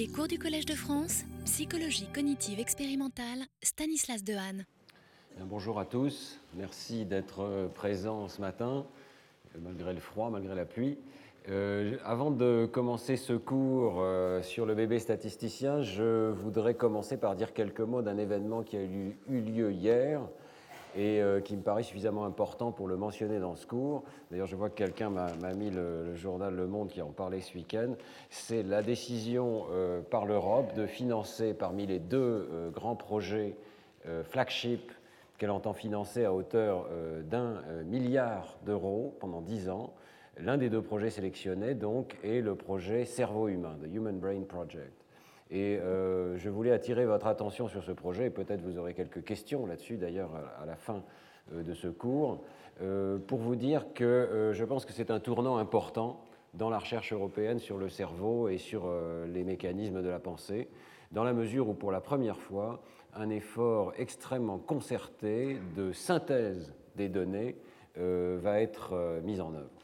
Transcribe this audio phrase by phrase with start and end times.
[0.00, 4.64] Les cours du Collège de France, psychologie cognitive expérimentale, Stanislas Dehaene.
[5.44, 8.86] Bonjour à tous, merci d'être présents ce matin,
[9.60, 10.96] malgré le froid, malgré la pluie.
[11.50, 17.36] Euh, avant de commencer ce cours euh, sur le bébé statisticien, je voudrais commencer par
[17.36, 20.22] dire quelques mots d'un événement qui a eu, lieu hier
[20.96, 24.04] et euh, qui me paraît suffisamment important pour le mentionner dans ce cours.
[24.30, 27.54] D'ailleurs, je vois que quelqu'un m'a mis le, journal Le Monde qui en parlait ce
[27.54, 27.94] week-end.
[28.28, 29.66] C'est la décision
[30.10, 33.56] par l'Europe de financer parmi les deux grands projets
[34.24, 34.92] flagship
[35.38, 36.88] qu'elle entend financer à hauteur
[37.24, 39.92] d'un milliard d'euros pendant dix ans
[40.42, 44.99] L'un des deux projets sélectionnés donc est le projet Cerveau humain, the Human Brain Project.
[45.50, 49.24] Et euh, je voulais attirer votre attention sur ce projet, et peut-être vous aurez quelques
[49.24, 51.02] questions là-dessus d'ailleurs à la fin
[51.52, 52.40] euh, de ce cours,
[52.82, 57.12] euh, pour vous dire que je pense que c'est un tournant important dans la recherche
[57.12, 58.92] européenne sur le cerveau et sur
[59.28, 60.68] les mécanismes de la pensée,
[61.12, 62.82] dans la mesure où pour la première fois,
[63.14, 67.56] un effort extrêmement concerté de synthèse des données
[67.96, 69.79] va être mis en œuvre.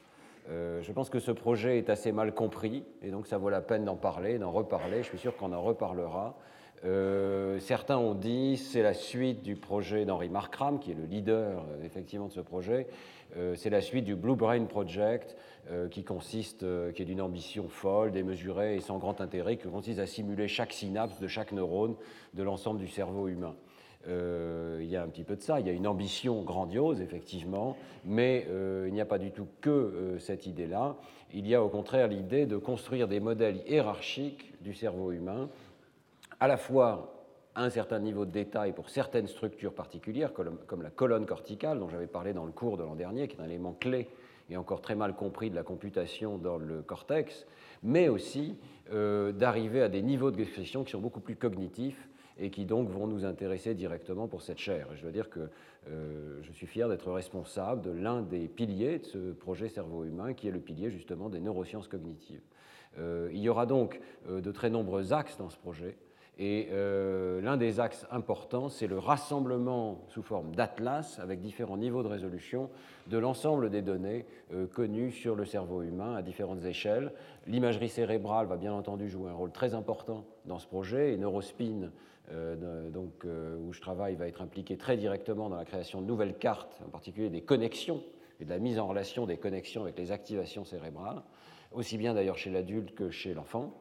[0.48, 3.60] Euh, je pense que ce projet est assez mal compris et donc ça vaut la
[3.60, 5.02] peine d'en parler, d'en reparler.
[5.02, 6.38] Je suis sûr qu'on en reparlera.
[6.84, 11.64] Euh, certains ont dit c'est la suite du projet d'Henri Markram, qui est le leader
[11.70, 12.86] euh, effectivement de ce projet.
[13.56, 15.36] c'est la suite du Blue Brain Project,
[15.90, 20.06] qui consiste, qui est d'une ambition folle, démesurée et sans grand intérêt, qui consiste à
[20.06, 21.96] simuler chaque synapse de chaque neurone
[22.34, 23.56] de l'ensemble du cerveau humain.
[24.08, 27.00] Euh, il y a un petit peu de ça, il y a une ambition grandiose,
[27.00, 30.96] effectivement, mais euh, il n'y a pas du tout que euh, cette idée-là.
[31.32, 35.48] Il y a au contraire l'idée de construire des modèles hiérarchiques du cerveau humain,
[36.38, 37.12] à la fois
[37.54, 41.88] à un certain niveau de détail pour certaines structures particulières, comme la colonne corticale, dont
[41.88, 44.08] j'avais parlé dans le cours de l'an dernier, qui est un élément clé
[44.50, 47.46] et encore très mal compris de la computation dans le cortex,
[47.82, 48.56] mais aussi
[48.88, 53.06] d'arriver à des niveaux de d'expression qui sont beaucoup plus cognitifs et qui donc vont
[53.06, 54.88] nous intéresser directement pour cette chaire.
[54.94, 55.48] je dois dire que
[55.90, 60.34] euh, je suis fier d'être responsable de l'un des piliers de ce projet cerveau humain,
[60.34, 62.42] qui est le pilier justement des neurosciences cognitives.
[62.98, 65.96] Euh, il y aura donc euh, de très nombreux axes dans ce projet.
[66.38, 72.08] Et l'un des axes importants, c'est le rassemblement sous forme d'atlas avec différents niveaux de
[72.08, 72.68] résolution
[73.06, 74.26] de l'ensemble des données
[74.74, 77.10] connues sur le cerveau humain à différentes échelles.
[77.46, 81.90] L'imagerie cérébrale va bien entendu jouer un rôle très important dans ce projet et Neurospin
[82.32, 86.06] euh, donc, euh, où je travaille va être impliqué très directement dans la création de
[86.06, 88.02] nouvelles cartes, en particulier des connexions
[88.40, 91.22] et de la mise en relation des connexions avec les activations cérébrales,
[91.72, 93.80] aussi bien d'ailleurs chez l'adulte que chez l'enfant.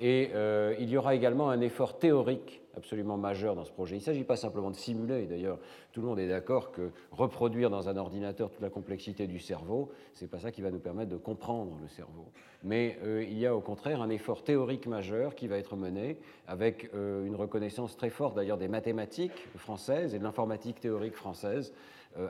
[0.00, 3.96] Et euh, il y aura également un effort théorique absolument majeur dans ce projet.
[3.96, 5.58] Il ne s'agit pas simplement de simuler, d'ailleurs
[5.92, 9.90] tout le monde est d'accord que reproduire dans un ordinateur toute la complexité du cerveau,
[10.14, 12.26] ce n'est pas ça qui va nous permettre de comprendre le cerveau.
[12.62, 16.18] Mais euh, il y a au contraire un effort théorique majeur qui va être mené
[16.46, 21.74] avec euh, une reconnaissance très forte d'ailleurs des mathématiques françaises et de l'informatique théorique française.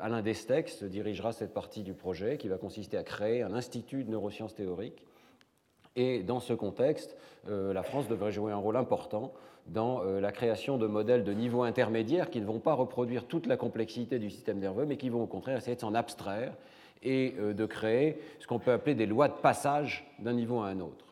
[0.03, 4.11] Alain Destex dirigera cette partie du projet qui va consister à créer un institut de
[4.11, 5.03] neurosciences théoriques
[5.99, 7.17] et dans ce contexte,
[7.49, 9.33] euh, la France devrait jouer un rôle important
[9.67, 13.47] dans euh, la création de modèles de niveau intermédiaire qui ne vont pas reproduire toute
[13.47, 16.55] la complexité du système nerveux, mais qui vont au contraire essayer de s'en abstraire
[17.03, 20.69] et euh, de créer ce qu'on peut appeler des lois de passage d'un niveau à
[20.69, 21.05] un autre.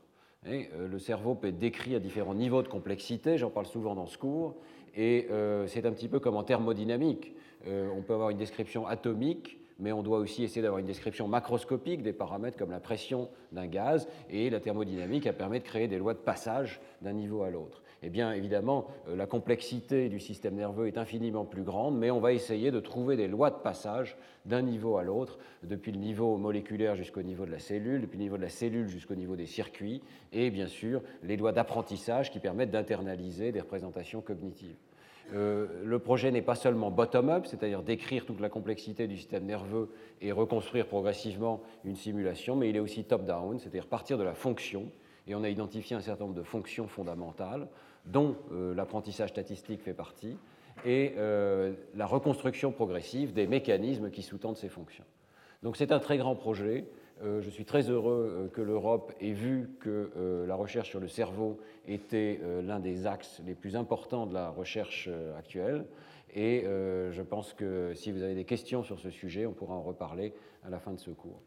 [0.45, 4.17] le cerveau peut être décrit à différents niveaux de complexité, j'en parle souvent dans ce
[4.17, 4.55] cours,
[4.97, 5.29] et
[5.67, 7.35] c'est un petit peu comme en thermodynamique.
[7.67, 12.03] on peut avoir une description atomique mais on doit aussi essayer d'avoir une description macroscopique
[12.03, 15.99] des paramètres comme la pression d'un gaz, et la thermodynamique a permis de créer des
[15.99, 17.83] lois de passage d'un niveau à l'autre.
[18.03, 22.21] Eh bien, évidemment, euh, la complexité du système nerveux est infiniment plus grande, mais on
[22.21, 26.37] va essayer de trouver des lois de passage d'un niveau à l'autre, depuis le niveau
[26.37, 29.47] moléculaire jusqu'au niveau de la cellule, depuis le niveau de la cellule jusqu'au niveau des
[29.47, 34.77] circuits, et bien sûr, les lois d'apprentissage qui permettent d'internaliser des représentations cognitives.
[35.35, 39.91] Euh, le projet n'est pas seulement bottom-up, c'est-à-dire décrire toute la complexité du système nerveux
[40.21, 44.91] et reconstruire progressivement une simulation, mais il est aussi top-down, c'est-à-dire partir de la fonction.
[45.27, 47.67] Et on a identifié un certain nombre de fonctions fondamentales,
[48.05, 50.37] dont euh, l'apprentissage statistique fait partie,
[50.85, 55.05] et euh, la reconstruction progressive des mécanismes qui sous-tendent ces fonctions.
[55.63, 56.85] Donc c'est un très grand projet.
[57.23, 61.01] Euh, je suis très heureux euh, que l'Europe ait vu que euh, la recherche sur
[61.01, 65.09] le cerveau était l'un des axes les plus importants de la recherche
[65.39, 65.87] actuelle.
[66.35, 69.83] Et je pense que si vous avez des questions sur ce sujet, on pourra en
[69.83, 70.35] reparler
[70.65, 71.41] à la fin de ce cours.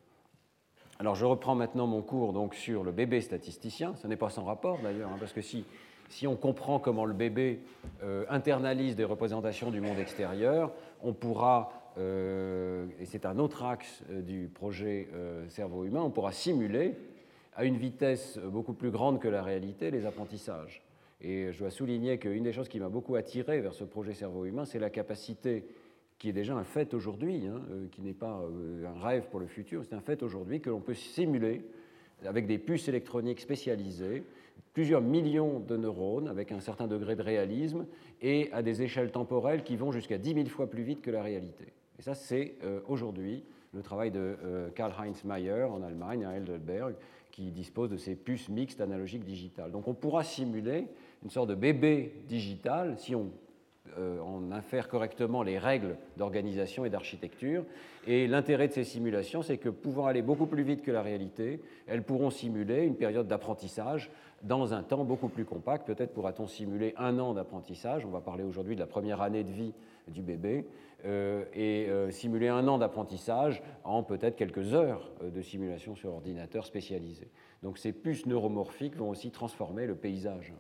[0.98, 3.96] Alors je reprends maintenant mon cours donc, sur le bébé statisticien.
[3.98, 5.66] Ce n'est pas sans rapport d'ailleurs, hein, parce que si,
[6.08, 7.60] si, on comprend comment le bébé
[8.30, 10.72] internalise des représentations du monde extérieur,
[11.04, 16.32] on pourra et c'est un autre axe euh, du projet euh, cerveau humain, on pourra
[16.32, 16.96] simuler
[17.56, 20.82] à une vitesse beaucoup plus grande que la réalité les apprentissages.
[21.22, 24.46] Et je dois souligner qu'une des choses qui m'a beaucoup attiré vers ce projet cerveau
[24.46, 25.66] humain, c'est la capacité
[26.20, 29.40] qui est déjà un fait aujourd'hui, hein, euh, qui n'est pas euh, un rêve pour
[29.40, 31.66] le futur, c'est un fait aujourd'hui que l'on peut simuler
[32.26, 34.24] avec des puces électroniques spécialisées
[34.74, 37.86] plusieurs millions de neurones avec un certain degré de réalisme
[38.22, 41.24] et à des échelles temporelles qui vont jusqu'à 10 000 fois plus vite que la
[41.24, 41.66] réalité.
[42.00, 43.44] Et ça, c'est euh, aujourd'hui
[43.74, 44.36] le travail de
[44.74, 46.96] Karl-Heinz Mayer en Allemagne, à Heidelberg,
[47.30, 49.72] qui dispose de ces puces mixtes analogiques digitales.
[49.72, 50.88] Donc on pourra simuler
[51.24, 53.30] une sorte de bébé digital si on,
[53.98, 54.20] euh,
[54.52, 57.64] infère correctement les règles d'organisation et d'architecture.
[58.08, 61.62] Et l'intérêt de ces simulations, c'est que pouvant aller beaucoup plus vite que la réalité,
[61.88, 64.12] elles pourront simuler une période d'apprentissage
[64.44, 65.86] dans un temps beaucoup plus compact.
[65.86, 68.06] Peut-être pourra-t-on simuler un an d'apprentissage.
[68.06, 69.74] On va parler aujourd'hui de la première année de vie
[70.08, 70.66] du bébé.
[71.06, 76.66] Euh, et euh, simuler un an d'apprentissage en peut-être quelques heures de simulation sur ordinateur
[76.66, 77.32] spécialisé.
[77.64, 80.54] Donc ces puces neuromorphiques vont aussi transformer le paysage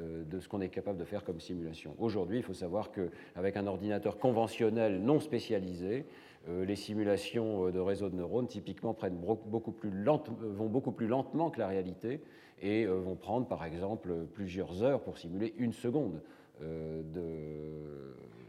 [0.00, 1.94] euh, de ce qu'on est capable de faire comme simulation.
[1.98, 6.06] Aujourd'hui, il faut savoir qu'avec un ordinateur conventionnel non spécialisé,
[6.48, 11.06] euh, les simulations euh, de réseaux de neurones typiquement prennent beaucoup plus vont beaucoup plus
[11.06, 12.20] lentement que la réalité
[12.60, 16.22] et vont prendre par exemple plusieurs heures pour simuler une seconde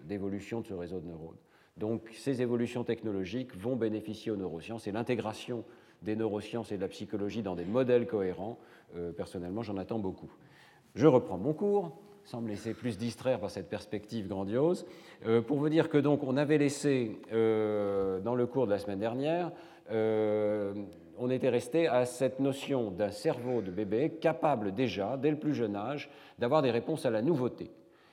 [0.05, 1.37] d'évolution de, ce réseau de neurones.
[1.77, 5.65] Donc ces évolutions technologiques vont bénéficier aux neurosciences et l'intégration
[6.01, 8.59] des neurosciences et de la psychologie dans des modèles cohérents,
[9.17, 10.31] personnellement j'en attends beaucoup.
[10.93, 11.91] Je reprends mon cours,
[12.25, 14.85] sans me laisser plus distraire par cette perspective grandiose,
[15.25, 18.79] euh, pour vous dire que donc on avait laissé euh, dans le cours de la
[18.79, 19.51] semaine dernière,
[19.91, 20.73] euh,
[21.17, 25.53] on était resté à cette notion d'un cerveau de bébé capable déjà, dès le plus
[25.53, 26.09] jeune âge,
[26.39, 27.71] d'avoir des réponses à la nouveauté.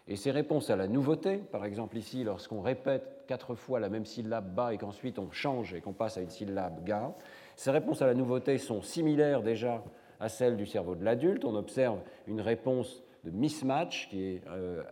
[0.08, 4.04] Et ces réponses à la nouveauté, par exemple ici, lorsqu'on répète quatre fois la même
[4.04, 7.14] syllabe bas et qu'ensuite on change et qu'on passe à une syllabe ga,
[7.56, 9.84] ces réponses à la nouveauté sont similaires déjà
[10.19, 11.44] à celle du cerveau de l'adulte.
[11.44, 14.82] On observe une réponse de mismatch qui est euh,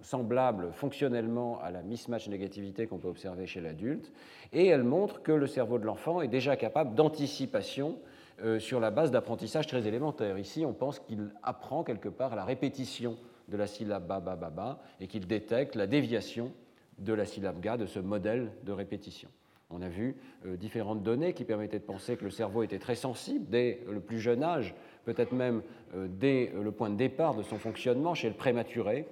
[0.00, 4.12] semblable fonctionnellement à la mismatch négativité qu'on peut observer chez l'adulte.
[4.52, 7.98] Et elle montre que le cerveau de l'enfant est déjà capable d'anticipation
[8.42, 10.38] euh, sur la base d'apprentissage très élémentaire.
[10.38, 13.16] Ici, on pense qu'il apprend quelque part la répétition
[13.48, 16.52] de la syllabe ba, ba, ba, ba et qu'il détecte la déviation
[16.98, 19.28] de la syllabe ga de ce modèle de répétition.
[19.70, 22.94] On a vu euh, différentes données qui permettaient de penser que le cerveau était très
[22.94, 24.74] sensible dès le plus jeune âge,
[25.04, 25.62] peut-être même
[25.94, 29.06] euh, dès le point de départ de son fonctionnement chez le prématuré,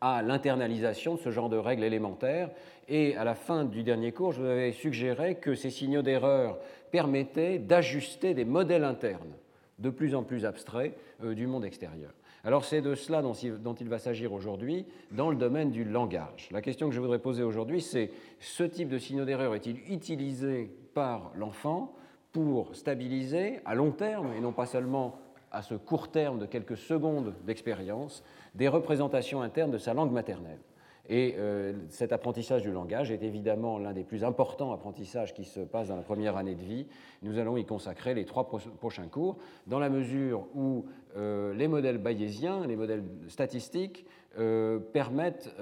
[0.00, 2.50] à l'internalisation de ce genre de règles élémentaires.
[2.88, 6.58] Et à la fin du dernier cours, je vous avais suggéré que ces signaux d'erreur
[6.90, 9.34] permettaient d'ajuster des modèles internes
[9.78, 12.12] de plus en plus abstraits euh, du monde extérieur.
[12.46, 16.48] Alors c'est de cela dont il va s'agir aujourd'hui dans le domaine du langage.
[16.50, 20.70] La question que je voudrais poser aujourd'hui, c'est ce type de signaux d'erreur est-il utilisé
[20.92, 21.94] par l'enfant
[22.32, 25.18] pour stabiliser à long terme, et non pas seulement
[25.52, 28.22] à ce court terme de quelques secondes d'expérience,
[28.54, 30.58] des représentations internes de sa langue maternelle?
[31.08, 35.60] Et euh, cet apprentissage du langage est évidemment l'un des plus importants apprentissages qui se
[35.60, 36.86] passe dans la première année de vie.
[37.22, 39.36] Nous allons y consacrer les trois prochains cours,
[39.66, 40.86] dans la mesure où
[41.16, 44.06] euh, les modèles bayésiens, les modèles statistiques,
[44.38, 45.54] euh, permettent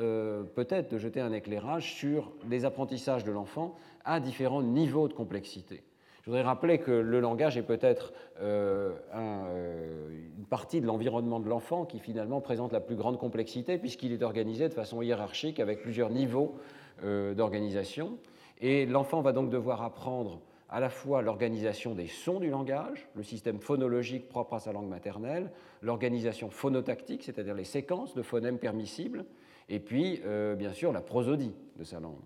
[0.55, 3.75] peut-être de jeter un éclairage sur les apprentissages de l'enfant
[4.05, 5.83] à différents niveaux de complexité.
[6.23, 10.09] Je voudrais rappeler que le langage est peut-être euh, euh,
[10.39, 14.23] une partie de l'environnement de l'enfant qui finalement présente la plus grande complexité puisqu'il est
[14.23, 16.55] organisé de façon hiérarchique avec plusieurs niveaux
[17.03, 18.19] euh, d'organisation.
[18.61, 23.25] Et l'enfant va donc devoir apprendre à la fois l'organisation des sons du langage, le
[23.25, 25.51] système phonologique propre à sa langue maternelle,
[25.83, 29.25] l'organisation phonotactique, c'est-à-dire les séquences de phonèmes permissibles,
[29.69, 30.23] et puis
[30.57, 32.23] bien sûr la prosodie de sa langue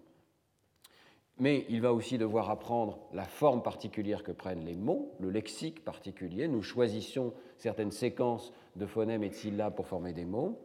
[1.38, 5.84] mais il va aussi devoir apprendre la forme particulière que prennent les mots, le lexique
[5.84, 6.48] particulier.
[6.48, 10.58] Nous choisissons certaines séquences de phonèmes et de syllabes pour former des mots.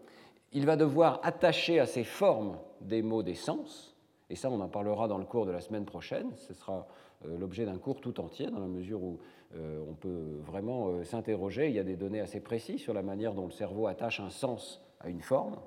[0.54, 3.96] Il va devoir attacher à ces formes des mots des sens,
[4.30, 6.32] et ça on en parlera dans le cours de la semaine prochaine.
[6.38, 6.88] Ce sera
[7.26, 9.20] euh, l'objet d'un cours tout entier, dans la mesure où
[9.56, 11.68] euh, on peut vraiment euh, s'interroger.
[11.68, 14.30] Il y a des données assez précises sur la manière dont le cerveau attache un
[14.30, 15.58] sens à une forme.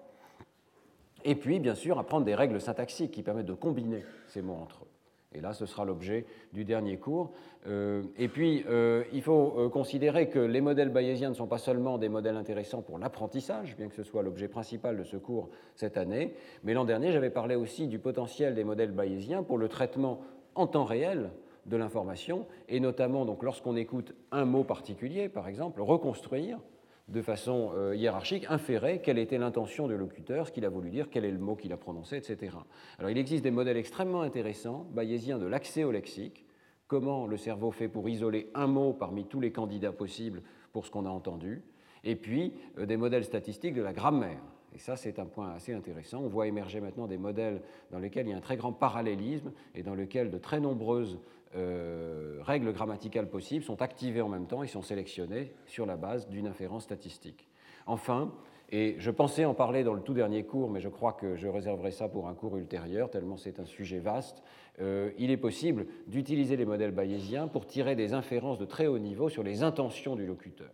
[1.24, 4.84] Et puis, bien sûr, apprendre des règles syntaxiques qui permettent de combiner ces mots entre
[4.84, 4.93] eux.
[5.34, 7.32] Et là, ce sera l'objet du dernier cours.
[7.66, 11.58] Euh, et puis, euh, il faut euh, considérer que les modèles bayésiens ne sont pas
[11.58, 15.48] seulement des modèles intéressants pour l'apprentissage, bien que ce soit l'objet principal de ce cours
[15.74, 19.68] cette année, mais l'an dernier, j'avais parlé aussi du potentiel des modèles bayésiens pour le
[19.68, 20.20] traitement
[20.54, 21.30] en temps réel
[21.66, 26.58] de l'information, et notamment donc lorsqu'on écoute un mot particulier, par exemple, reconstruire
[27.08, 31.08] de façon euh, hiérarchique, inférer quelle était l'intention du locuteur, ce qu'il a voulu dire,
[31.10, 32.56] quel est le mot qu'il a prononcé, etc.
[32.98, 36.46] Alors il existe des modèles extrêmement intéressants, bayésiens de l'accès au lexique,
[36.86, 40.42] comment le cerveau fait pour isoler un mot parmi tous les candidats possibles
[40.72, 41.62] pour ce qu'on a entendu,
[42.04, 44.40] et puis euh, des modèles statistiques de la grammaire.
[44.74, 46.20] Et ça, c'est un point assez intéressant.
[46.20, 49.52] On voit émerger maintenant des modèles dans lesquels il y a un très grand parallélisme
[49.74, 51.20] et dans lesquels de très nombreuses
[51.56, 56.28] euh, règles grammaticales possibles sont activées en même temps et sont sélectionnées sur la base
[56.28, 57.48] d'une inférence statistique.
[57.86, 58.32] Enfin,
[58.70, 61.46] et je pensais en parler dans le tout dernier cours, mais je crois que je
[61.46, 64.42] réserverai ça pour un cours ultérieur, tellement c'est un sujet vaste.
[64.80, 68.98] Euh, il est possible d'utiliser les modèles bayésiens pour tirer des inférences de très haut
[68.98, 70.70] niveau sur les intentions du locuteur.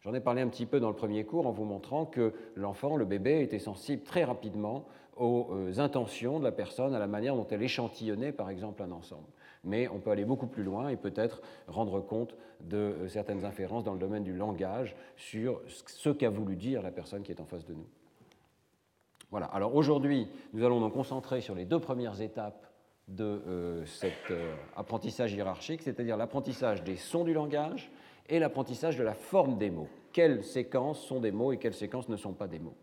[0.00, 2.96] J'en ai parlé un petit peu dans le premier cours en vous montrant que l'enfant,
[2.96, 4.86] le bébé, était sensible très rapidement
[5.16, 8.90] aux euh, intentions de la personne, à la manière dont elle échantillonnait, par exemple, un
[8.92, 9.28] ensemble.
[9.62, 13.84] Mais on peut aller beaucoup plus loin et peut-être rendre compte de euh, certaines inférences
[13.84, 17.46] dans le domaine du langage sur ce qu'a voulu dire la personne qui est en
[17.46, 17.86] face de nous.
[19.30, 19.46] Voilà.
[19.46, 22.66] Alors aujourd'hui, nous allons nous concentrer sur les deux premières étapes
[23.08, 24.32] de euh, cet
[24.76, 27.90] apprentissage hiérarchique, c'est-à-dire l'apprentissage des sons du langage
[28.28, 29.88] et l'apprentissage de la forme des mots.
[30.12, 32.76] Quelles séquences sont des mots et quelles séquences ne sont pas des mots?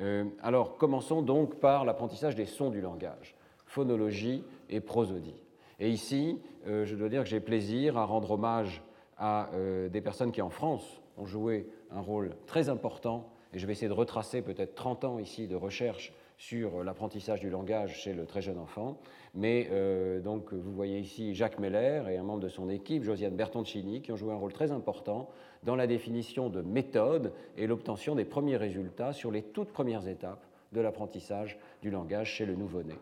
[0.00, 3.34] Euh, Alors, commençons donc par l'apprentissage des sons du langage,
[3.66, 5.42] phonologie et prosodie.
[5.78, 8.82] Et ici, euh, je dois dire que j'ai plaisir à rendre hommage
[9.16, 13.66] à euh, des personnes qui, en France, ont joué un rôle très important, et je
[13.66, 18.14] vais essayer de retracer peut-être 30 ans ici de recherche sur l'apprentissage du langage chez
[18.14, 18.98] le très jeune enfant.
[19.34, 23.36] Mais euh, donc, vous voyez ici Jacques Meller et un membre de son équipe, Josiane
[23.36, 25.28] Bertoncini, qui ont joué un rôle très important
[25.64, 30.46] dans la définition de méthodes et l'obtention des premiers résultats sur les toutes premières étapes
[30.72, 32.94] de l'apprentissage du langage chez le nouveau-né.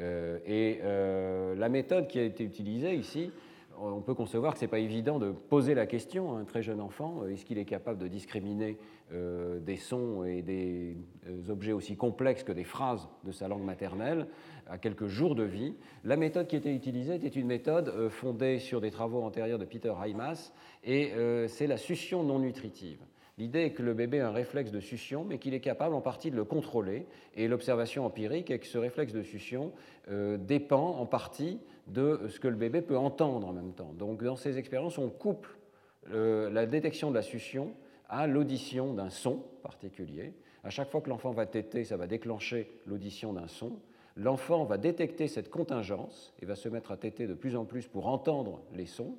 [0.00, 3.30] Euh, et euh, la méthode qui a été utilisée ici,
[3.80, 6.62] on peut concevoir que ce n'est pas évident de poser la question à un très
[6.62, 8.78] jeune enfant, est-ce qu'il est capable de discriminer
[9.12, 13.64] euh, des sons et des euh, objets aussi complexes que des phrases de sa langue
[13.64, 14.28] maternelle
[14.68, 15.74] à quelques jours de vie.
[16.04, 19.64] La méthode qui était utilisée était une méthode euh, fondée sur des travaux antérieurs de
[19.64, 20.52] Peter Heimas
[20.84, 21.10] et
[21.48, 23.00] c'est la succion non nutritive.
[23.36, 26.00] L'idée est que le bébé a un réflexe de succion, mais qu'il est capable en
[26.00, 27.06] partie de le contrôler.
[27.34, 29.72] Et l'observation empirique est que ce réflexe de succion
[30.38, 33.92] dépend en partie de ce que le bébé peut entendre en même temps.
[33.98, 35.58] Donc dans ces expériences, on couple
[36.10, 37.74] la détection de la succion
[38.10, 40.34] à l'audition d'un son particulier.
[40.64, 43.78] À chaque fois que l'enfant va téter, ça va déclencher l'audition d'un son.
[44.16, 47.86] L'enfant va détecter cette contingence et va se mettre à téter de plus en plus
[47.86, 49.16] pour entendre les sons.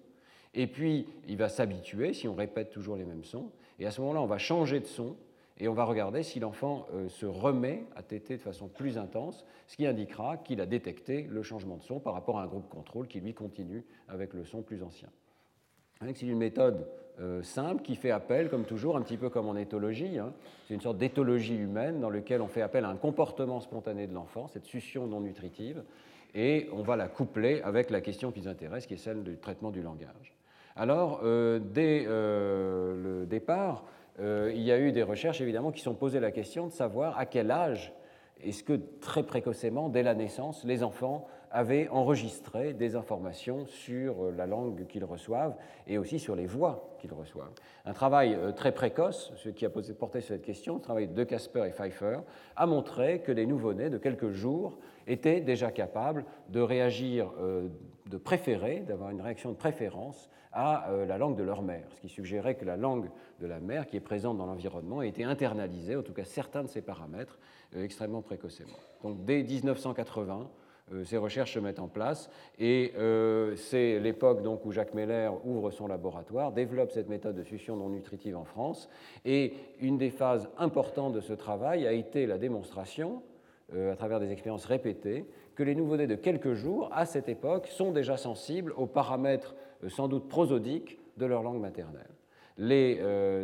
[0.53, 3.51] Et puis, il va s'habituer si on répète toujours les mêmes sons.
[3.79, 5.15] Et à ce moment-là, on va changer de son
[5.57, 9.45] et on va regarder si l'enfant euh, se remet à téter de façon plus intense,
[9.67, 12.67] ce qui indiquera qu'il a détecté le changement de son par rapport à un groupe
[12.67, 15.09] contrôle qui lui continue avec le son plus ancien.
[16.01, 16.87] C'est une méthode
[17.19, 20.17] euh, simple qui fait appel, comme toujours, un petit peu comme en éthologie.
[20.17, 20.33] Hein.
[20.67, 24.13] C'est une sorte d'éthologie humaine dans laquelle on fait appel à un comportement spontané de
[24.13, 25.83] l'enfant, cette succion non nutritive,
[26.33, 29.37] et on va la coupler avec la question qui nous intéresse, qui est celle du
[29.37, 30.35] traitement du langage.
[30.75, 33.85] Alors, euh, dès euh, le départ,
[34.19, 37.25] il y a eu des recherches évidemment qui sont posées la question de savoir à
[37.25, 37.91] quel âge
[38.43, 44.33] est-ce que très précocement, dès la naissance, les enfants avaient enregistré des informations sur euh,
[44.35, 45.55] la langue qu'ils reçoivent
[45.87, 47.51] et aussi sur les voix qu'ils reçoivent.
[47.85, 51.23] Un travail euh, très précoce, ce qui a porté sur cette question, le travail de
[51.23, 52.19] Casper et Pfeiffer,
[52.55, 54.77] a montré que les nouveau-nés de quelques jours
[55.07, 57.67] étaient déjà capables de réagir, euh,
[58.07, 62.09] de préférer, d'avoir une réaction de préférence à la langue de leur mère, ce qui
[62.09, 66.01] suggérait que la langue de la mère, qui est présente dans l'environnement, été internalisée, en
[66.01, 67.39] tout cas certains de ses paramètres,
[67.73, 68.75] extrêmement précocement.
[69.01, 70.60] Donc dès 1980, euh,
[71.03, 72.29] ces recherches se mettent en place
[72.59, 77.43] et euh, c'est l'époque donc où Jacques Meller ouvre son laboratoire, développe cette méthode de
[77.43, 78.89] succion non nutritive en France
[79.25, 83.21] et une des phases importantes de ce travail a été la démonstration,
[83.73, 87.67] euh, à travers des expériences répétées, que les nouveau-nés de quelques jours, à cette époque,
[87.67, 89.55] sont déjà sensibles aux paramètres
[89.87, 92.09] sans doute prosodiques de leur langue maternelle.
[92.57, 93.01] Les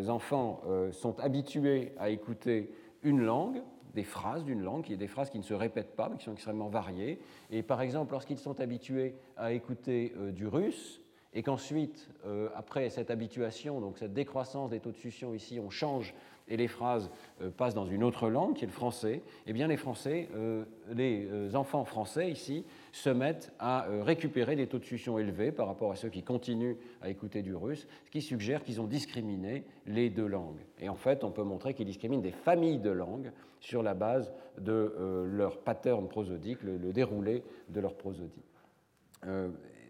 [0.10, 0.62] enfants
[0.92, 2.72] sont habitués à écouter
[3.04, 3.62] une langue,
[3.98, 6.34] des phrases d'une langue, qui des phrases qui ne se répètent pas, mais qui sont
[6.34, 7.20] extrêmement variées.
[7.50, 11.02] Et par exemple, lorsqu'ils sont habitués à écouter euh, du russe,
[11.34, 15.72] et qu'ensuite, euh, après cette habituation, donc cette décroissance des taux de succion ici, on
[15.72, 16.14] change
[16.48, 17.10] et les phrases
[17.42, 20.64] euh, passent dans une autre langue, qui est le français, eh bien les Français, euh,
[20.94, 25.68] les euh, enfants français ici, se mettent à récupérer des taux de succion élevés par
[25.68, 29.64] rapport à ceux qui continuent à écouter du russe, ce qui suggère qu'ils ont discriminé
[29.86, 30.66] les deux langues.
[30.80, 34.34] Et en fait, on peut montrer qu'ils discriminent des familles de langues sur la base
[34.58, 38.44] de leur pattern prosodique, le, le, déroulé de leur prosodie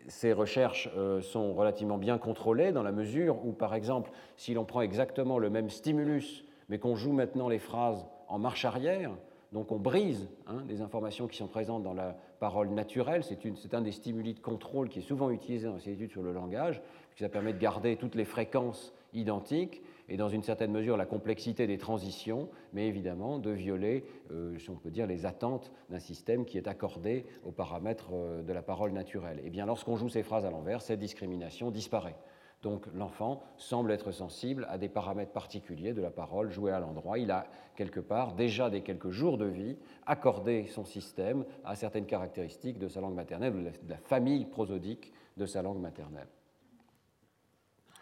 [0.09, 0.89] ces recherches
[1.21, 5.49] sont relativement bien contrôlées dans la mesure où, par exemple, si l'on prend exactement le
[5.49, 9.11] même stimulus mais qu'on joue maintenant les phrases en marche arrière,
[9.53, 13.23] Donc on brise hein, des informations qui sont présentes dans la parole naturelle.
[13.23, 16.33] C'est un des stimuli de contrôle qui est souvent utilisé dans ces études sur le
[16.33, 20.97] langage, puisque ça permet de garder toutes les fréquences identiques et dans une certaine mesure
[20.97, 25.71] la complexité des transitions, mais évidemment de violer, euh, si on peut dire, les attentes
[25.89, 29.39] d'un système qui est accordé aux paramètres euh, de la parole naturelle.
[29.39, 32.15] Et eh bien lorsqu'on joue ces phrases à l'envers, cette discrimination disparaît.
[32.63, 37.19] Donc l'enfant semble être sensible à des paramètres particuliers de la parole jouée à l'endroit.
[37.19, 37.45] Il a
[37.75, 42.87] quelque part, déjà dès quelques jours de vie, accordé son système à certaines caractéristiques de
[42.87, 46.27] sa langue maternelle de la famille prosodique de sa langue maternelle.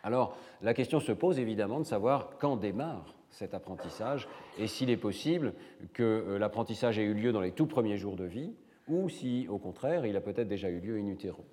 [0.03, 4.97] Alors la question se pose évidemment de savoir quand démarre cet apprentissage et s'il est
[4.97, 5.53] possible
[5.93, 8.53] que euh, l'apprentissage ait eu lieu dans les tout premiers jours de vie
[8.87, 11.43] ou si au contraire il a peut-être déjà eu lieu in utero.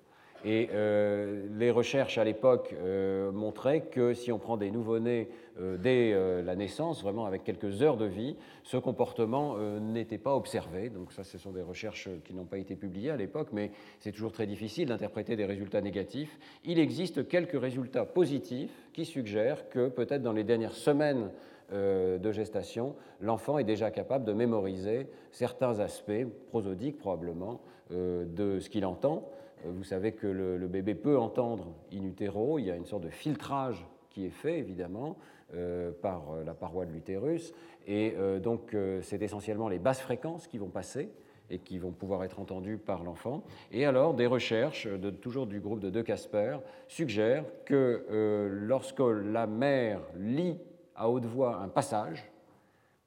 [0.45, 5.29] Et euh, les recherches à l'époque euh, montraient que si on prend des nouveau-nés
[5.61, 10.89] euh, dès la naissance, vraiment avec quelques heures de vie, ce comportement n'était pas observé.
[10.89, 14.11] Donc ça, ce sont des recherches qui n'ont pas été publiées à l'époque, mais c'est
[14.11, 16.37] toujours très difficile d'interpréter des résultats négatifs.
[16.65, 21.29] Il existe quelques résultats positifs qui suggèrent que peut-être dans les dernières semaines
[21.71, 28.85] de gestation, l'enfant est déjà capable de mémoriser certains aspects, prosodiques probablement, de ce qu'il
[28.85, 29.29] entend.
[29.65, 33.03] Euh, vous savez que le, bébé peut entendre in utero, il y a une sorte
[33.03, 35.17] de filtrage qui est fait évidemment
[35.55, 37.53] euh, par euh, la paroi de l'utérus,
[37.85, 41.09] et donc c'est essentiellement les basses fréquences qui vont passer
[41.49, 43.43] et qui vont pouvoir être entendues par l'enfant.
[43.73, 44.87] Et alors, des recherches,
[45.19, 48.05] toujours du groupe de De Casper, suggèrent que
[48.49, 50.57] lorsque la mère lit
[50.95, 52.31] à haute voix un passage,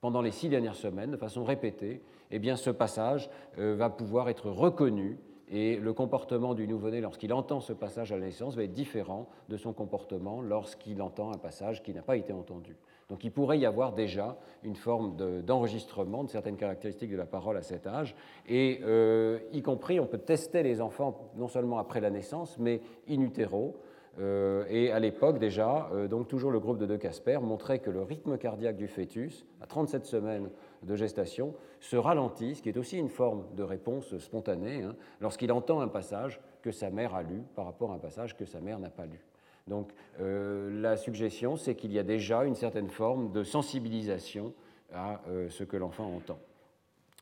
[0.02, 4.50] pendant les six dernières semaines, de façon répétée, eh bien, ce passage va pouvoir être
[4.50, 5.16] reconnu
[5.48, 9.28] et le comportement du nouveau-né lorsqu'il entend ce passage à la naissance va être différent
[9.48, 12.76] de son comportement lorsqu'il entend un passage qui n'a pas été entendu.
[13.08, 17.56] Donc il pourrait y avoir déjà une forme d'enregistrement de, certaines caractéristiques de la parole
[17.56, 18.16] à cet âge,
[18.48, 22.80] et euh, y compris on peut tester les enfants non seulement après la naissance, mais
[23.08, 23.76] in utero.
[24.18, 27.90] Euh, et à l'époque déjà, euh, donc toujours le groupe de De Casper montrait que
[27.90, 30.48] le rythme cardiaque du fœtus, à 37 semaines
[30.87, 35.53] de gestation, se ralentit, ce qui est aussi une forme de réponse spontanée, hein, lorsqu'il
[35.53, 38.61] entend un passage que sa mère a lu par rapport à un passage que sa
[38.61, 39.25] mère n'a pas lu.
[39.66, 44.55] Donc euh, la suggestion, c'est qu'il y a déjà une certaine forme de sensibilisation
[44.92, 46.38] à euh, ce que l'enfant entend,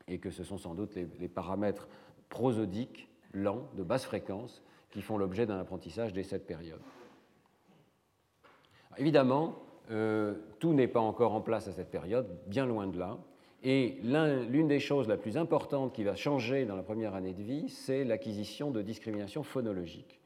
[0.07, 1.87] et que ce sont sans doute les, paramètres
[2.29, 6.79] prosodiques, lents, de basse fréquence, qui font l'objet d'un apprentissage dès cette période.
[8.97, 9.55] Évidemment,
[9.91, 13.17] euh, tout n'est pas encore en place à cette période, bien loin de là.
[13.67, 17.41] Et l'une des choses la plus importantes qui va changer dans la première année de
[17.41, 20.19] vie, c'est l'acquisition de discrimination phonologique.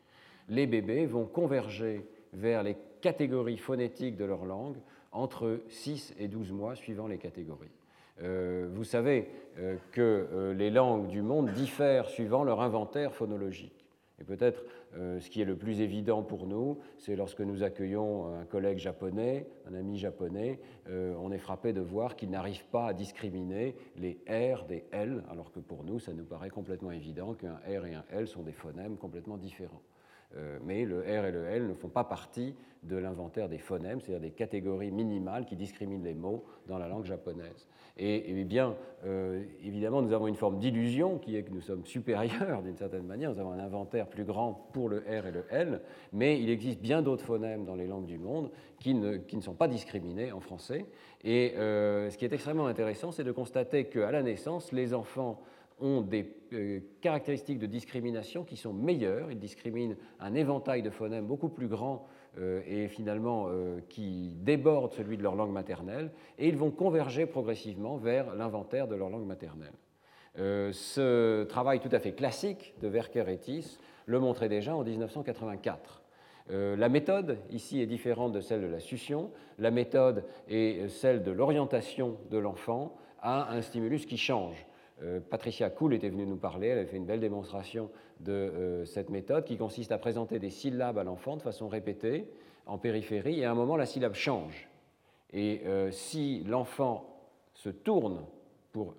[0.50, 4.76] Les bébés vont converger vers les catégories phonétiques de leur langue
[5.14, 7.72] entre 6 et 12 mois suivant les catégories.
[8.22, 13.79] Euh, vous savez euh, que euh, les langues du monde diffèrent suivant leur inventaire phonologique.
[14.20, 14.64] Et peut-être
[14.96, 18.78] euh, ce qui est le plus évident pour nous, c'est lorsque nous accueillons un collègue
[18.78, 23.76] japonais, un ami japonais, euh, on est frappé de voir qu'il n'arrive pas à discriminer
[23.96, 27.86] les R des L, alors que pour nous, ça nous paraît complètement évident qu'un R
[27.86, 29.82] et un L sont des phonèmes complètement différents.
[30.38, 34.00] Euh, mais le R et le L ne font pas partie de l'inventaire des phonèmes,
[34.00, 37.68] c'est-à-dire des catégories minimales qui discriminent les mots dans la langue japonaise.
[37.98, 42.62] Et, bien, euh, évidemment, nous avons une forme d'illusion qui est que nous sommes supérieurs
[42.64, 45.82] d'une certaine manière, nous avons un inventaire plus grand pour le R et le L,
[46.14, 49.42] mais il existe bien d'autres phonèmes dans les langues du monde qui ne, qui ne
[49.42, 50.86] sont pas discriminés en français.
[51.26, 55.42] Et euh, ce qui est extrêmement intéressant, c'est de constater qu'à la naissance, les enfants
[55.82, 59.32] ont des euh, caractéristiques de discrimination qui sont meilleures.
[59.32, 64.94] Ils discriminent un éventail de phonèmes beaucoup plus grand euh, et finalement euh, qui déborde
[64.94, 69.26] celui de leur langue maternelle, et ils vont converger progressivement vers l'inventaire de leur langue
[69.26, 69.74] maternelle.
[70.36, 76.02] ce travail tout à fait classique de Werker et Thies le montrait déjà en 1984.
[76.50, 79.32] la méthode ici est différente de celle de la succion.
[79.58, 84.66] La méthode est celle de l'orientation de l'enfant à un stimulus qui change.
[85.04, 88.86] Euh, Patricia Kuhl était venue nous parler, elle a fait une belle démonstration de euh,
[88.86, 92.28] cette méthode qui consiste à présenter des syllabes à l'enfant de façon répétée
[92.66, 94.68] en périphérie et à un moment la syllabe change.
[95.32, 97.18] Et euh, si l'enfant
[97.54, 98.26] se tourne
[98.72, 98.96] pour,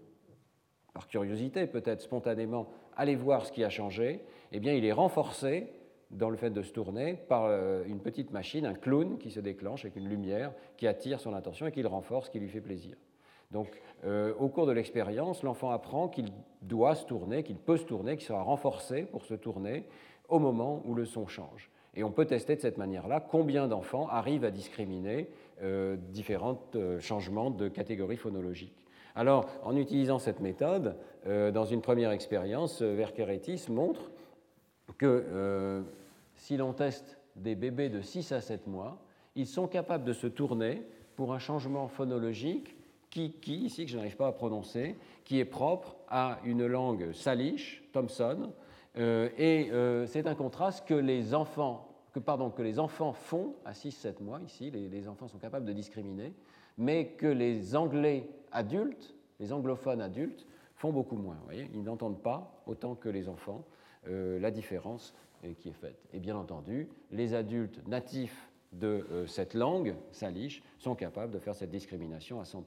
[0.94, 4.20] par curiosité peut-être spontanément, aller voir ce qui a changé,
[4.52, 5.68] eh bien il est renforcé
[6.10, 7.48] dans le fait de se tourner par
[7.84, 11.68] une petite machine, un clown qui se déclenche avec une lumière qui attire son attention
[11.68, 12.96] et qui le renforce, qui lui fait plaisir.
[13.50, 13.68] Donc,
[14.04, 16.28] euh, au cours de l'expérience, l'enfant apprend qu'il
[16.62, 19.84] doit se tourner, qu'il peut se tourner, qu'il sera renforcé pour se tourner
[20.28, 21.70] au moment où le son change.
[21.94, 25.28] Et on peut tester de cette manière-là combien d'enfants arrivent à discriminer
[26.10, 26.62] différents
[27.00, 28.86] changements de catégorie phonologique.
[29.16, 34.12] Alors, en utilisant cette méthode, dans une première expérience, Verkeretis montre
[34.98, 35.82] que
[36.36, 38.98] si l'on teste des bébés de 6 à 7 mois,
[39.34, 40.84] ils sont capables de se tourner
[41.16, 42.76] pour un changement phonologique
[43.10, 47.12] qui, qui ici, que je n'arrive pas à prononcer, qui est propre à une langue
[47.12, 48.52] salish, Thomson,
[48.96, 53.54] euh, et euh, c'est un contraste que les enfants que, pardon, que les enfants font
[53.64, 56.34] à 6-7 mois, ici, les, enfants sont capables de discriminer,
[56.76, 60.44] mais que les Anglais adultes, les anglophones adultes,
[60.74, 61.38] font beaucoup moins.
[61.72, 63.64] Ils n'entendent pas autant que les enfants
[64.08, 65.14] euh, la différence
[65.58, 66.04] qui est faite.
[66.12, 71.54] Et bien entendu, les adultes natifs de euh, cette langue, salish, sont capables de faire
[71.54, 72.62] cette discrimination à 100%.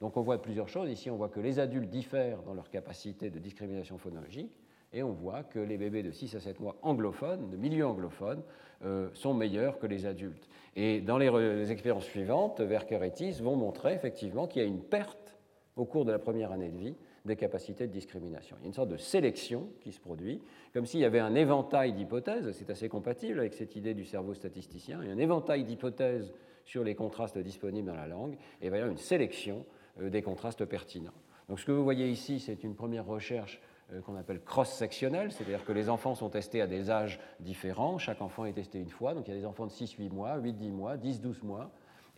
[0.00, 0.90] Donc on voit plusieurs choses.
[0.90, 4.52] Ici, on voit que les adultes diffèrent dans leur capacité de discrimination phonologique,
[4.92, 8.42] et on voit que les bébés de 6 à 7 mois anglophones, de milieu anglophone,
[8.84, 10.48] euh, sont meilleurs que les adultes.
[10.76, 14.82] Et dans les, expériences suivantes, Verker et Tis vont montrer effectivement qu'il y a une
[14.82, 15.38] perte
[15.76, 18.56] au cours de la première année de vie des capacités de discrimination.
[18.60, 20.40] Il y a une sorte de sélection qui se produit,
[20.74, 24.34] comme s'il y avait un éventail d'hypothèses, c'est assez compatible avec cette idée du cerveau
[24.34, 26.32] statisticien, il y a un éventail d'hypothèses
[26.64, 29.64] sur les contrastes disponibles dans la langue, et il y avoir une sélection
[30.00, 31.14] euh, des contrastes pertinents.
[31.48, 33.60] Donc ce que vous voyez ici, c'est une première recherche
[33.92, 38.20] euh, qu'on appelle cross-sectionnelle, c'est-à-dire que les enfants sont testés à des âges différents, chaque
[38.20, 40.70] enfant est testé une fois, donc il y a des enfants de 6-8 mois, 8-10
[40.70, 41.70] mois, 10-12 mois,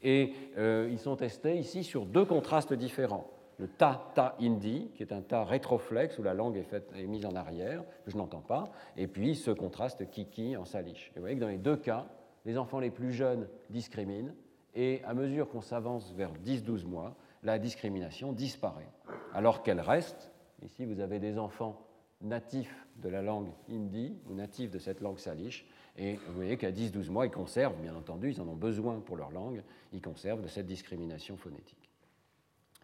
[0.03, 5.23] et euh, ils sont testés ici sur deux contrastes différents le ta-ta-indi, qui est un
[5.23, 8.65] ta rétroflexe où la langue est, faite, est mise en arrière, je n'entends pas,
[8.97, 11.11] et puis ce contraste kiki en saliche.
[11.11, 12.07] Et vous voyez que dans les deux cas,
[12.45, 14.35] les enfants les plus jeunes discriminent,
[14.75, 18.91] et à mesure qu'on s'avance vers 10-12 mois, la discrimination disparaît,
[19.33, 20.33] alors qu'elle reste.
[20.63, 21.81] Ici, vous avez des enfants
[22.21, 26.73] natifs de la langue hindi ou natifs de cette langue saliche, et vous voyez qu'à
[26.73, 29.63] 10-12 mois, ils conservent, bien entendu, ils en ont besoin pour leur langue,
[29.93, 31.91] ils conservent de cette discrimination phonétique.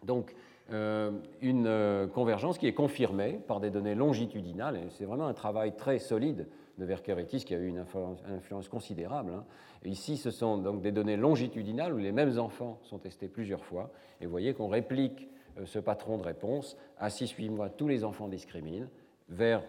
[0.03, 0.33] Donc,
[0.71, 5.99] une euh, convergence qui est confirmée par des données longitudinales, c'est vraiment un travail très
[5.99, 9.33] solide de Verkeretis qui a eu une influence, considérable.
[9.35, 9.45] Hein.
[9.85, 13.91] ici, ce sont donc des données longitudinales où les mêmes enfants sont testés plusieurs fois,
[14.21, 16.77] et vous voyez qu'on réplique euh, ce patron de réponse.
[16.97, 18.87] À 6-8 mois, tous les enfants discriminent.
[19.27, 19.63] Vers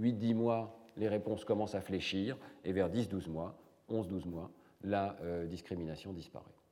[0.00, 3.56] 8-10 mois, les réponses commencent à fléchir, et vers 10-12 mois,
[3.90, 4.50] 11-12 mois,
[4.82, 5.16] la
[5.48, 6.63] discrimination disparaît.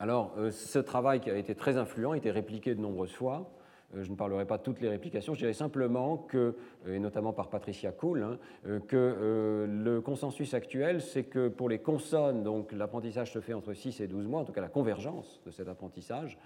[0.00, 3.50] Alors, euh, ce travail qui a été très influent, a été répliqué de nombreuses fois.
[3.96, 6.54] Euh, je ne parlerai pas de toutes les réplications, je dirais simplement que,
[6.86, 8.38] euh, et notamment par Patricia Kuhl, hein,
[8.86, 14.00] que le consensus actuel, c'est que pour les consonnes, donc l'apprentissage se fait entre 6
[14.00, 16.38] et 12 mois, en tout cas la convergence de cet apprentissage,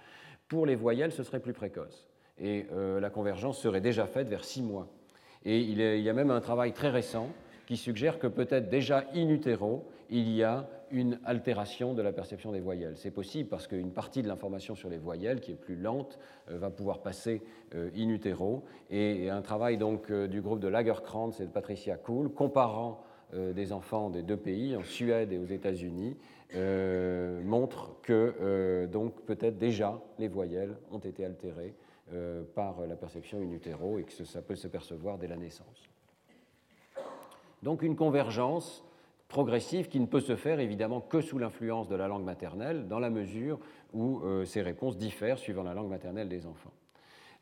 [0.47, 2.09] pour les voyelles, ce serait plus précoce.
[2.39, 2.65] Et
[2.99, 4.87] la convergence serait déjà faite vers 6 mois.
[5.45, 7.29] Et il y a même un travail très récent
[7.67, 12.51] qui suggère que peut-être déjà in utero, il y a une altération de la perception
[12.51, 12.93] des voyelles.
[12.97, 16.19] C'est possible parce qu'une partie de l'information sur les voyelles, qui est plus lente,
[16.51, 17.41] euh, va pouvoir passer
[17.73, 18.63] euh, in utero.
[18.91, 23.03] Et un travail donc euh, du groupe de Lagerkrantz et de Patricia Kuhl, comparant
[23.55, 26.15] des enfants des deux pays, en Suède et aux États-Unis,
[27.43, 31.73] montre que donc peut-être déjà les voyelles ont été altérées
[32.53, 35.89] par la perception in utero et que ça peut se percevoir dès la naissance.
[37.63, 38.85] Donc une convergence
[39.33, 42.99] progressive qui ne peut se faire évidemment que sous l'influence de la langue maternelle, dans
[42.99, 43.59] la mesure
[43.91, 46.71] où euh, ces réponses diffèrent suivant la langue maternelle des enfants.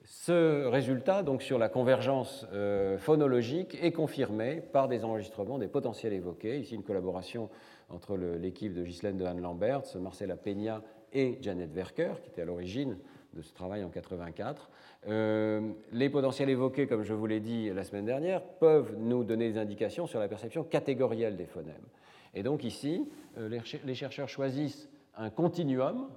[0.06, 6.13] Ce résultat, donc sur la convergence euh, phonologique, est confirmé par des enregistrements des potentiels
[6.13, 6.60] évoqués.
[6.60, 7.49] Ici, une collaboration
[7.89, 12.45] entre l'équipe de Ghislaine de Anne Lamberts, Marcela Peña et Janet Werker, qui était à
[12.45, 12.97] l'origine
[13.34, 14.69] de ce travail en 84.
[15.07, 19.51] Euh, les potentiels évoqués, comme je vous l'ai dit la semaine dernière, peuvent nous donner
[19.51, 21.87] des indications sur la perception catégorielle des phonèmes.
[22.35, 26.07] Et donc ici, euh, les chercheurs choisissent un continuum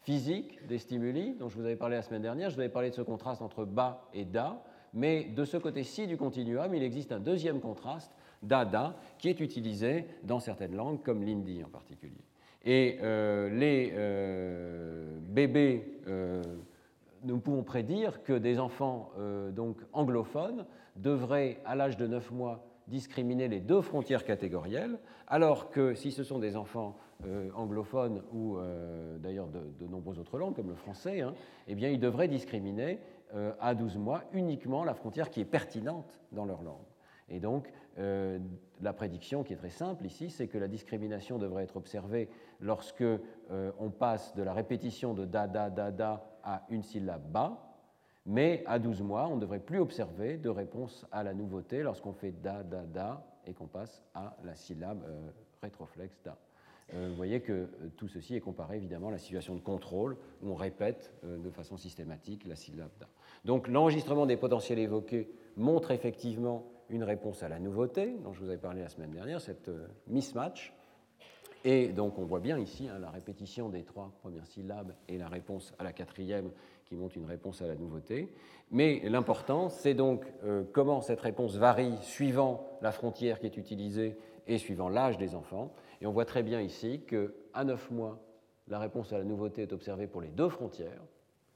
[0.00, 2.50] physique des stimuli dont je vous avais parlé la semaine dernière.
[2.50, 4.62] Je vous avais parlé de ce contraste entre bas et da,
[4.92, 8.12] mais de ce côté-ci du continuum, il existe un deuxième contraste,
[8.42, 12.12] da-da, qui est utilisé dans certaines langues, comme l'hindi en particulier.
[12.64, 13.92] Et euh, les
[15.32, 16.00] bébés
[17.24, 22.66] nous pouvons prédire que des enfants euh, donc anglophones devraient, à l'âge de 9 mois,
[22.86, 28.58] discriminer les deux frontières catégorielles, alors que si ce sont des enfants euh, anglophones ou
[28.58, 31.34] euh, d'ailleurs de, de, nombreuses autres langues, comme le français, hein,
[31.66, 33.00] eh bien, ils devraient discriminer
[33.60, 36.86] à 12 mois uniquement la frontière qui est pertinente dans leur langue.
[37.28, 41.76] Et donc, la prédiction qui est très simple ici, c'est que la discrimination devrait être
[41.76, 42.28] observée
[42.60, 43.04] lorsque
[43.78, 47.66] on passe de la répétition de da, da, da, da à une syllabe bas,
[48.26, 52.12] mais à 12 mois, on ne devrait plus observer de réponse à la nouveauté lorsqu'on
[52.12, 55.28] fait da, da, da et qu'on passe à la syllabe euh,
[55.62, 56.36] rétroflexe da.
[56.92, 60.54] vous voyez que tout ceci est comparé évidemment à la situation de contrôle où on
[60.54, 63.06] répète de façon systématique la syllabe da.
[63.44, 68.48] Donc l'enregistrement des potentiels évoqués montre effectivement une réponse à la nouveauté, dont je vous
[68.48, 69.70] avais parlé la semaine dernière, cette
[70.06, 70.72] mismatch.
[71.64, 75.28] Et donc on voit bien ici hein, la répétition des trois premières syllabes et la
[75.28, 76.50] réponse à la quatrième
[76.84, 78.32] qui montre une réponse à la nouveauté.
[78.70, 84.16] Mais l'important, c'est donc euh, comment cette réponse varie suivant la frontière qui est utilisée
[84.46, 85.72] et suivant l'âge des enfants.
[86.00, 88.20] Et on voit très bien ici qu'à 9 mois,
[88.68, 91.02] la réponse à la nouveauté est observée pour les deux frontières,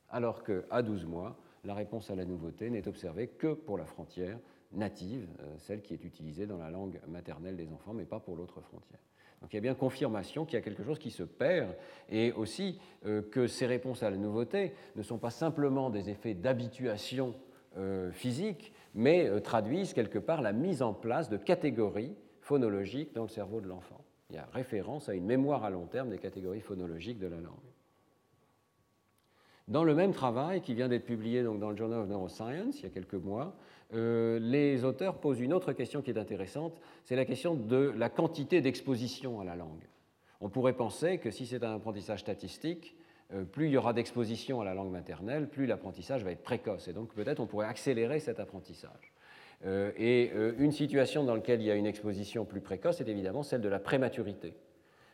[0.08, 4.38] alors qu'à 12 mois, la réponse à la nouveauté n'est observée que pour la frontière
[4.72, 8.36] native, euh, celle qui est utilisée dans la langue maternelle des enfants, mais pas pour
[8.36, 9.00] l'autre frontière.
[9.40, 11.74] Donc il y a bien confirmation qu'il y a quelque chose qui se perd
[12.10, 16.34] et aussi euh, que ces réponses à la nouveauté ne sont pas simplement des effets
[16.34, 17.34] d'habituation
[17.76, 23.28] euh, physique, mais traduisent quelque part la mise en place de catégories phonologiques dans le
[23.28, 24.04] cerveau de l'enfant.
[24.28, 27.40] Il y a référence à une mémoire à long terme des catégories phonologiques de la
[27.40, 27.70] langue.
[29.68, 32.82] Dans le même travail qui vient d'être publié donc, dans le Journal of Neuroscience il
[32.82, 33.56] y a quelques mois,
[33.92, 38.08] euh, les auteurs posent une autre question qui est intéressante, c'est la question de la
[38.08, 39.86] quantité d'exposition à la langue.
[40.40, 42.96] On pourrait penser que si c'est un apprentissage statistique,
[43.34, 46.86] euh, plus il y aura d'exposition à la langue maternelle, plus l'apprentissage va être précoce.
[46.88, 49.12] Et donc peut-être on pourrait accélérer cet apprentissage.
[49.66, 53.42] Euh, et une situation dans laquelle il y a une exposition plus précoce est évidemment
[53.42, 54.54] celle de la prématurité.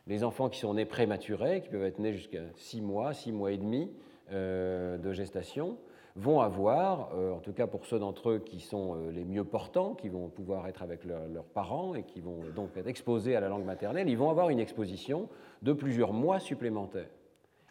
[0.07, 3.51] Les enfants qui sont nés prématurés, qui peuvent être nés jusqu'à 6 mois, 6 mois
[3.51, 3.91] et demi
[4.31, 5.79] de gestation,
[6.17, 9.45] vont avoir, euh, en tout cas pour ceux d'entre eux qui sont euh, les mieux
[9.45, 13.41] portants, qui vont pouvoir être avec leurs parents et qui vont donc être exposés à
[13.41, 15.29] la langue maternelle, ils vont avoir une exposition
[15.63, 17.11] de plusieurs mois supplémentaires.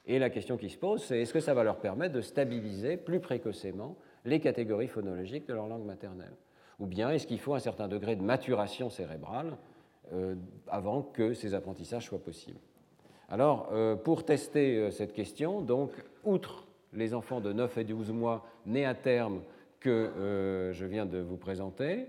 [0.05, 2.97] Et la question qui se pose, c'est est-ce que ça va leur permettre de stabiliser
[2.97, 6.34] plus précocement les catégories phonologiques de leur langue maternelle?
[6.79, 9.58] Ou bien est-ce qu'il faut un certain degré de maturation cérébrale
[10.13, 10.36] euh,
[10.67, 12.60] avant que ces apprentissages soient possibles?
[13.27, 13.71] Alors,
[14.03, 15.89] pour tester cette question, donc,
[16.23, 16.64] outre
[16.95, 19.41] les enfants de 9 et 12 mois nés à terme
[19.79, 22.08] que euh, je viens de vous présenter,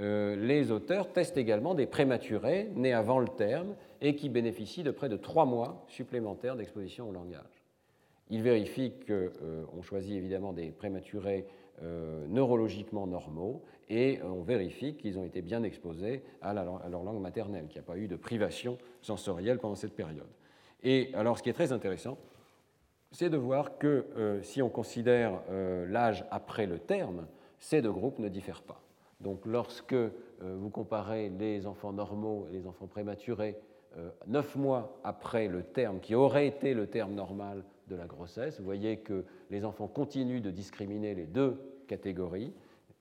[0.00, 4.90] euh, les auteurs testent également des prématurés nés avant le terme et qui bénéficient de
[4.90, 7.64] près de 3 mois supplémentaires d'exposition au langage.
[8.30, 11.46] Ils vérifient qu'on euh, choisit évidemment des prématurés
[12.28, 17.68] neurologiquement normaux et on vérifie qu'ils ont été bien exposés à, à leur langue maternelle,
[17.68, 20.26] qu'il n'y a pas eu de privation sensorielle pendant cette période.
[20.82, 22.18] Et alors ce qui est très intéressant,
[23.12, 27.26] c'est de voir que euh, si on considère euh, l'âge après le terme,
[27.58, 28.80] ces deux groupes ne diffèrent pas.
[29.20, 30.10] Donc lorsque euh,
[30.42, 33.56] vous comparez les enfants normaux et les enfants prématurés,
[34.28, 38.64] neuf mois après le terme qui aurait été le terme normal de la grossesse, vous
[38.64, 41.56] voyez que les enfants continuent de discriminer les deux
[41.88, 42.52] catégories,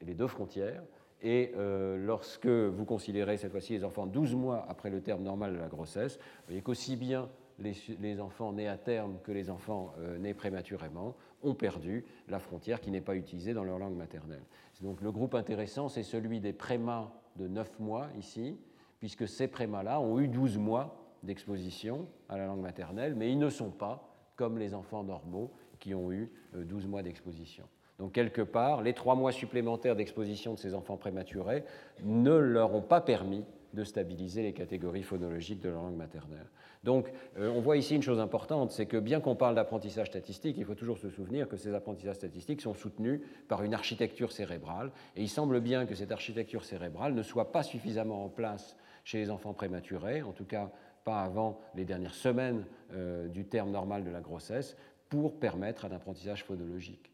[0.02, 0.82] les deux frontières,
[1.22, 1.52] et
[2.00, 5.68] lorsque vous considérez cette fois-ci les enfants 12 mois après le terme normal de la
[5.68, 10.34] grossesse, vous voyez qu'aussi bien les, enfants nés à terme que les enfants euh, nés
[10.34, 14.44] prématurément ont perdu la frontière qui n'est pas utilisée dans leur langue maternelle.
[14.82, 18.58] Donc le groupe intéressant, c'est celui des prémas de 9 mois ici,
[19.00, 23.50] puisque ces prémas-là ont eu 12 mois d'exposition à la langue maternelle, mais ils ne
[23.50, 27.66] sont pas comme les enfants normaux qui ont eu 12 euh, mois d'exposition.
[27.98, 31.64] Donc quelque part, les trois mois supplémentaires d'exposition de ces enfants prématurés
[32.04, 36.48] ne leur ont pas permis de stabiliser les catégories phonologiques de leur langue maternelle.
[36.84, 40.56] Donc, euh, on voit ici une chose importante, c'est que bien qu'on parle d'apprentissage statistique,
[40.58, 44.92] il faut toujours se souvenir que ces apprentissages statistiques sont soutenus par une architecture cérébrale,
[45.16, 49.18] et il semble bien que cette architecture cérébrale ne soit pas suffisamment en place chez
[49.18, 50.72] les enfants prématurés, en tout cas
[51.04, 54.76] pas avant les dernières semaines euh, du terme normal de la grossesse,
[55.10, 57.12] pour permettre un apprentissage phonologique.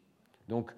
[0.48, 0.72] Donc,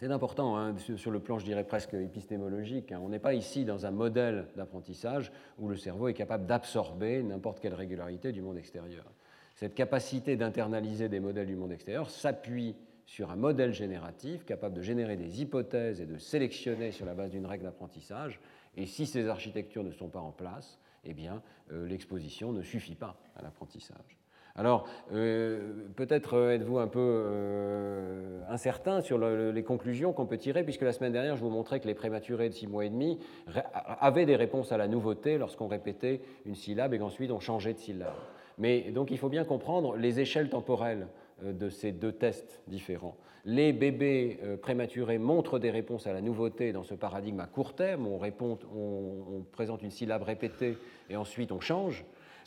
[0.00, 2.92] c'est important hein, sur le plan, je dirais presque épistémologique.
[2.92, 3.00] Hein.
[3.02, 7.60] On n'est pas ici dans un modèle d'apprentissage où le cerveau est capable d'absorber n'importe
[7.60, 9.04] quelle régularité du monde extérieur.
[9.54, 12.74] Cette capacité d'internaliser des modèles du monde extérieur s'appuie
[13.06, 17.30] sur un modèle génératif capable de générer des hypothèses et de sélectionner sur la base
[17.30, 18.40] d'une règle d'apprentissage.
[18.76, 22.94] Et si ces architectures ne sont pas en place, eh bien, euh, l'exposition ne suffit
[22.94, 24.21] pas à l'apprentissage.
[24.54, 30.62] Alors, euh, peut-être euh, êtes-vous un peu euh, incertain sur les conclusions qu'on peut tirer,
[30.62, 33.18] puisque la semaine dernière, je vous montrais que les prématurés de 6 mois et demi
[34.00, 37.78] avaient des réponses à la nouveauté lorsqu'on répétait une syllabe et qu'ensuite on changeait de
[37.78, 38.12] syllabe.
[38.58, 41.06] Mais donc, il faut bien comprendre les échelles temporelles
[41.42, 43.16] de ces deux tests différents.
[43.44, 48.06] Les bébés prématurés montrent des réponses à la nouveauté dans ce paradigme à court terme,
[48.06, 50.76] on, présente une syllabe répétée
[51.10, 52.04] et ensuite on change.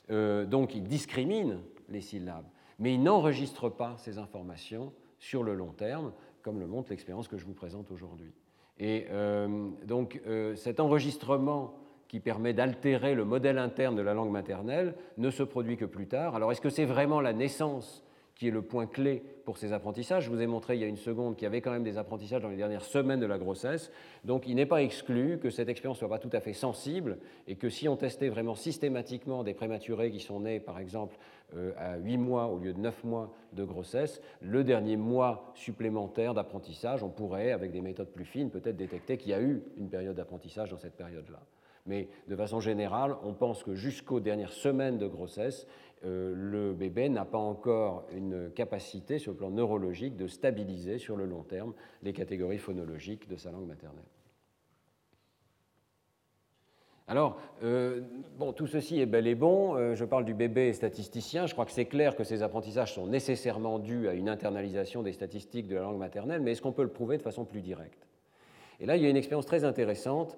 [0.10, 1.58] donc ils discriminent
[1.90, 2.46] les syllabes.
[2.80, 7.38] Mais il n'enregistre pas ces informations sur le long terme, comme le montre l'expérience que
[7.38, 8.34] je vous présente aujourd'hui.
[8.78, 11.76] Et euh, donc euh, cet enregistrement
[12.08, 16.08] qui permet d'altérer le modèle interne de la langue maternelle ne se produit que plus
[16.08, 16.36] tard.
[16.36, 18.05] Alors est-ce que c'est vraiment la naissance
[18.36, 20.26] qui est le point clé pour ces apprentissages.
[20.26, 21.98] Je vous ai montré il y a une seconde qu'il y avait quand même des
[21.98, 23.92] apprentissages dans les dernières semaines de la grossesse.
[24.26, 27.18] Donc il n'est pas exclu que cette expérience soit pas tout à fait sensible
[27.48, 31.18] et que si on testait vraiment systématiquement des prématurés qui sont nés, par exemple,
[31.56, 36.34] euh, à 8 mois au lieu de 9 mois de grossesse, le dernier mois supplémentaire
[36.34, 39.90] d'apprentissage, on pourrait, avec des méthodes plus fines, peut-être détecter qu'il y a eu une
[39.90, 41.40] période d'apprentissage dans cette période-là.
[41.86, 45.68] Mais de façon générale, on pense que jusqu'aux dernières semaines de grossesse,
[46.06, 51.26] le bébé n'a pas encore une capacité sur le plan neurologique de stabiliser sur le
[51.26, 54.06] long terme les catégories phonologiques de sa langue maternelle.
[57.08, 58.02] Alors, euh,
[58.56, 59.76] tout ceci est bel et bon.
[59.76, 61.46] Euh, je parle du bébé statisticien.
[61.46, 65.14] Je crois que c'est clair que ces apprentissages sont nécessairement dus à une internalisation des
[65.14, 68.08] statistiques de la langue maternelle, mais est-ce qu'on peut le prouver de façon plus directe?
[68.80, 70.38] Et là, il y a une expérience très intéressante,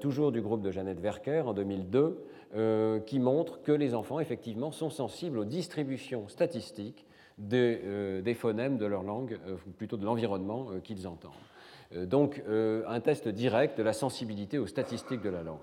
[0.00, 2.18] toujours du groupe de Jeannette Werker en 2002,
[2.56, 7.04] euh, qui montre que les enfants, effectivement, sont sensibles aux distributions statistiques
[7.36, 11.32] des, euh, phonèmes de leur langue, euh, ou plutôt de l'environnement qu'ils entendent.
[12.06, 15.58] donc, un test direct de la sensibilité aux statistiques de la langue.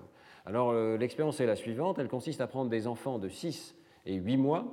[0.46, 1.98] Alors, l'expérience est la suivante.
[1.98, 3.74] Elle consiste à prendre des enfants de 6
[4.06, 4.64] et 8 mois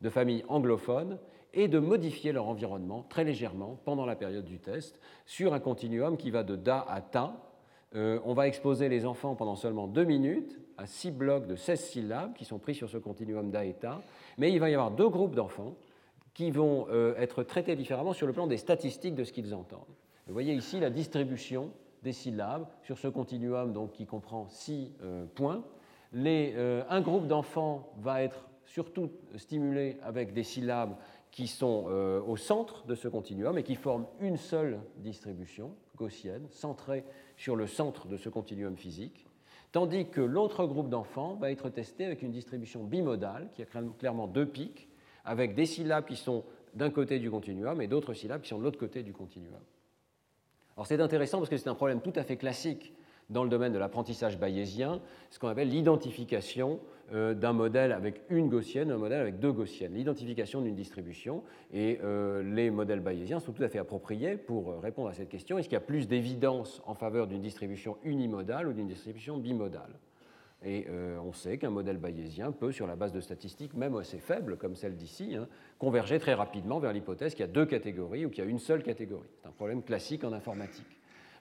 [0.00, 1.18] de familles anglophones
[1.56, 6.18] et de modifier leur environnement très légèrement pendant la période du test sur un continuum
[6.18, 7.34] qui va de da à ta,
[7.94, 11.80] euh, on va exposer les enfants pendant seulement deux minutes à six blocs de 16
[11.80, 14.02] syllabes qui sont pris sur ce continuum d'A-État,
[14.36, 15.74] mais il va y avoir deux groupes d'enfants
[16.34, 19.80] qui vont euh, être traités différemment sur le plan des statistiques de ce qu'ils entendent.
[20.26, 21.70] Vous voyez ici la distribution
[22.02, 25.64] des syllabes sur ce continuum donc, qui comprend six euh, points.
[26.12, 30.96] un groupe d'enfants va être surtout stimulé avec des syllabes
[31.36, 31.84] qui sont
[32.26, 37.04] au centre de ce continuum et qui forment une seule distribution gaussienne, centrée
[37.36, 39.26] sur le centre de ce continuum physique,
[39.70, 43.66] tandis que l'autre groupe d'enfants va être testé avec une distribution bimodale qui a
[43.98, 44.88] clairement deux pics,
[45.26, 48.64] avec des syllabes qui sont d'un côté du continuum et d'autres syllabes qui sont de
[48.64, 49.60] l'autre côté du continuum.
[50.74, 52.94] Alors c'est intéressant parce que c'est un problème tout à fait classique
[53.30, 56.80] dans le domaine de l'apprentissage bayésien, ce qu'on appelle l'identification
[57.12, 61.44] euh, d'un modèle avec une gaussienne, un modèle avec deux gaussiennes, l'identification d'une distribution.
[61.72, 65.28] Et euh, les modèles bayésiens sont tout à fait appropriés pour euh, répondre à cette
[65.28, 65.56] question.
[65.56, 69.98] Est-ce qu'il y a plus d'évidence en faveur d'une distribution unimodale ou d'une distribution bimodale?
[70.64, 70.86] Et
[71.22, 74.74] on sait qu'un modèle bayésien peut, sur la base de statistiques même assez faibles, comme
[74.74, 75.46] celle d'ici, hein,
[75.78, 78.58] converger très rapidement vers l'hypothèse qu'il y a deux catégories ou qu'il y a une
[78.58, 79.28] seule catégorie.
[79.36, 80.95] C'est un problème classique en informatique.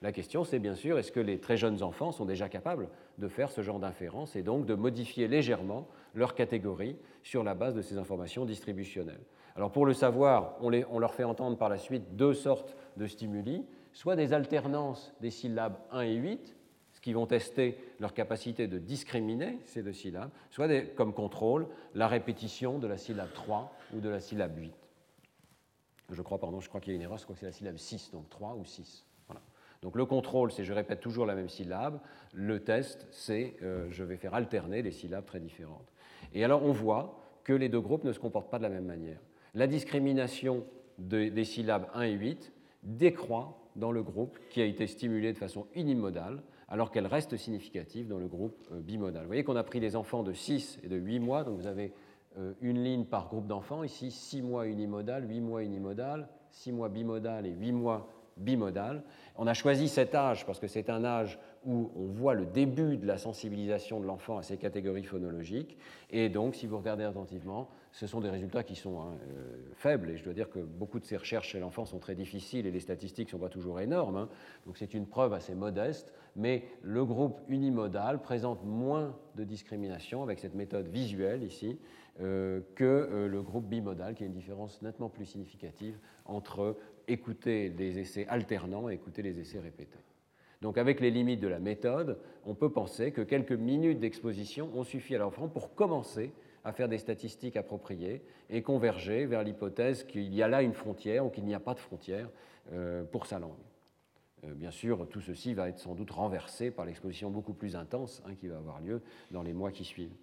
[0.05, 3.27] La question, c'est bien sûr, est-ce que les très jeunes enfants sont déjà capables de
[3.27, 7.81] faire ce genre d'inférence et donc de modifier légèrement leur catégorie sur la base de
[7.81, 9.23] ces informations distributionnelles?
[9.55, 13.07] Alors pour le savoir, on, on leur fait entendre par la suite deux sortes de
[13.07, 16.55] stimuli, soit des alternances des syllabes 1 et 8,
[16.93, 21.65] ce qui vont tester leur capacité de discriminer ces deux syllabes, soit comme contrôle
[21.95, 24.71] la répétition de la syllabe 3 ou de la syllabe 8.
[26.11, 27.51] Je crois, pardon, je crois qu'il y a une erreur, je crois que c'est la
[27.51, 29.03] syllabe 6, donc 3 ou 6.
[29.81, 31.99] Donc le contrôle, c'est je répète toujours la même syllabe.
[32.33, 35.91] Le test, c'est euh, je vais faire alterner des syllabes très différentes.
[36.33, 38.85] Et alors on voit que les deux groupes ne se comportent pas de la même
[38.85, 39.19] manière.
[39.53, 40.65] La discrimination
[40.97, 45.67] des syllabes 1 et 8 décroît dans le groupe qui a été stimulé de façon
[45.75, 49.23] unimodale, alors qu'elle reste significative dans le groupe euh, bimodal.
[49.23, 51.67] Vous voyez qu'on a pris des enfants de 6 et de 8 mois, donc vous
[51.67, 51.93] avez
[52.37, 56.89] euh, une ligne par groupe d'enfants, ici 6 mois unimodal, 8 mois unimodal, 6 mois
[56.89, 59.03] bimodal et 8 mois bimodal.
[59.37, 62.97] On a choisi cet âge parce que c'est un âge où on voit le début
[62.97, 65.77] de la sensibilisation de l'enfant à ces catégories phonologiques.
[66.11, 70.11] Et donc, si vous regardez attentivement, ce sont des résultats qui sont hein, euh, faibles.
[70.11, 72.71] Et je dois dire que beaucoup de ces recherches chez l'enfant sont très difficiles et
[72.71, 74.17] les statistiques ne sont pas toujours énormes.
[74.17, 74.29] Hein.
[74.65, 76.13] Donc, c'est une preuve assez modeste.
[76.35, 81.79] Mais le groupe unimodal présente moins de discrimination avec cette méthode visuelle ici
[82.21, 87.69] euh, que euh, le groupe bimodal, qui a une différence nettement plus significative entre écouter
[87.69, 89.99] des essais alternants et écouter les essais répétés.
[90.61, 94.83] Donc avec les limites de la méthode, on peut penser que quelques minutes d'exposition ont
[94.83, 100.33] suffi à l'enfant pour commencer à faire des statistiques appropriées et converger vers l'hypothèse qu'il
[100.33, 102.29] y a là une frontière ou qu'il n'y a pas de frontière
[102.71, 103.51] euh, pour sa langue.
[104.43, 108.23] Euh, bien sûr, tout ceci va être sans doute renversé par l'exposition beaucoup plus intense
[108.25, 110.15] hein, qui va avoir lieu dans les mois qui suivent.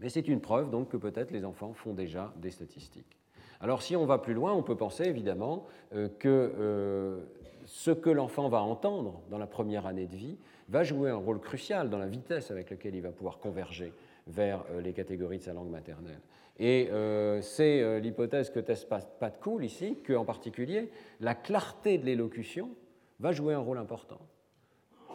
[0.00, 3.18] Mais c'est une preuve donc que peut-être les enfants font déjà des statistiques.
[3.62, 7.20] Alors si on va plus loin, on peut penser évidemment euh, que euh,
[7.64, 10.36] ce que l'enfant va entendre dans la première année de vie
[10.68, 13.92] va jouer un rôle crucial dans la vitesse avec laquelle il va pouvoir converger
[14.26, 16.20] vers euh, les catégories de sa langue maternelle.
[16.58, 16.90] Et
[17.40, 22.68] c'est l'hypothèse que teste Pat Cool ici, qu'en particulier, la clarté de l'élocution
[23.20, 24.20] va jouer un rôle important.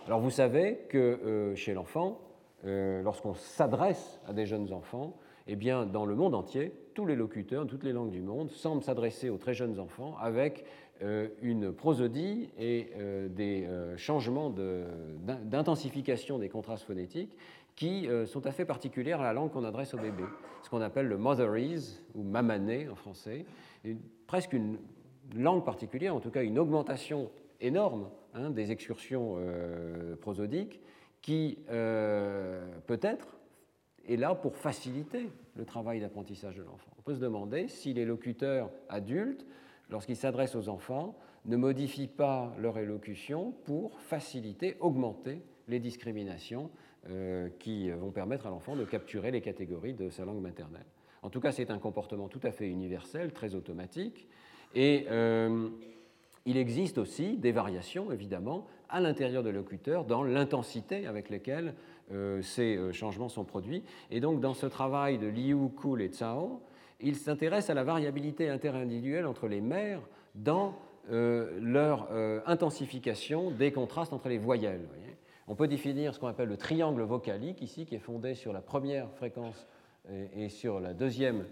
[0.07, 2.19] Alors vous savez que chez l'enfant,
[2.63, 5.15] lorsqu'on s'adresse à des jeunes enfants,
[5.47, 8.81] eh bien, dans le monde entier, tous les locuteurs, toutes les langues du monde, semblent
[8.81, 10.65] s'adresser aux très jeunes enfants avec
[11.03, 17.37] euh, une prosodie et euh, des euh, changements d'intensification des contrastes phonétiques
[17.75, 20.23] qui sont assez particulières à la langue qu'on adresse au bébé,
[20.63, 23.45] ce qu'on appelle le motherese ou mamané en français,
[24.25, 24.79] presque une
[25.35, 27.29] langue particulière, en tout cas une augmentation
[27.61, 29.37] énorme hein, des excursions
[30.19, 30.81] prosodiques
[31.21, 33.36] qui peut-être
[34.07, 36.91] est là pour faciliter le travail d'apprentissage de l'enfant.
[36.97, 39.45] On peut se demander si les locuteurs adultes,
[39.89, 46.69] lorsqu'ils s'adressent aux enfants, ne modifient pas leur élocution pour faciliter, augmenter les discriminations
[47.09, 50.85] euh, qui vont permettre à l'enfant de capturer les catégories de sa langue maternelle.
[51.21, 54.27] En tout cas, c'est un comportement tout à fait universel, très automatique,
[54.75, 55.69] et euh,
[56.45, 61.71] il existe aussi des variations, évidemment, à l'intérieur de locuteur dans l'intensité avec laquelle euh,
[62.41, 63.83] ces euh, changements sont produits.
[64.11, 66.61] Et donc, dans ce travail de Liu, Kuhl et Tsao,
[66.99, 70.01] ils s'intéressent à la variabilité interindividuelle entre les mères
[70.35, 70.75] dans
[71.11, 72.09] euh, leur
[72.45, 74.87] intensification des contrastes entre les voyelles.
[75.47, 78.61] On peut définir ce qu'on appelle le triangle vocalique ici, qui est fondé sur la
[78.61, 79.67] première fréquence
[80.35, 81.45] et, sur, la deuxième,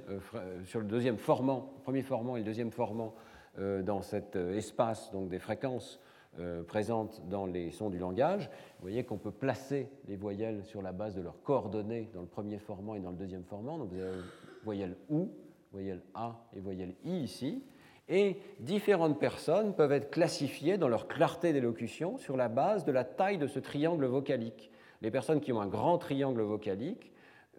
[0.65, 3.13] sur le deuxième formant, premier formant et le deuxième formant
[3.57, 6.01] dans cet espace donc des fréquences
[6.39, 8.49] euh, présentes dans les sons du langage.
[8.79, 12.27] Vous voyez qu'on peut placer les voyelles sur la base de leurs coordonnées dans le
[12.27, 13.77] premier formant et dans le deuxième formant.
[13.77, 14.21] Donc vous avez
[14.63, 15.29] voyelle OU,
[15.71, 17.63] voyelle A et voyelle I ici.
[18.07, 23.03] Et différentes personnes peuvent être classifiées dans leur clarté d'élocution sur la base de la
[23.03, 24.71] taille de ce triangle vocalique.
[25.01, 27.11] Les personnes qui ont un grand triangle vocalique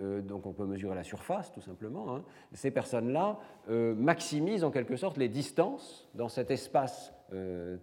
[0.03, 2.25] euh, donc on peut mesurer la surface tout simplement, hein.
[2.53, 3.39] ces personnes-là
[3.71, 7.15] euh, maximisent en quelque sorte les distances dans cet espace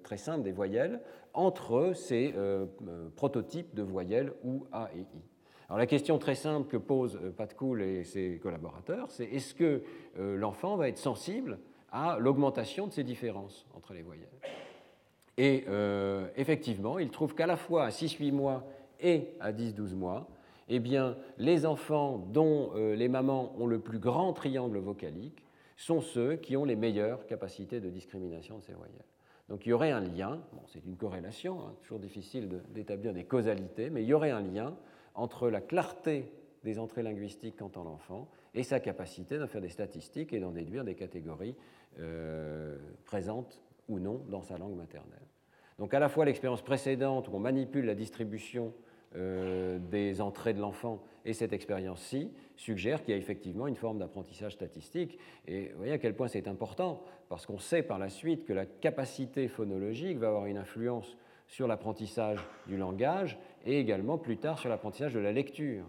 [0.04, 1.02] très simple des voyelles
[1.34, 2.34] entre ces
[3.16, 5.22] prototypes de voyelles ou A et I.
[5.70, 9.82] Alors la question très simple que posent Pat Cool et ses collaborateurs, c'est est-ce que
[10.18, 11.60] l'enfant va être sensible
[11.92, 14.28] à l'augmentation de ces différences entre les voyelles?
[15.38, 15.66] Et
[16.36, 18.66] effectivement, ils trouvent qu'à la fois à 6-8 mois
[19.00, 20.30] et à 10-12 mois,
[20.70, 26.02] eh bien, les enfants dont euh, les mamans ont le plus grand triangle vocalique sont
[26.02, 29.06] ceux qui ont les meilleures capacités de discrimination de ces voyelles.
[29.50, 33.26] Donc il y aurait un lien, bon, c'est une corrélation, hein, toujours difficile d'établir des
[33.26, 34.76] causalités, mais il y aurait un lien
[35.16, 36.32] entre la clarté
[36.64, 40.84] des entrées linguistiques qu'entend l'enfant et sa capacité d'en faire des statistiques et d'en déduire
[40.84, 41.56] des catégories
[42.00, 45.28] euh, présentes ou non dans sa langue maternelle.
[45.78, 48.74] Donc à la fois l'expérience précédente où on manipule la distribution
[49.16, 54.00] euh, des entrées de l'enfant et cette expérience-ci suggère qu'il y a effectivement une forme
[54.00, 55.18] d'apprentissage statistique.
[55.48, 58.54] Et vous voyez à quel point c'est important, parce qu'on sait par la suite que
[58.54, 64.60] la capacité phonologique va avoir une influence sur l'apprentissage du langage et également plus tard
[64.60, 65.86] sur l'apprentissage de la lecture.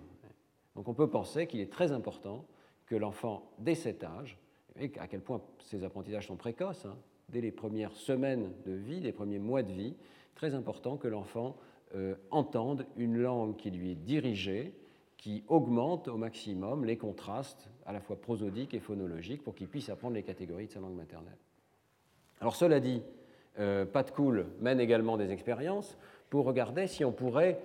[0.74, 2.44] Donc on peut penser qu'il est très important
[2.86, 4.38] que l'enfant, dès cet âge,
[4.78, 6.96] et à quel point ces apprentissages sont précoces, hein,
[7.28, 9.96] dès les premières semaines de vie, les premiers mois de vie,
[10.34, 11.56] très important que l'enfant
[11.94, 14.74] euh, entende une langue qui lui est dirigée,
[15.24, 19.88] qui augmente au maximum les contrastes à la fois prosodiques et phonologiques pour qu'il puisse
[19.88, 21.38] apprendre les catégories de sa langue maternelle.
[22.42, 23.02] Alors cela dit,
[23.58, 25.96] euh, Pat Cool mène également des expériences
[26.28, 27.58] pour regarder si on pourrait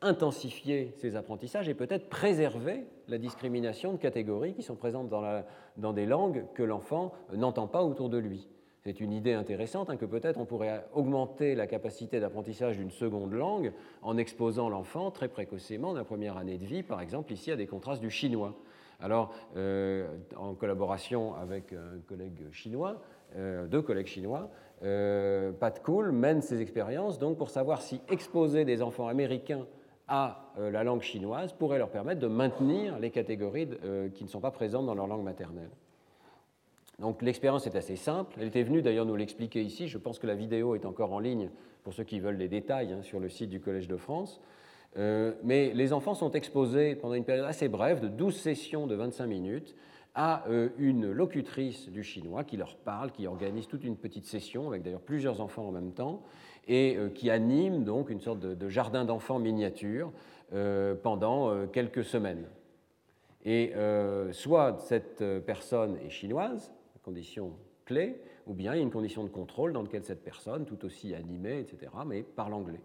[0.00, 6.06] intensifier ces apprentissages et peut-être préserver la discrimination de catégories qui sont présentes dans des
[6.06, 8.48] langues que l'enfant n'entend pas autour de lui.
[8.86, 13.32] C'est une idée intéressante hein, que peut-être on pourrait augmenter la capacité d'apprentissage d'une seconde
[13.32, 13.72] langue
[14.02, 17.56] en exposant l'enfant très précocement, dans la première année de vie, par exemple ici à
[17.56, 18.54] des contrastes du chinois.
[19.00, 20.06] Alors, euh,
[20.36, 23.00] en collaboration avec un collègue chinois,
[23.36, 24.50] euh, deux collègues chinois,
[24.82, 29.66] euh, Pat Cool mène ces expériences donc pour savoir si exposer des enfants américains
[30.08, 33.66] à la langue chinoise pourrait leur permettre de maintenir les catégories
[34.12, 35.70] qui ne sont pas présentes dans leur langue maternelle.
[36.98, 38.36] Donc l'expérience est assez simple.
[38.40, 39.88] Elle était venue d'ailleurs nous l'expliquer ici.
[39.88, 41.50] Je pense que la vidéo est encore en ligne
[41.82, 44.40] pour ceux qui veulent des détails hein, sur le site du Collège de France.
[44.96, 48.94] Euh, mais les enfants sont exposés pendant une période assez brève, de 12 sessions de
[48.94, 49.74] 25 minutes,
[50.14, 54.68] à euh, une locutrice du chinois qui leur parle, qui organise toute une petite session,
[54.68, 56.22] avec d'ailleurs plusieurs enfants en même temps,
[56.68, 60.12] et euh, qui anime donc une sorte de jardin d'enfants miniature
[61.02, 62.44] pendant quelques semaines.
[63.44, 63.72] Et
[64.30, 66.72] soit cette personne est chinoise,
[67.04, 67.52] condition
[67.84, 70.84] clé, ou bien il y a une condition de contrôle dans laquelle cette personne, tout
[70.84, 72.80] aussi animée, etc., mais parle anglais.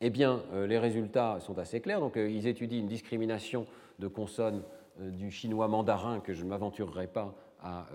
[0.00, 2.00] Eh bien, euh, les résultats sont assez clairs.
[2.00, 3.66] Donc, euh, ils étudient une discrimination
[3.98, 4.62] de consonnes
[5.00, 7.88] euh, du chinois mandarin que je ne m'aventurerai pas à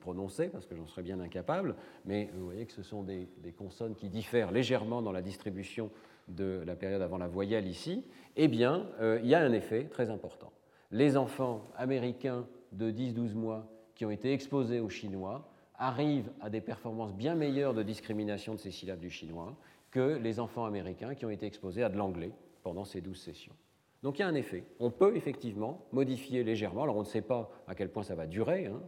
[0.00, 3.94] prononcer, parce que j'en serais bien incapable, mais vous voyez que ce sont des, consonnes
[3.94, 5.90] qui diffèrent légèrement dans la distribution
[6.28, 8.04] de la période avant la voyelle ici,
[8.36, 10.52] eh bien, il y a un effet très important.
[10.90, 13.66] Les enfants américains de 10-12 mois
[13.96, 18.58] qui ont été exposés au chinois arrivent à des performances bien meilleures de discrimination de
[18.60, 19.56] ces syllabes du chinois
[19.90, 22.32] que les enfants américains qui ont été exposés à de l'anglais
[22.62, 23.54] pendant ces 12 sessions.
[24.02, 24.64] Donc il y a un effet.
[24.78, 28.26] On peut effectivement modifier légèrement, alors on ne sait pas à quel point ça va
[28.26, 28.80] durer, hein,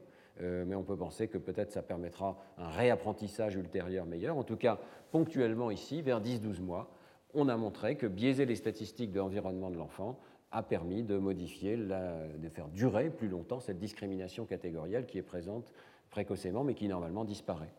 [0.43, 4.37] euh, mais on peut penser que peut-être ça permettra un réapprentissage ultérieur meilleur.
[4.37, 4.79] En tout cas,
[5.11, 6.91] ponctuellement ici, vers 10-12 mois,
[7.35, 10.19] on a montré que biaiser les statistiques de l'environnement de l'enfant
[10.51, 15.73] a permis de modifier, de faire durer plus longtemps cette discrimination catégorielle qui est présente
[16.11, 17.73] précocement, mais qui normalement disparaît.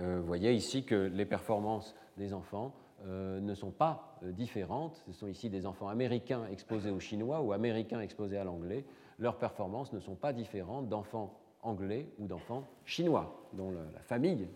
[0.00, 2.74] Euh, vous voyez ici que les performances des enfants
[3.06, 5.00] euh, ne sont pas euh, différentes.
[5.06, 8.84] Ce sont ici des enfants américains exposés au chinois ou américains exposés à l'anglais.
[9.18, 14.48] Leurs performances ne sont pas différentes d'enfants anglais ou d'enfants chinois, dont la famille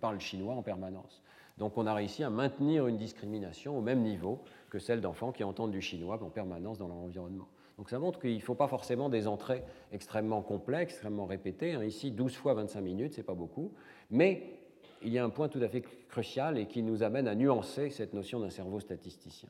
[0.00, 1.22] parle chinois en permanence.
[1.58, 4.40] Donc on a réussi à maintenir une discrimination au même niveau
[4.74, 7.46] que celle d'enfants qui entendent du chinois en permanence dans leur environnement.
[7.78, 9.62] Donc ça montre qu'il ne faut pas forcément des entrées
[9.92, 11.74] extrêmement complexes, extrêmement répétées.
[11.74, 11.84] Hein.
[11.84, 13.72] Ici, 12 fois 25 minutes, ce n'est pas beaucoup.
[14.10, 14.58] Mais
[15.00, 17.88] il y a un point tout à fait crucial et qui nous amène à nuancer
[17.90, 19.48] cette notion d'un cerveau statisticien.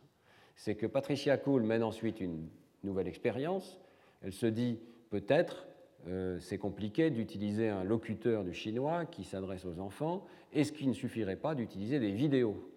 [0.57, 2.47] C'est que Patricia Kuhl mène ensuite une
[2.83, 3.81] nouvelle expérience.
[4.21, 5.67] Elle se dit peut-être
[6.07, 10.27] euh, c'est compliqué d'utiliser un locuteur du chinois qui s'adresse aux enfants.
[10.53, 12.74] Est-ce qu'il ne suffirait pas d'utiliser des vidéos?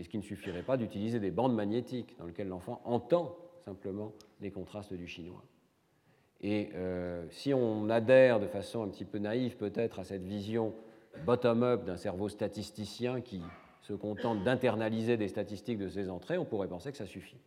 [0.00, 3.36] Est-ce qu'il ne suffirait pas d'utiliser des bandes magnétiques dans lesquelles l'enfant entend
[3.66, 5.44] simplement les contrastes du chinois.
[6.40, 10.74] Et euh, si on adhère de façon un petit peu naïve peut-être à cette vision
[11.26, 13.42] bottom-up d'un cerveau statisticien qui
[13.82, 17.40] se contente d'internaliser des statistiques de ses entrées, on pourrait penser que ça suffit.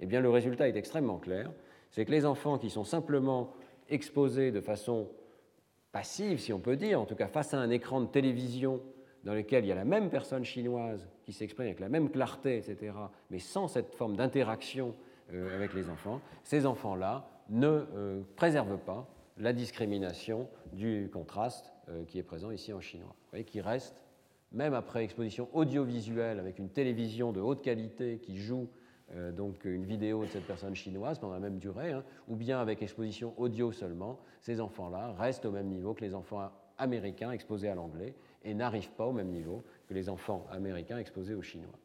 [0.00, 1.52] Eh bien, le résultat est extrêmement clair.
[1.90, 3.52] C'est que les enfants qui sont simplement
[3.90, 5.08] exposés de façon
[5.92, 8.80] passive, si on peut dire, en tout cas face à un écran de télévision
[9.24, 12.58] dans lequel il y a la même personne chinoise qui s'exprime avec la même clarté,
[12.58, 12.92] etc.,
[13.30, 14.94] mais sans cette forme d'interaction
[15.32, 19.08] euh, avec les enfants, ces enfants-là ne euh, préservent pas
[19.38, 23.14] la discrimination du contraste euh, qui est présent ici en chinois.
[23.30, 24.04] Voyez qui reste,
[24.52, 28.68] même après exposition audiovisuelle avec une télévision de haute qualité qui joue
[29.36, 32.82] donc une vidéo de cette personne chinoise pendant la même durée, hein, ou bien avec
[32.82, 37.74] exposition audio seulement, ces enfants-là restent au même niveau que les enfants américains exposés à
[37.74, 38.14] l'anglais
[38.44, 41.78] et n'arrivent pas au même niveau que les enfants américains exposés au chinois.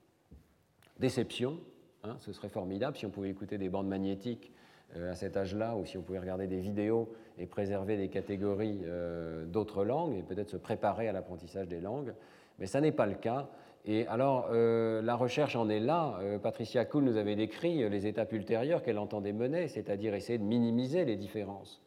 [0.99, 1.59] Déception,
[2.03, 4.53] Hein, ce serait formidable si on pouvait écouter des bandes magnétiques
[4.95, 8.81] euh, à cet âge-là, ou si on pouvait regarder des vidéos et préserver des catégories
[8.85, 12.13] euh, d'autres langues, et peut-être se préparer à l'apprentissage des langues.
[12.57, 13.49] Mais ça n'est pas le cas.
[13.85, 16.19] Et alors, euh, la recherche en est là.
[16.41, 21.03] Patricia Kuhl nous avait décrit les étapes ultérieures qu'elle entendait mener, c'est-à-dire essayer de minimiser
[21.03, 21.81] les différences.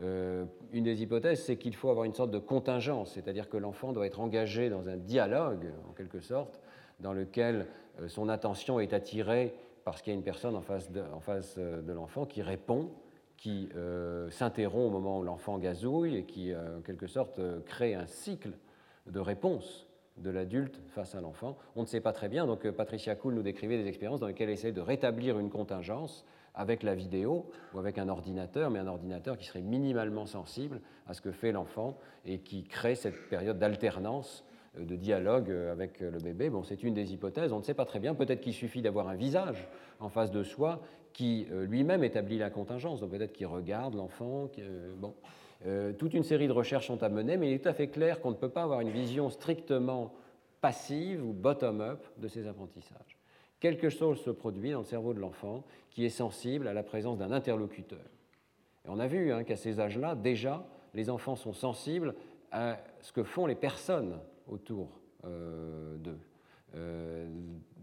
[0.00, 4.06] Une des hypothèses, c'est qu'il faut avoir une sorte de contingence, c'est-à-dire que l'enfant doit
[4.06, 6.60] être engagé dans un dialogue, en quelque sorte,
[7.00, 7.66] dans lequel
[8.00, 11.00] euh, son attention est attirée parce qu'il y a une personne en face de,
[11.58, 12.90] euh, l'enfant qui répond,
[13.36, 18.06] qui euh, s'interrompt au moment où l'enfant gazouille et qui, en quelque sorte, crée un
[18.06, 18.50] cycle
[19.06, 19.86] de réponse
[20.16, 21.56] de l'adulte face à l'enfant.
[21.76, 24.48] On ne sait pas très bien, donc Patricia Kuhl nous décrivait des expériences dans lesquelles
[24.48, 26.26] elle essaie de rétablir une contingence
[26.58, 31.14] avec la vidéo ou avec un ordinateur, mais un ordinateur qui serait minimalement sensible à
[31.14, 31.96] ce que fait l'enfant
[32.26, 34.44] et qui crée cette période d'alternance
[34.76, 36.50] euh, de dialogue euh, avec le bébé.
[36.50, 38.14] Bon, c'est une des hypothèses, on ne sait pas très bien.
[38.14, 39.68] Peut-être qu'il suffit d'avoir un visage
[40.00, 40.82] en face de soi
[41.12, 43.00] qui euh, lui-même établit la contingence.
[43.00, 44.50] Donc peut-être qu'il regarde l'enfant.
[44.96, 45.14] bon.
[45.96, 48.20] toute une série de recherches sont à mener, mais il est tout à fait clair
[48.20, 50.12] qu'on ne peut pas avoir une vision strictement
[50.60, 53.17] passive ou bottom-up de ces apprentissages.
[53.60, 57.18] Quelque chose se produit dans le cerveau de l'enfant qui est sensible à la présence
[57.18, 58.04] d'un interlocuteur.
[58.84, 62.14] Et on a vu hein, qu'à ces âges-là, déjà, les enfants sont sensibles
[62.52, 66.18] à ce que font les personnes autour euh, d'eux.
[66.76, 67.28] Euh,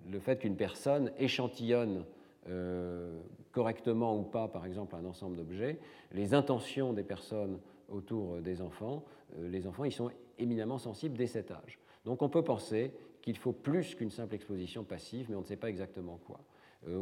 [0.09, 2.05] le fait qu'une personne échantillonne
[2.47, 3.19] euh,
[3.51, 5.79] correctement ou pas, par exemple, un ensemble d'objets,
[6.11, 7.59] les intentions des personnes
[7.89, 9.03] autour des enfants,
[9.37, 11.79] les enfants, ils sont éminemment sensibles dès cet âge.
[12.05, 12.91] Donc on peut penser
[13.25, 16.39] qu'il faut plus qu'une simple exposition passive, mais on ne sait pas exactement quoi.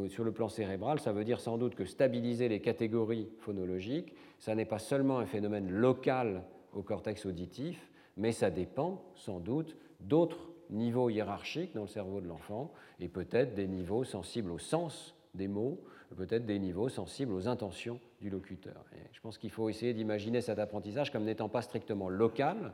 [0.08, 4.54] sur le plan cérébral, ça veut dire sans doute que stabiliser les catégories phonologiques, ça
[4.54, 10.50] n'est pas seulement un phénomène local au cortex auditif, mais ça dépend sans doute d'autres
[10.70, 15.46] niveaux hiérarchiques dans le cerveau de l'enfant, et peut-être des niveaux sensibles au sens des
[15.46, 15.78] mots,
[16.16, 18.84] peut-être des niveaux sensibles aux intentions du locuteur.
[19.12, 22.72] je pense qu'il faut essayer d'imaginer cet apprentissage comme n'étant pas strictement local.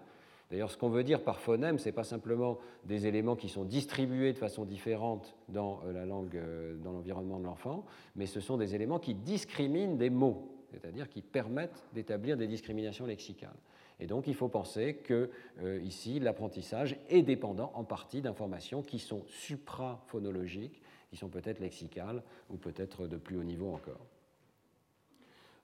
[0.51, 3.64] D'ailleurs, ce qu'on veut dire par phonème, ce n'est pas simplement des éléments qui sont
[3.64, 7.84] distribués de façon différente dans euh, la langue, euh, dans l'environnement de l'enfant,
[8.16, 13.07] mais ce sont des éléments qui discriminent des mots c'est-à-dire qui permettent d'établir des discriminations
[13.07, 13.57] lexicales.
[13.98, 15.30] Et donc il faut penser que
[15.62, 20.80] euh, ici l'apprentissage est dépendant en partie d'informations qui sont supraphonologiques,
[21.11, 24.07] qui sont peut-être lexicales ou peut-être de plus haut niveau encore.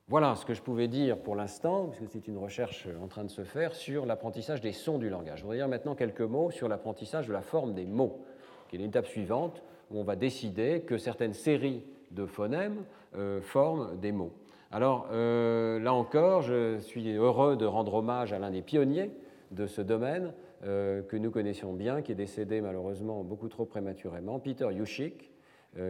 [0.08, 3.28] Voilà ce que je pouvais dire pour l'instant, puisque c'est une recherche en train de
[3.28, 5.38] se faire sur l'apprentissage des sons du langage.
[5.38, 8.24] Je voudrais dire maintenant quelques mots sur l'apprentissage de la forme des mots,
[8.68, 11.82] qui est l'étape suivante, où on va décider que certaines séries
[12.12, 12.84] de phonèmes
[13.16, 14.30] euh, forment des mots.
[14.70, 19.10] Alors euh, là encore, je suis heureux de rendre hommage à l'un des pionniers
[19.50, 20.32] de ce domaine
[20.64, 25.35] euh, que nous connaissions bien, qui est décédé malheureusement beaucoup trop prématurément, Peter Yushik, euh,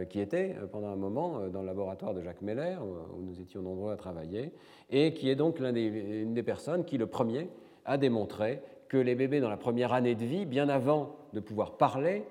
[0.09, 2.77] qui était pendant un moment dans le laboratoire de Jacques Meller,
[3.15, 4.51] où nous étions nombreux à travailler,
[4.89, 7.49] et qui est donc l'une des, personnes qui, le premier,
[7.85, 11.77] a démontré que les bébés dans la première année de vie, bien avant de pouvoir
[11.77, 12.25] parler,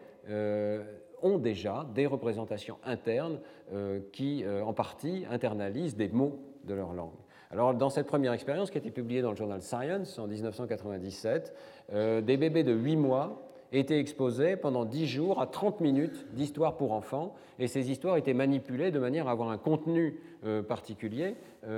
[1.22, 3.40] ont déjà des représentations internes
[3.72, 7.14] euh, qui, euh, en partie, internalisent des mots de leur langue.
[7.50, 11.54] Alors, dans cette première expérience qui a été publiée dans le journal Science en 1997,
[11.92, 16.76] euh, des bébés de 8 mois étaient exposés pendant 10 jours à 30 minutes d'histoire
[16.76, 20.20] pour enfants, et ces histoires étaient manipulées de manière à avoir un contenu
[20.68, 21.34] particulier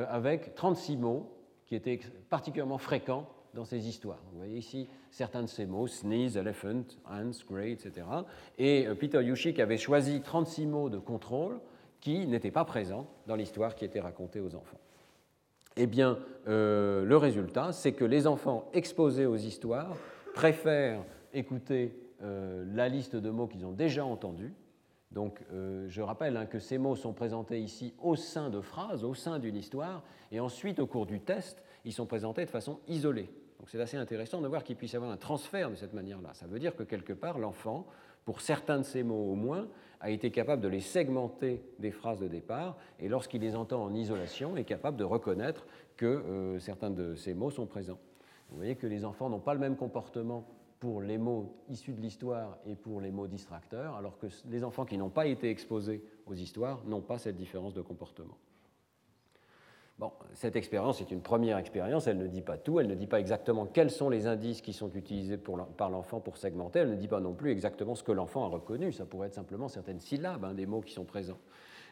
[0.09, 1.31] avec 36 mots
[1.67, 4.21] qui étaient particulièrement fréquents dans ces histoires.
[4.33, 8.07] Vous voyez ici certains de ces mots, sneeze, elephant, ants, grey, etc.
[8.59, 11.59] Et euh, Peter Yushik avait choisi 36 mots de contrôle
[12.01, 14.79] qui n'étaient pas présents dans l'histoire qui était racontée aux enfants.
[15.77, 19.97] Eh bien, euh, le résultat, c'est que les enfants exposés aux histoires
[20.35, 21.05] préfèrent
[21.39, 24.53] écouter euh, la liste de mots qu'ils ont déjà entendus.
[25.11, 29.15] Donc, je rappelle hein, que ces mots sont présentés ici au sein de phrases, au
[29.15, 33.31] sein d'une histoire, et ensuite, au cours du test, ils sont présentés de façon isolée.
[33.59, 36.31] Donc c'est assez intéressant de voir qu'il puisse y avoir un transfert de cette manière-là.
[36.35, 37.87] Ça veut dire que quelque part, l'enfant,
[38.25, 39.69] pour certains de ces mots au moins,
[40.01, 43.95] a été capable de les segmenter des phrases de départ, et lorsqu'il les entend en
[43.95, 45.67] isolation, est capable de reconnaître
[45.97, 47.99] que euh, certains de ces mots sont présents.
[48.51, 50.47] Vous voyez que les enfants n'ont pas le même comportement
[50.81, 54.85] pour les mots issus de l'histoire et pour les mots distracteurs, alors que les enfants
[54.85, 58.37] qui n'ont pas été exposés aux histoires n'ont pas cette différence de comportement.
[59.99, 63.09] Bon, cette expérience est une première expérience, elle ne dit pas tout, elle ne dit
[63.09, 65.39] pas exactement quels sont les indices qui sont utilisés
[65.77, 68.49] par l'enfant pour segmenter, elle ne dit pas non plus exactement ce que l'enfant a
[68.49, 71.41] reconnu, ça pourrait être simplement certaines syllabes, hein, des mots qui sont présents.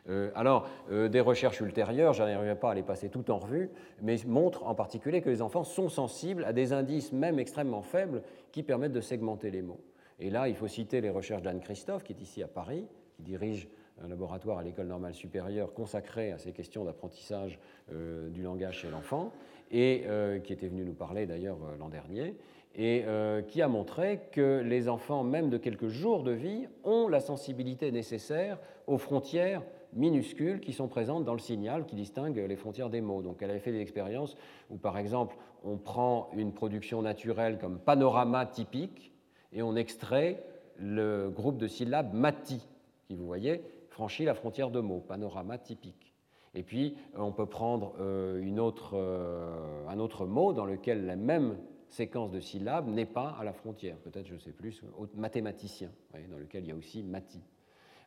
[0.09, 3.71] Euh, alors, euh, des recherches ultérieures, je n'arriverai pas à les passer toutes en revue,
[4.03, 8.23] mais montrent en particulier que les enfants sont sensibles à des indices, même extrêmement faibles,
[8.53, 9.81] qui permettent de segmenter les mots.
[10.21, 12.87] Et là, il faut citer les recherches d'Anne Christophe, qui est ici à Paris,
[13.17, 13.69] qui dirige
[14.03, 17.59] un laboratoire à l'école normale supérieure consacré à ces questions d'apprentissage
[17.93, 19.33] euh, du langage chez l'enfant,
[19.73, 20.05] et
[20.45, 22.37] qui était venu nous parler d'ailleurs l'an dernier,
[22.77, 23.05] et
[23.49, 27.91] qui a montré que les enfants, même de quelques jours de vie, ont la sensibilité
[27.91, 29.63] nécessaire aux frontières
[29.97, 33.23] minuscules qui sont présentes dans le signal qui distingue les frontières des mots.
[33.23, 34.37] Donc elle avait fait des expériences
[34.71, 39.13] où, par exemple, on prend une production naturelle comme panorama typique
[39.53, 40.45] et on extrait
[40.79, 42.67] le groupe de syllabes mati,
[43.07, 46.13] qui, vous voyez, franchit la frontière de mots, panorama typique.
[46.55, 51.17] Et puis, on peut prendre euh, une autre, euh, un autre mot dans lequel la
[51.17, 51.57] même
[51.89, 54.83] séquence de syllabes n'est pas à la frontière, peut-être, je ne sais plus,
[55.15, 55.91] mathématicien,
[56.31, 57.41] dans lequel il y a aussi mati.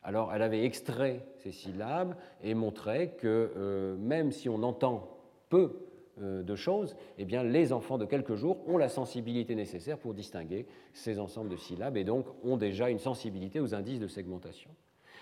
[0.03, 5.17] Alors, elle avait extrait ces syllabes et montré que même si on entend
[5.49, 5.85] peu
[6.17, 10.67] de choses, eh bien, les enfants de quelques jours ont la sensibilité nécessaire pour distinguer
[10.93, 14.69] ces ensembles de syllabes et donc ont déjà une sensibilité aux indices de segmentation.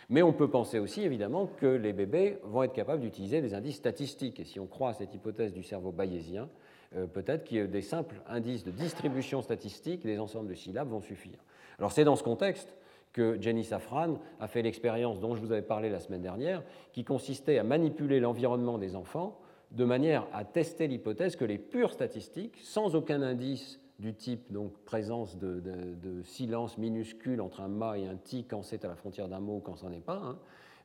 [0.10, 3.76] Mais on peut penser aussi, évidemment, que les bébés vont être capables d'utiliser des indices
[3.76, 4.40] statistiques.
[4.40, 6.48] Et si on croit à cette hypothèse du cerveau bayésien,
[6.96, 11.40] euh, peut-être que des simples indices de distribution statistique des ensembles de syllabes vont suffire.
[11.78, 12.74] Alors c'est dans ce contexte
[13.18, 16.62] que Jenny Safran a fait l'expérience dont je vous avais parlé la semaine dernière,
[16.94, 19.40] qui consistait à manipuler l'environnement des enfants
[19.72, 24.72] de manière à tester l'hypothèse que les pures statistiques, sans aucun indice du type donc
[24.86, 29.28] présence de, silence minuscule entre un ma et un ti quand c'est à la frontière
[29.28, 30.22] d'un mot ou quand c'en est pas.
[30.24, 30.38] Hein.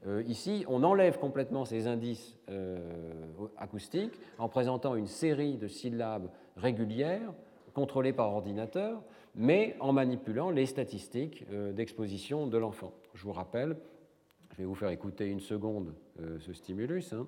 [0.06, 2.78] Euh, ici, on enlève complètement ces indices euh,
[3.58, 7.34] acoustiques en présentant une série de syllabes régulières
[7.74, 9.02] contrôlées par ordinateur,
[9.34, 12.92] mais en manipulant les statistiques euh, d'exposition de l'enfant.
[13.14, 13.76] Je vous rappelle,
[14.52, 15.94] je vais vous faire écouter une seconde
[16.40, 17.12] ce stimulus.
[17.14, 17.26] Hein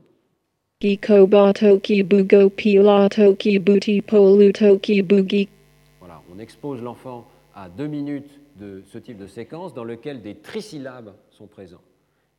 [6.35, 11.15] on expose l'enfant à deux minutes de ce type de séquence dans lequel des trisyllabes
[11.31, 11.81] sont présents.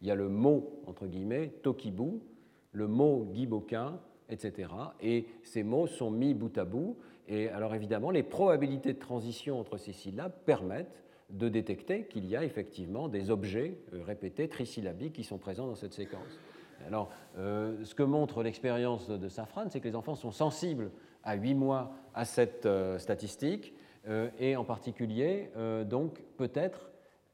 [0.02, 2.20] Il y a le mot, entre guillemets, tokibu,
[2.72, 3.94] le mot giboka,
[4.30, 4.70] etc.
[5.02, 6.98] Et ces mots sont mis bout à bout.
[7.28, 12.36] Et alors évidemment, les probabilités de transition entre ces syllabes permettent de détecter qu'il y
[12.36, 16.40] a effectivement des objets euh, répétés trisyllabiques qui sont présents dans cette séquence.
[16.86, 20.92] Alors, euh, ce que montre l'expérience de, Safran, c'est que les enfants sont sensibles
[21.24, 23.74] à 8 mois à cette euh, statistique,
[24.40, 25.50] et en particulier,
[25.88, 26.92] donc, peut-être,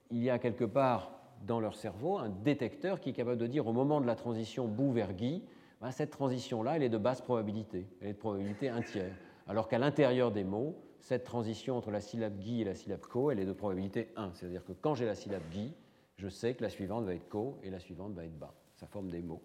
[0.09, 1.11] il y a quelque part
[1.45, 4.69] dans leur cerveau un détecteur qui est capable de dire au moment de la transition
[4.69, 5.43] bout vers Guy,
[5.81, 9.11] ben, cette transition-là, elle est de basse probabilité, elle est de probabilité un tiers.
[9.51, 13.31] Alors qu'à l'intérieur des mots, cette transition entre la syllabe Guy et la syllabe co,
[13.31, 14.31] elle est de probabilité 1.
[14.33, 15.73] C'est-à-dire que quand j'ai la syllabe Guy,
[16.15, 18.53] je sais que la suivante va être co et la suivante va être bas.
[18.77, 19.41] Ça forme des mots.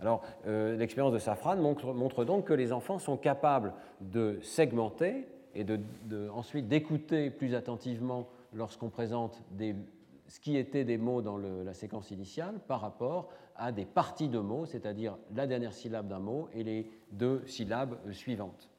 [0.00, 5.64] Alors, euh, l'expérience de Safran montre, donc que les enfants sont capables de segmenter et
[5.64, 5.78] de,
[6.30, 9.42] ensuite d'écouter plus attentivement lorsqu'on présente
[10.26, 14.38] ce qui était des mots dans la séquence initiale par rapport à des parties de
[14.38, 18.70] mots, c'est-à-dire la dernière syllabe d'un mot et les deux syllabes suivantes.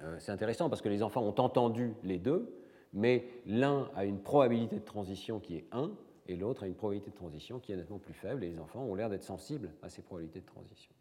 [0.00, 2.52] Euh, c'est intéressant parce que les enfants ont entendu les deux,
[2.92, 5.90] mais l'un a une probabilité de transition qui est 1
[6.26, 8.82] et l'autre a une probabilité de transition qui est nettement plus faible, et les enfants
[8.82, 10.92] ont l'air d'être sensibles à ces probabilités de transition.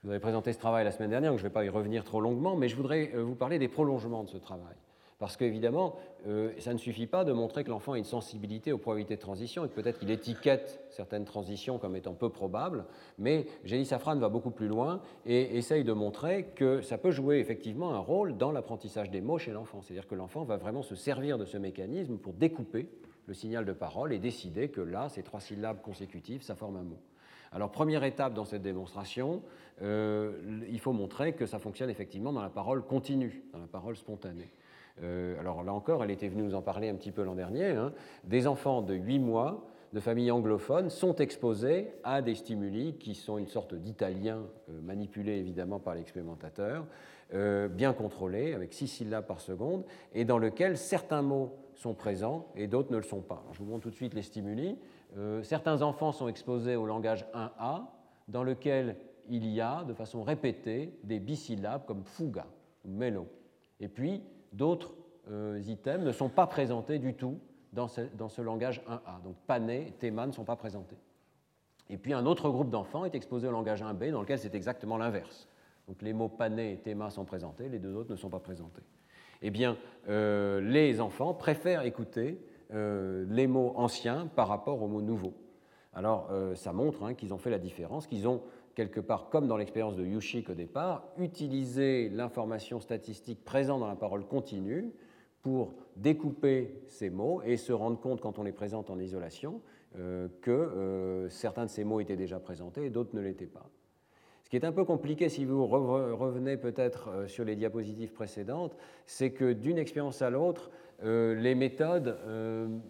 [0.00, 1.68] Je vous avais présenté ce travail la semaine dernière, donc je ne vais pas y
[1.68, 4.74] revenir trop longuement, mais je voudrais euh, vous parler des prolongements de ce travail.
[5.20, 5.96] Parce qu'évidemment,
[6.26, 9.20] euh, ça ne suffit pas de montrer que l'enfant a une sensibilité aux probabilités de
[9.20, 12.86] transition et que peut-être qu'il étiquette certaines transitions comme étant peu probables,
[13.18, 17.38] mais Jenny Safran va beaucoup plus loin et essaye de montrer que ça peut jouer
[17.38, 19.82] effectivement un rôle dans l'apprentissage des mots chez l'enfant.
[19.82, 22.88] C'est-à-dire que l'enfant va vraiment se servir de ce mécanisme pour découper
[23.26, 26.82] le signal de parole et décider que là, ces trois syllabes consécutives, ça forme un
[26.82, 26.98] mot.
[27.52, 29.42] Alors, première étape dans cette démonstration,
[29.82, 33.96] euh, il faut montrer que ça fonctionne effectivement dans la parole continue, dans la parole
[33.96, 34.50] spontanée.
[35.02, 37.70] Euh, alors là encore, elle était venue nous en parler un petit peu l'an dernier,
[37.70, 37.92] hein.
[38.24, 43.38] des enfants de 8 mois de familles anglophones sont exposés à des stimuli qui sont
[43.38, 46.86] une sorte d'italien euh, manipulé évidemment par l'expérimentateur,
[47.34, 49.84] euh, bien contrôlé, avec 6 syllabes par seconde,
[50.14, 53.42] et dans lequel certains mots sont présents et d'autres ne le sont pas.
[53.52, 54.76] je vous montre tout de suite les stimuli.
[55.42, 57.84] certains enfants sont exposés au langage 1A,
[58.28, 58.96] dans lequel
[59.30, 62.46] il y a de façon répétée des bisyllabes comme fuga
[62.84, 63.26] ou melo.
[63.80, 64.22] Et puis,
[64.52, 64.94] d'autres
[65.30, 67.38] euh, items ne sont pas présentés du tout
[67.72, 69.22] dans ce, langage 1A.
[69.22, 70.96] Donc pané et théma ne sont pas présentés.
[71.88, 74.96] Et puis un autre groupe d'enfants est exposé au langage 1B dans lequel c'est exactement
[74.96, 75.48] l'inverse.
[75.88, 78.82] Donc les mots pané et théma sont présentés, les deux autres ne sont pas présentés.
[79.42, 79.76] Eh bien,
[80.08, 82.40] euh, les enfants préfèrent écouter
[82.72, 85.34] euh, les mots anciens par rapport aux mots nouveaux.
[85.92, 88.42] Alors, ça montre hein, qu'ils ont fait la différence, qu'ils ont
[88.80, 93.94] quelque part, comme dans l'expérience de Yushik au départ, utiliser l'information statistique présente dans la
[93.94, 94.90] parole continue
[95.42, 99.60] pour découper ces mots et se rendre compte, quand on les présente en isolation,
[99.98, 103.68] euh, que euh, certains de ces mots étaient déjà présentés et d'autres ne l'étaient pas.
[104.44, 108.78] Ce qui est un peu compliqué si vous revenez peut-être euh, sur les diapositives précédentes,
[109.04, 110.70] c'est que d'une expérience à l'autre,
[111.02, 112.18] les méthodes,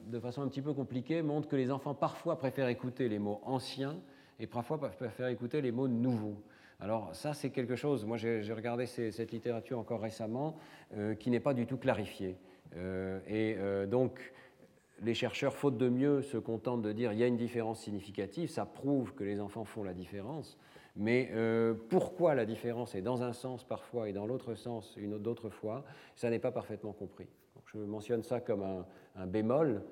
[0.08, 3.40] de façon un petit peu compliquée, montrent que les enfants parfois préfèrent écouter les mots
[3.44, 4.00] anciens
[4.40, 6.36] et parfois peuvent faire écouter les mots nouveaux.
[6.80, 10.56] Alors ça, c'est quelque chose, moi j'ai regardé cette littérature encore récemment,
[10.96, 12.36] euh, qui n'est pas du tout clarifiée.
[12.76, 14.32] Euh, et euh, donc,
[15.02, 18.48] les chercheurs, faute de mieux, se contentent de dire il y a une différence significative,
[18.48, 20.58] ça prouve que les enfants font la différence,
[20.96, 21.30] mais
[21.88, 25.48] pourquoi la différence est dans un sens parfois et dans l'autre sens une autre d'autres
[25.48, 25.84] fois,
[26.16, 27.28] ça n'est pas parfaitement compris.
[27.72, 28.84] je mentionne ça comme
[29.16, 29.82] un bémol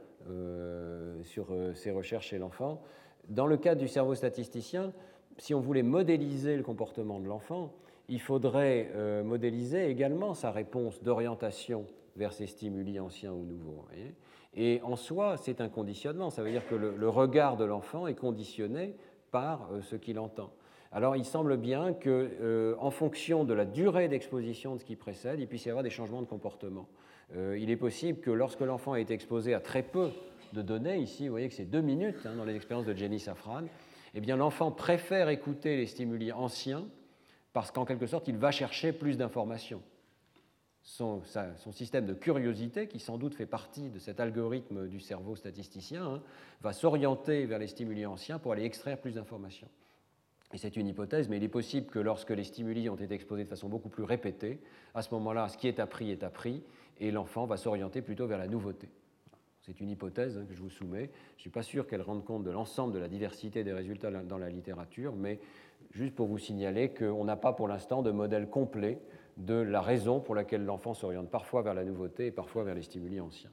[1.22, 2.82] sur ces recherches chez l'enfant.
[3.28, 4.92] Dans le cas du cerveau statisticien,
[5.36, 7.72] si on voulait modéliser le comportement de l'enfant,
[8.08, 11.84] il faudrait euh, modéliser également sa réponse d'orientation
[12.16, 13.84] vers ces stimuli anciens ou nouveaux.
[14.54, 16.30] Et en soi, c'est un conditionnement.
[16.30, 18.94] Ça veut dire que le, regard de l'enfant est conditionné
[19.30, 20.50] par euh, ce qu'il entend.
[20.90, 24.96] Alors, il semble bien que, euh, en fonction de la durée d'exposition de ce qui
[24.96, 26.88] précède, il puisse y avoir des changements de comportement.
[27.36, 30.08] il est possible que lorsque l'enfant est exposé à très peu
[30.52, 33.20] de données, ici, vous voyez que c'est deux minutes hein, dans les expériences de Jenny
[33.20, 33.64] Safran,
[34.14, 36.86] eh bien l'enfant préfère écouter les stimuli anciens
[37.52, 39.82] parce qu'en quelque sorte, il va chercher plus d'informations.
[40.82, 41.22] Son,
[41.72, 46.22] système de curiosité, qui sans doute fait partie de cet algorithme du cerveau statisticien, hein,
[46.62, 49.68] va s'orienter vers les stimuli anciens pour aller extraire plus d'informations.
[50.54, 53.44] Et c'est une hypothèse, mais il est possible que lorsque les stimuli ont été exposés
[53.44, 54.60] de façon beaucoup plus répétée,
[54.94, 56.62] à ce moment-là, ce qui est appris est appris,
[57.00, 58.88] et l'enfant va s'orienter plutôt vers la nouveauté.
[59.68, 61.10] C'est une hypothèse hein, que je vous soumets.
[61.32, 64.10] Je ne suis pas sûr qu'elle rende compte de l'ensemble de la diversité des résultats
[64.10, 65.40] dans la littérature, mais
[65.90, 68.98] juste pour vous signaler qu'on n'a pas pour l'instant de modèle complet
[69.36, 72.82] de la raison pour laquelle l'enfant s'oriente parfois vers la nouveauté et parfois vers les
[72.82, 73.50] stimuli anciens.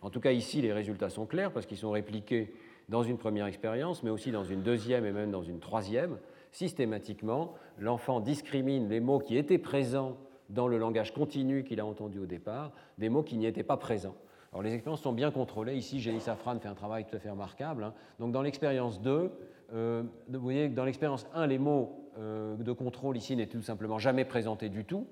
[0.00, 2.50] En tout cas, ici, les résultats sont clairs parce qu'ils sont répliqués
[2.88, 6.16] dans une première expérience, mais aussi dans une deuxième et même dans une troisième.
[6.50, 10.16] Systématiquement, l'enfant discrimine les mots qui étaient présents
[10.48, 13.76] dans le langage continu qu'il a entendu au départ des mots qui n'y étaient pas
[13.76, 14.16] présents.
[14.52, 15.76] Alors les expériences sont bien contrôlées.
[15.76, 17.84] Ici, Génie Safran fait un travail tout à fait remarquable.
[17.84, 17.94] Hein.
[18.18, 19.30] Donc dans l'expérience 2,
[19.72, 24.24] vous voyez que dans l'expérience 1, les mots de contrôle ici n'étaient tout simplement jamais
[24.24, 25.06] présentés du tout.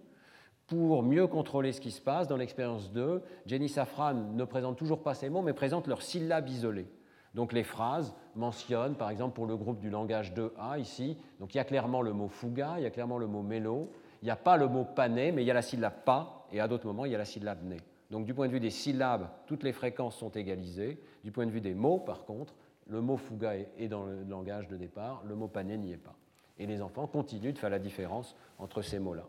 [0.66, 5.02] Pour mieux contrôler ce qui se passe, dans l'expérience 2, Jenny Safran ne présente toujours
[5.02, 6.88] pas ces mots, mais présente leurs syllabes isolées.
[7.34, 11.58] Donc les phrases mentionnent, par exemple pour le groupe du langage 2A ici, donc il
[11.58, 14.30] y a clairement le mot fuga, il y a clairement le mot mélo, il n'y
[14.30, 16.86] a pas le mot pané, mais il y a la syllabe pas, et à d'autres
[16.86, 17.76] moments il y a la syllabe né.
[18.10, 21.00] Donc du point de vue des syllabes, toutes les fréquences sont égalisées.
[21.24, 22.54] Du point de vue des mots, par contre,
[22.88, 26.16] le mot fuga est dans le langage de départ, le mot pané n'y est pas.
[26.58, 29.26] Et les enfants continuent de faire la différence entre ces mots-là.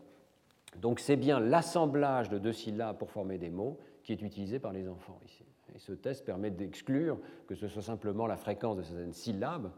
[0.80, 4.74] Donc c'est bien l'assemblage de deux syllabes pour former des mots qui est utilisé par
[4.74, 5.44] les enfants ici.
[5.76, 9.72] Et ce test permet d'exclure que ce soit simplement la fréquence de certaines syllabes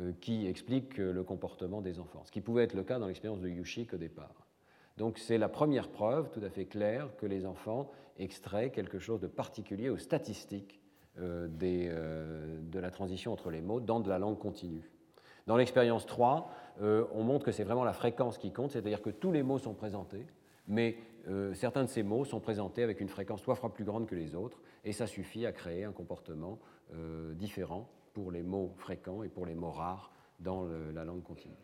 [0.00, 3.06] euh, qui explique euh, le comportement des enfants, ce qui pouvait être le cas dans
[3.06, 4.46] l'expérience de Yushik au départ.
[4.96, 9.20] Donc c'est la première preuve tout à fait claire que les enfants extraient quelque chose
[9.20, 10.80] de particulier aux statistiques
[11.18, 14.90] euh, de la transition entre les mots dans de la langue continue.
[15.46, 16.50] Dans l'expérience 3,
[16.80, 19.72] on montre que c'est vraiment la fréquence qui compte, c'est-à-dire que tous les mots sont
[19.72, 20.26] présentés,
[20.66, 20.98] mais
[21.28, 24.14] euh, certains de ces mots sont présentés avec une fréquence trois fois plus grande que
[24.14, 26.58] les autres, et ça suffit à créer un comportement
[26.94, 31.56] euh, différent pour les mots fréquents et pour les mots rares dans la langue continue.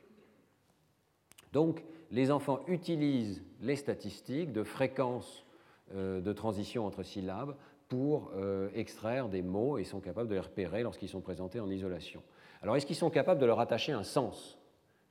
[1.52, 5.43] Donc, les enfants utilisent les statistiques de fréquence euh,
[5.92, 7.56] de transition entre syllabes
[7.88, 8.32] pour
[8.74, 12.22] extraire des mots et sont capables de les repérer lorsqu'ils sont présentés en isolation.
[12.62, 14.58] Alors, est-ce qu'ils sont capables de leur attacher un sens?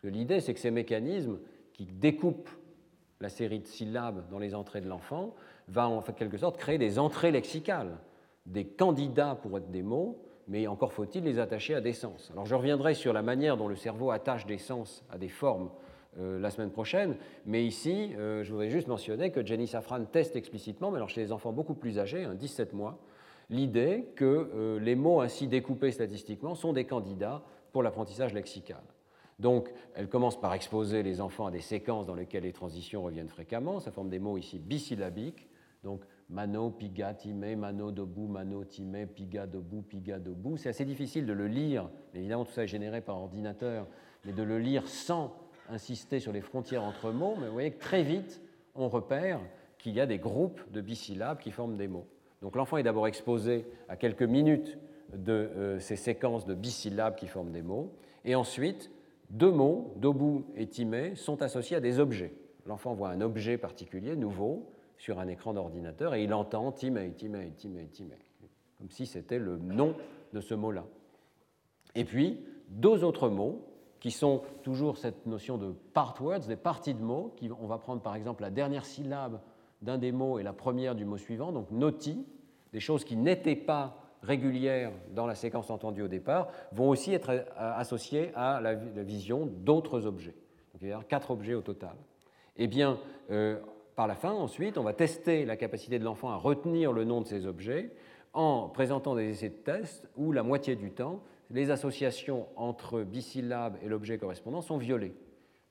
[0.04, 1.40] L'idée, c'est que ces mécanismes
[1.72, 2.50] qui découpent
[3.22, 5.34] la série de syllabes dans les entrées de l'enfant,
[5.70, 7.98] va en quelque sorte créer des entrées lexicales,
[8.46, 12.30] des candidats pour être des mots, mais encore faut-il les attacher à des sens.
[12.34, 15.72] Alors je reviendrai sur la manière dont le cerveau attache des sens à des formes
[16.20, 20.36] euh, la semaine prochaine, mais ici, euh, je voudrais juste mentionner que Jenny Safran teste
[20.36, 23.00] explicitement, mais alors chez les enfants beaucoup plus âgés, 17 hein, mois,
[23.50, 28.82] l'idée que euh, les mots ainsi découpés statistiquement sont des candidats pour l'apprentissage lexical.
[29.40, 33.30] Donc, elle commence par exposer les enfants à des séquences dans lesquelles les transitions reviennent
[33.30, 33.80] fréquemment.
[33.80, 35.48] Ça forme des mots ici bisyllabiques.
[35.84, 40.58] Donc, mano, piga, time, mano, debout, mano, time, piga, debout, piga, debout.
[40.58, 41.90] C'est assez difficile de le lire.
[42.14, 43.88] Évidemment, tout ça est généré par ordinateur,
[44.24, 45.36] mais de le lire sans
[45.70, 47.36] insister sur les frontières entre mots.
[47.40, 48.42] Mais vous voyez que très vite,
[48.76, 49.40] on repère
[49.78, 52.08] qu'il y a des groupes de bisyllabes qui forment des mots.
[52.42, 54.78] Donc, l'enfant est d'abord exposé à quelques minutes
[55.14, 57.94] de euh, ces séquences de bisyllabes qui forment des mots.
[58.26, 58.92] Et ensuite,
[59.30, 62.34] deux mots, Dobu et Timé, sont associés à des objets.
[62.66, 67.52] L'enfant voit un objet particulier, nouveau, sur un écran d'ordinateur et il entend Timé, Timé,
[67.58, 68.16] Timé, Timé,
[68.78, 69.96] comme si c'était le nom
[70.32, 70.86] de ce mot-là.
[71.96, 72.40] Et puis,
[72.70, 73.68] deux autres mots
[74.04, 77.34] qui sont toujours cette notion de part words, des parties de mots.
[77.38, 79.40] Qui, on va prendre par exemple la dernière syllabe
[79.82, 82.26] d'un des mots et la première du mot suivant, donc noti,
[82.74, 87.30] des choses qui n'étaient pas régulières dans la séquence entendue au départ vont aussi être
[87.30, 90.36] euh, associées à la, vision d'autres objets.
[90.74, 91.96] Donc il y a quatre objets au total.
[92.58, 93.00] Eh bien,
[93.32, 93.58] euh,
[93.96, 97.22] par la fin, ensuite, on va tester la capacité de l'enfant à retenir le nom
[97.22, 97.94] de ces objets
[98.34, 101.22] en présentant des essais de test où la moitié du temps,
[101.54, 105.14] les associations entre bisyllabe et l'objet correspondant sont violées.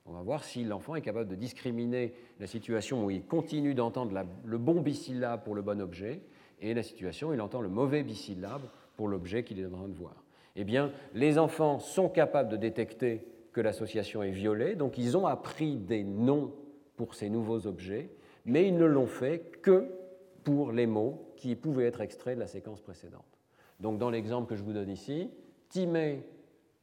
[0.05, 4.25] On va voir si l'enfant est capable de discriminer la situation où il continue d'entendre
[4.45, 6.21] le bon bisyllabe pour le bon objet
[6.59, 8.63] et la situation, il entend le mauvais bisyllabe
[8.95, 10.23] pour l'objet qu'il est en train de voir.
[10.55, 15.27] Eh bien, les enfants sont capables de détecter que l'association est violée, donc ils ont
[15.27, 16.53] appris des noms
[16.95, 18.09] pour ces nouveaux objets,
[18.45, 19.89] mais ils ne l'ont fait que
[20.43, 23.25] pour les mots qui pouvaient être extraits de la séquence précédente.
[23.79, 25.29] Donc, dans l'exemple que je vous donne ici,
[25.73, 26.23] Timé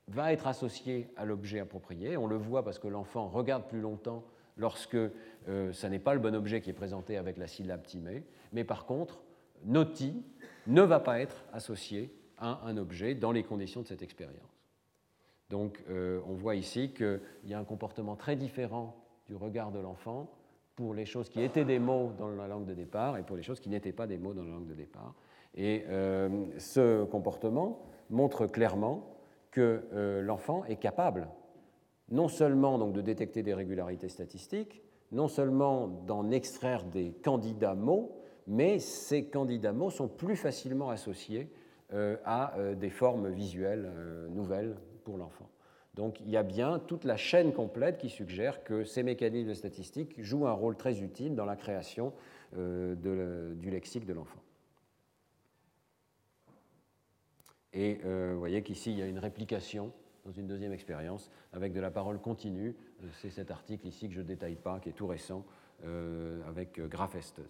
[0.09, 2.17] va être associé à l'objet approprié.
[2.17, 4.25] On le voit parce que l'enfant regarde plus longtemps
[4.57, 8.25] lorsque euh, ce n'est pas le bon objet qui est présenté avec la syllabe Timé,
[8.53, 9.23] mais par contre,
[9.65, 10.25] noti
[10.67, 14.59] ne va pas être associé à un objet dans les conditions de cette expérience.
[15.51, 18.97] Donc euh, on voit ici qu'il y a un comportement très différent
[19.29, 20.29] du regard de l'enfant
[20.75, 23.45] pour les choses qui étaient des mots dans la langue de départ et pour les
[23.45, 25.15] choses qui n'étaient pas des mots dans la langue de départ.
[25.55, 29.17] Et euh, ce comportement montre clairement
[29.51, 31.29] que euh, l'enfant est capable
[32.09, 34.83] non seulement donc, de détecter des régularités statistiques,
[35.13, 38.17] non seulement d'en extraire des candidats mots,
[38.49, 41.53] mais ces candidats mots sont plus facilement associés
[41.93, 43.89] euh, à euh, des formes visuelles
[44.31, 45.49] nouvelles pour l'enfant.
[45.95, 50.21] Donc il y a bien toute la chaîne complète qui suggère que ces mécanismes statistiques
[50.21, 52.13] jouent un rôle très utile dans la création
[52.53, 54.41] du lexique de l'enfant.
[57.73, 59.93] Et vous voyez qu'ici, il y a une réplication
[60.25, 62.75] dans une deuxième expérience avec de la parole continue.
[63.15, 65.45] C'est cet article ici que je ne détaille pas, qui est tout récent,
[66.47, 67.41] avec Graf Estes.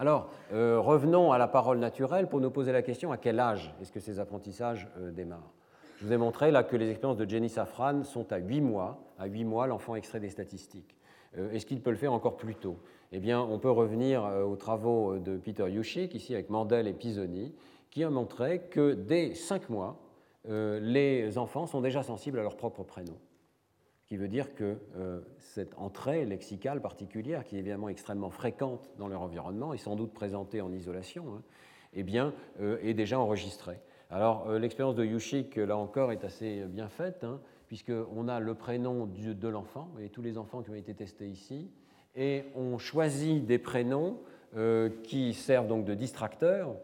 [0.00, 3.74] Alors, euh, revenons à la parole naturelle pour nous poser la question à quel âge
[3.82, 5.52] est-ce que ces apprentissages euh, démarrent?
[5.98, 8.98] Je vous ai montré là que les expériences de Jenny Safran sont à 8 mois.
[9.18, 10.96] À 8 mois, l'enfant extrait des statistiques.
[11.36, 12.78] Euh, est-ce qu'il peut le faire encore plus tôt?
[13.12, 16.92] Eh bien, on peut revenir euh, aux travaux de Peter Yushik, ici avec Mandel et
[16.92, 17.54] Pisoni,
[17.90, 20.00] qui ont montré que dès 5 mois,
[20.48, 23.18] euh, les enfants sont déjà sensibles à leur propre prénom.
[24.02, 24.76] Ce qui veut dire que
[25.38, 30.12] cette entrée lexicale particulière, qui est évidemment extrêmement fréquente dans leur environnement et sans doute
[30.12, 31.42] présentée en isolation, hein,
[31.92, 33.78] eh bien, est déjà enregistrée.
[34.10, 37.22] Alors, l'expérience de Yushik, là encore, est assez bien faite.
[37.22, 37.40] Hein
[37.70, 41.70] puisqu'on a le prénom de l'enfant, et tous les enfants qui ont été testés ici,
[42.14, 44.18] et on choisit des prénoms
[44.56, 46.74] euh, qui servent donc de distracteurs,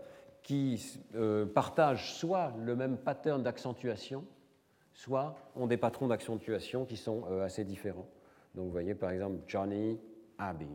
[0.42, 4.24] qui euh, partagent soit le même pattern d'accentuation,
[4.92, 8.06] soit ont des patrons d'accentuation qui sont euh, assez différents.
[8.54, 9.98] Donc vous voyez par exemple Johnny,
[10.38, 10.68] Abby,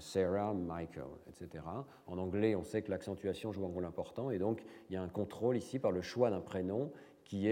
[0.00, 1.62] Sarah, Michael, etc.
[2.08, 4.60] En anglais, on sait que l'accentuation joue un rôle important et donc
[4.90, 6.90] il y a un contrôle ici par le choix d'un prénom
[7.24, 7.48] qui,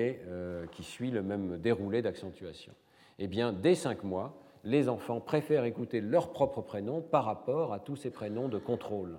[0.72, 2.74] qui suit le même déroulé d'accentuation.
[3.20, 7.80] Eh bien, dès cinq mois, les enfants préfèrent écouter leur propre prénom par rapport à
[7.80, 9.18] tous ces prénoms de contrôle.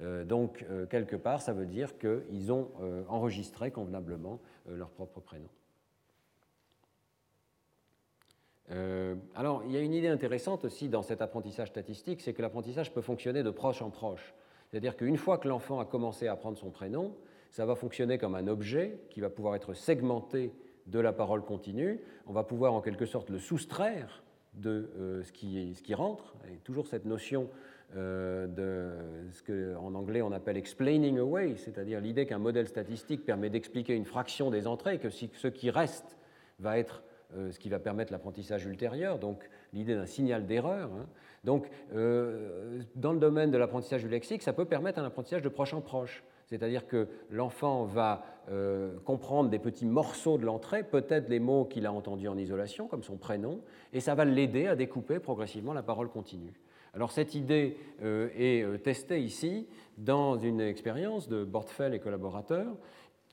[0.00, 2.70] Euh, donc, euh, quelque part, ça veut dire qu'ils ont
[3.08, 5.48] enregistré convenablement leur propre prénom.
[9.34, 12.92] alors, il y a une idée intéressante aussi dans cet apprentissage statistique, c'est que l'apprentissage
[12.92, 14.34] peut fonctionner de proche en proche.
[14.68, 17.14] C'est-à-dire qu'une fois que l'enfant a commencé à apprendre son prénom,
[17.50, 20.52] ça va fonctionner comme un objet qui va pouvoir être segmenté
[20.86, 22.00] de la parole continue.
[22.26, 24.22] On va pouvoir en quelque sorte le soustraire
[24.58, 26.34] de euh, ce, qui, ce, qui, rentre.
[26.52, 27.48] Et toujours cette notion
[27.96, 33.50] euh, de ce qu'en anglais on appelle explaining away, c'est-à-dire l'idée qu'un modèle statistique permet
[33.50, 36.18] d'expliquer une fraction des entrées que ce qui reste
[36.58, 37.02] va être
[37.36, 40.90] euh, ce qui va permettre l'apprentissage ultérieur, donc l'idée d'un signal d'erreur.
[40.92, 41.06] Hein.
[41.44, 45.72] Donc, dans le domaine de l'apprentissage du lexique, ça peut permettre un apprentissage de proche
[45.72, 46.24] en proche.
[46.48, 51.84] C'est-à-dire que l'enfant va euh, comprendre des petits morceaux de l'entrée, peut-être les mots qu'il
[51.84, 53.60] a entendus en isolation, comme son prénom,
[53.92, 56.54] et ça va l'aider à découper progressivement la parole continue.
[56.94, 59.66] Alors cette idée euh, est euh, testée ici
[59.98, 62.74] dans une expérience de Bortfeld et collaborateurs,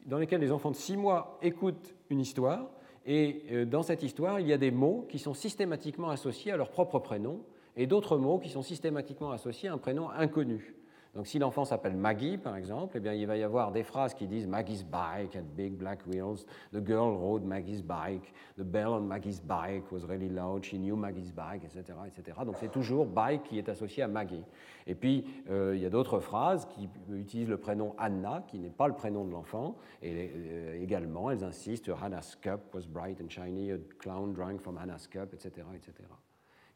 [0.06, 2.70] dans lesquels les enfants de 6 mois écoutent une histoire,
[3.08, 6.72] et dans cette histoire, il y a des mots qui sont systématiquement associés à leur
[6.72, 7.40] propre prénom,
[7.78, 10.76] et d'autres mots qui sont systématiquement associés à un prénom inconnu.
[11.16, 14.14] Donc si l'enfant s'appelle Maggie, par exemple, eh bien, il va y avoir des phrases
[14.14, 18.94] qui disent Maggie's bike had big black wheels, the girl rode Maggie's bike, the bell
[18.96, 21.98] on Maggie's bike was really loud, she knew Maggie's bike, etc.
[22.06, 22.38] etc.
[22.46, 24.44] Donc c'est toujours bike qui est associé à Maggie.
[24.88, 28.70] Et puis euh, il y a d'autres phrases qui utilisent le prénom Anna, qui n'est
[28.70, 33.30] pas le prénom de l'enfant, et euh, également elles insistent Hannah's cup was bright and
[33.30, 35.66] shiny, a clown drank from Hannah's cup, etc.
[35.74, 35.94] etc.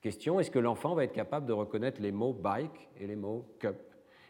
[0.02, 3.46] Question, est-ce que l'enfant va être capable de reconnaître les mots bike et les mots
[3.60, 3.76] cup?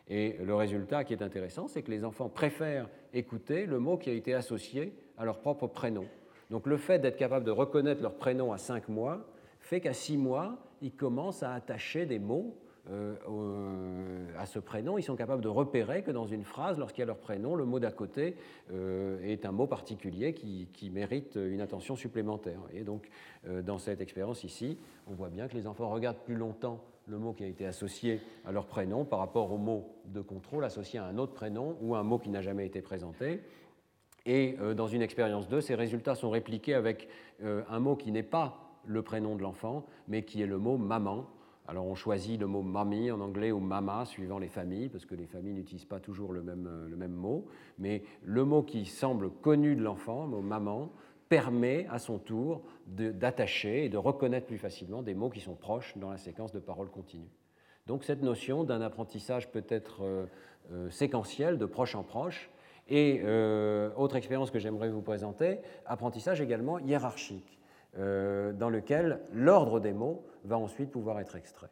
[0.10, 4.10] Et le résultat qui est intéressant, c'est que les enfants préfèrent écouter le mot qui
[4.10, 6.05] a été associé à leur propre prénom.
[6.49, 9.28] Donc le fait d'être capable de reconnaître leur prénom à 5 mois
[9.60, 12.55] fait qu'à 6 mois, ils commencent à attacher des mots
[12.89, 14.97] euh, à ce prénom.
[14.97, 17.66] Ils sont capables de repérer que dans une phrase, lorsqu'il y a leur prénom, le
[17.66, 18.36] mot d'à côté
[18.72, 22.62] euh, est un mot particulier qui, mérite une attention supplémentaire.
[22.74, 23.10] Et donc,
[23.47, 27.18] euh, dans cette expérience ici, on voit bien que les enfants regardent plus longtemps le
[27.18, 30.99] mot qui a été associé à leur prénom par rapport au mot de contrôle associé
[30.99, 33.41] à un autre prénom ou un mot qui n'a jamais été présenté.
[34.26, 37.07] Et euh, dans une expérience 2, ces résultats sont répliqués avec
[37.41, 40.78] euh, un mot qui n'est pas le prénom de l'enfant, mais qui est le mot
[40.78, 41.26] maman.
[41.68, 45.16] Alors on choisit le mot mamie en anglais ou mama suivant les familles, parce que
[45.16, 47.47] les familles n'utilisent pas toujours le même, euh, le même mot.
[47.80, 50.91] Mais le mot qui semble connu de l'enfant, le mot maman,
[51.30, 55.95] permet à son tour d'attacher et de reconnaître plus facilement des mots qui sont proches
[55.97, 57.32] dans la séquence de paroles continues.
[57.86, 60.25] Donc cette notion d'un apprentissage peut-être euh,
[60.71, 62.49] euh, séquentiel, de proche en proche,
[62.88, 67.57] et euh, autre expérience que j'aimerais vous présenter, apprentissage également hiérarchique,
[67.95, 71.69] dans lequel l'ordre des mots va ensuite pouvoir être extrait.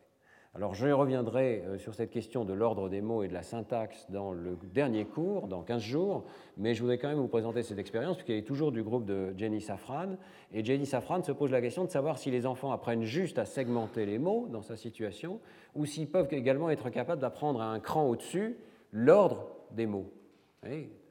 [0.57, 4.07] Alors je reviendrai euh, sur cette question de l'ordre des mots et de la syntaxe
[4.09, 6.23] dans le dernier cours, dans 15 jours,
[6.57, 9.35] mais je voudrais quand même vous présenter cette expérience, puisqu'elle est toujours du groupe de
[9.37, 10.15] Jenny Safran.
[10.51, 13.45] Et Jenny Safran se pose la question de savoir si les enfants apprennent juste à
[13.45, 15.39] segmenter les mots dans sa situation,
[15.75, 18.57] ou s'ils peuvent également être capables d'apprendre à un cran au-dessus
[18.91, 20.11] l'ordre des mots.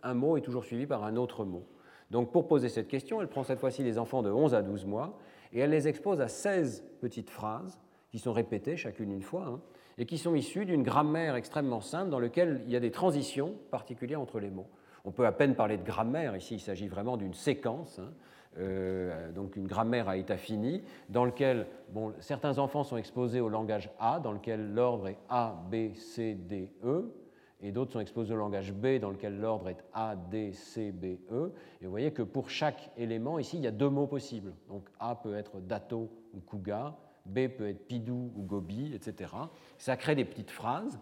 [0.03, 1.62] un mot est toujours suivi par un autre mot.
[2.11, 4.86] Donc pour poser cette question, elle prend cette fois-ci les enfants de 11 à 12
[4.86, 5.16] mois,
[5.53, 7.80] et elle les expose à 16 petites phrases
[8.16, 9.60] qui sont répétées chacune une fois, hein,
[9.98, 13.52] et qui sont issues d'une grammaire extrêmement simple dans laquelle il y a des transitions
[13.70, 14.68] particulières entre les mots.
[15.04, 18.14] On peut à peine parler de grammaire, ici il s'agit vraiment d'une séquence, hein,
[18.56, 23.50] euh, donc une grammaire à état fini, dans lequel bon, certains enfants sont exposés au
[23.50, 27.12] langage A, dans lequel l'ordre est A, B, C, D, E,
[27.60, 31.18] et d'autres sont exposés au langage B dans lequel l'ordre est A, D, C, B,
[31.30, 31.52] E.
[31.82, 34.54] Et vous voyez que pour chaque élément, ici, il y a deux mots possibles.
[34.68, 36.96] Donc A peut être dato ou kuga,
[37.27, 39.33] B peut être pidou ou gobi, etc.
[39.79, 40.99] Ça crée des petites phrases.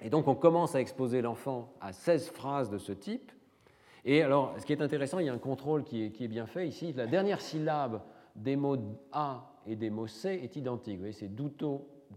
[0.00, 3.32] Et donc on commence à exposer l'enfant à 16 phrases de ce type.
[4.04, 6.68] Et alors, ce qui est intéressant, il y a un contrôle qui est, bien fait
[6.68, 6.92] ici.
[6.92, 8.02] La dernière syllabe
[8.36, 8.76] des mots
[9.12, 10.96] A et des mots C est identique.
[10.96, 11.30] Vous voyez, c'est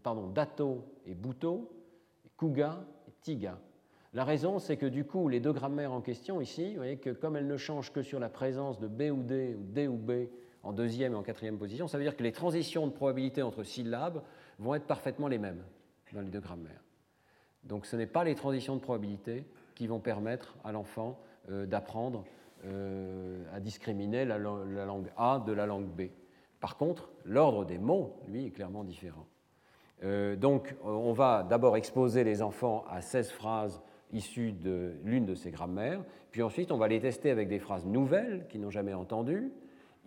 [0.03, 1.71] pardon, dato et buto,
[2.37, 3.57] kuga et tiga.
[4.13, 7.11] La raison, c'est que du coup, les deux grammaires en question ici, vous voyez que
[7.11, 9.97] comme elles ne changent que sur la présence de B ou D ou D ou
[9.97, 10.11] B
[10.63, 13.63] en deuxième et en quatrième position, ça veut dire que les transitions de probabilité entre
[13.63, 14.21] syllabes
[14.59, 15.63] vont être parfaitement les mêmes
[16.13, 16.83] dans les deux grammaires.
[17.63, 19.45] Donc ce n'est pas les transitions de probabilité
[19.75, 22.25] qui vont permettre à l'enfant euh, d'apprendre
[22.65, 26.09] euh, à discriminer la, langue A de la langue B.
[26.59, 29.27] Par contre, l'ordre des mots, lui, est clairement différent.
[30.03, 33.81] Euh, donc on va d'abord exposer les enfants à 16 phrases
[34.11, 37.85] issues de l'une de ces grammaires, puis ensuite on va les tester avec des phrases
[37.85, 39.51] nouvelles qu'ils n'ont jamais entendues,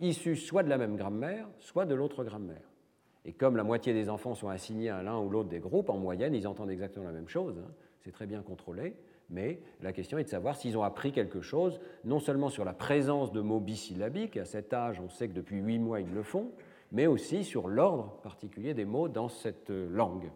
[0.01, 2.69] issues soit de la même grammaire, soit de l'autre grammaire.
[3.23, 5.97] Et comme la moitié des enfants sont assignés à l'un ou l'autre des groupes, en
[5.97, 7.71] moyenne, ils entendent exactement la même chose, hein.
[7.99, 8.95] c'est très bien contrôlé,
[9.29, 12.73] mais la question est de savoir s'ils ont appris quelque chose, non seulement sur la
[12.73, 16.23] présence de mots bisyllabiques, à cet âge on sait que depuis huit mois ils le
[16.23, 16.51] font,
[16.91, 20.31] mais aussi sur l'ordre particulier des mots dans cette langue.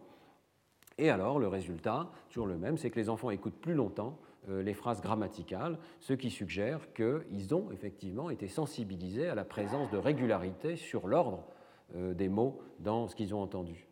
[0.98, 4.25] Et alors, le résultat, toujours le même, c'est que les enfants écoutent plus longtemps euh,
[4.48, 9.98] les phrases grammaticales, ce qui suggère qu'ils ont effectivement été sensibilisés à la présence de
[9.98, 11.44] régularité sur l'ordre
[11.94, 13.86] euh, des mots dans ce qu'ils ont entendu.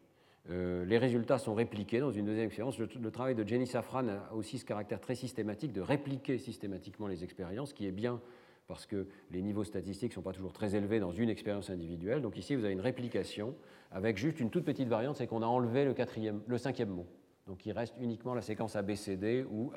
[0.51, 2.77] Euh, les résultats sont répliqués dans une deuxième expérience.
[2.77, 7.23] Le, travail de Jenny Safran a aussi ce caractère très systématique de répliquer systématiquement les
[7.23, 8.21] expériences, qui est bien
[8.67, 12.21] parce que les niveaux statistiques ne sont pas toujours très élevés dans une expérience individuelle.
[12.21, 13.55] Donc ici, vous avez une réplication
[13.93, 17.07] avec juste une toute petite variante, c'est qu'on a enlevé le, quatrième, le cinquième mot.
[17.47, 19.73] Donc il reste uniquement la séquence ABCD ou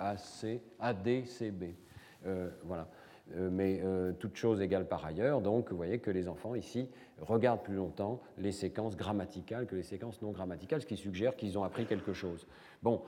[0.79, 1.63] ADCB.
[2.25, 2.87] Euh, voilà.
[3.35, 6.87] Euh, mais euh, toute chose égale par ailleurs, donc vous voyez que les enfants ici
[7.19, 11.57] regardent plus longtemps les séquences grammaticales que les séquences non grammaticales, ce qui suggère qu'ils
[11.57, 12.47] ont appris quelque chose.
[12.83, 13.01] Bon,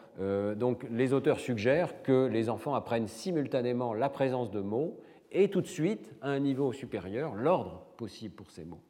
[0.57, 4.99] donc les auteurs suggèrent que les enfants apprennent simultanément la présence de mots
[5.31, 8.81] et tout de suite, à un niveau supérieur, l'ordre possible pour ces mots.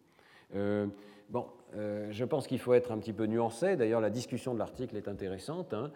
[1.30, 3.76] Bon, je pense qu'il faut être un petit peu nuancé.
[3.76, 5.74] D'ailleurs, la discussion de l'article est intéressante.
[5.74, 5.92] Hein.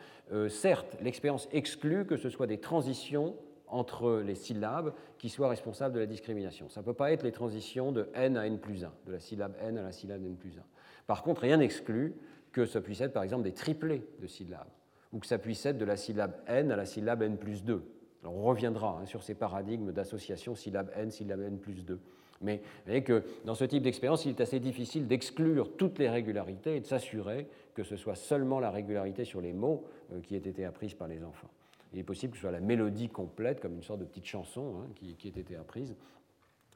[0.50, 3.36] certes, l'expérience exclut que ce soit des transitions
[3.74, 6.70] entre les syllabes qui soient responsables de la discrimination.
[6.70, 9.20] Ça ne peut pas être les transitions de n à n plus 1, de la
[9.20, 10.62] syllabe n à la syllabe n plus 1.
[11.08, 12.16] Par contre, rien n'exclut
[12.52, 14.70] que ça puisse être par exemple des triplés de syllabes,
[15.12, 17.84] ou que ça puisse être de la syllabe n à la syllabe n plus 2.
[18.22, 22.00] Alors on reviendra hein, sur ces paradigmes d'association syllabe n, syllabe n plus 2.
[22.44, 26.10] Mais vous voyez que dans ce type d'expérience, il est assez difficile d'exclure toutes les
[26.10, 30.36] régularités et de s'assurer que ce soit seulement la régularité sur les mots euh, qui
[30.36, 31.50] ait été apprise par les enfants
[31.94, 34.76] il est possible que ce soit la mélodie complète, comme une sorte de petite chanson
[34.82, 35.96] hein, qui, ait été apprise.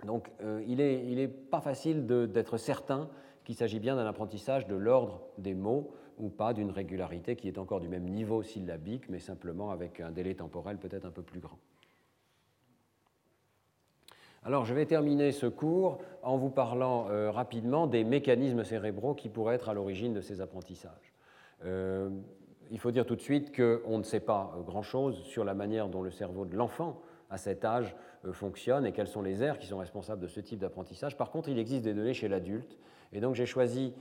[0.06, 3.10] Donc euh, il n'est pas facile d'être certain
[3.44, 7.58] qu'il s'agit bien d'un apprentissage de l'ordre des mots ou pas d'une régularité qui est
[7.58, 11.40] encore du même niveau syllabique, mais simplement avec un délai temporel peut-être un peu plus
[11.40, 11.58] grand.
[14.48, 19.28] Alors je vais terminer ce cours en vous parlant euh, rapidement des mécanismes cérébraux qui
[19.28, 21.14] pourraient être à l'origine de ces apprentissages.
[21.66, 22.10] Euh,
[22.72, 25.90] il faut dire tout de suite qu'on ne sait pas euh, grand-chose sur la manière
[25.90, 27.94] dont le cerveau de l'enfant à cet âge
[28.32, 31.18] fonctionne et quelles sont les aires qui sont responsables de ce type d'apprentissage.
[31.18, 32.78] Par contre, il existe des données chez l'adulte.
[33.12, 33.94] Et donc j'ai choisi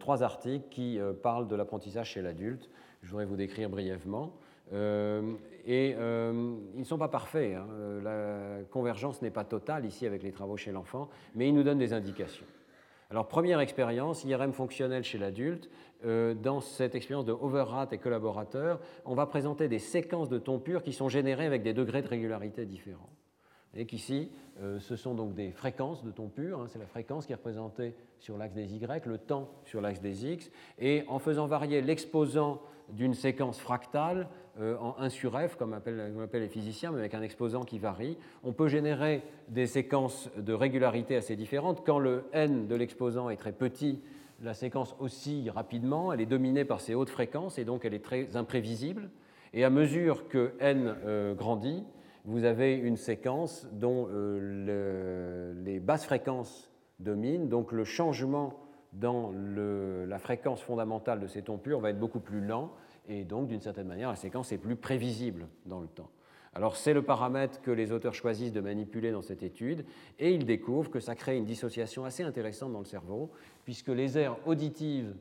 [0.00, 2.68] trois articles qui parlent de l'apprentissage chez l'adulte.
[3.02, 4.32] Je voudrais vous décrire brièvement.
[4.72, 7.54] Et ils ne sont pas parfaits.
[7.56, 7.66] Hein.
[8.02, 11.78] La convergence n'est pas totale ici avec les travaux chez l'enfant, mais ils nous donnent
[11.78, 12.46] des indications.
[13.12, 15.68] Alors, première expérience, IRM fonctionnel chez l'adulte.
[16.06, 20.58] Euh, dans cette expérience de Overrat et collaborateurs, on va présenter des séquences de tons
[20.58, 23.10] purs qui sont générées avec des degrés de régularité différents.
[23.74, 24.30] Et qu'ici,
[24.62, 26.60] euh, ce sont donc des fréquences de tons purs.
[26.60, 26.68] Hein.
[26.68, 30.26] c'est la fréquence qui est représentée sur l'axe des Y, le temps sur l'axe des
[30.26, 30.50] X.
[30.78, 34.28] Et en faisant varier l'exposant d'une séquence fractale
[34.60, 38.18] euh, en 1 sur f, comme appellent, les physiciens, mais avec un exposant qui varie.
[38.44, 41.84] On peut générer des séquences de régularité assez différentes.
[41.86, 44.00] Quand le n de l'exposant est très petit,
[44.42, 48.04] la séquence oscille rapidement, elle est dominée par ces hautes fréquences et donc elle est
[48.04, 49.08] très imprévisible.
[49.54, 51.84] Et à mesure que n euh, grandit,
[52.24, 56.70] vous avez une séquence dont euh, les basses fréquences
[57.00, 58.58] dominent, donc le changement
[58.92, 62.70] dans la fréquence fondamentale de ces tons purs va être beaucoup plus lent
[63.08, 66.10] et donc d'une certaine manière la séquence est plus prévisible dans le temps.
[66.54, 69.84] Alors c'est le paramètre que les auteurs choisissent de manipuler dans cette étude
[70.18, 73.30] et ils découvrent que ça crée une dissociation assez intéressante dans le cerveau
[73.64, 75.14] puisque les aires auditives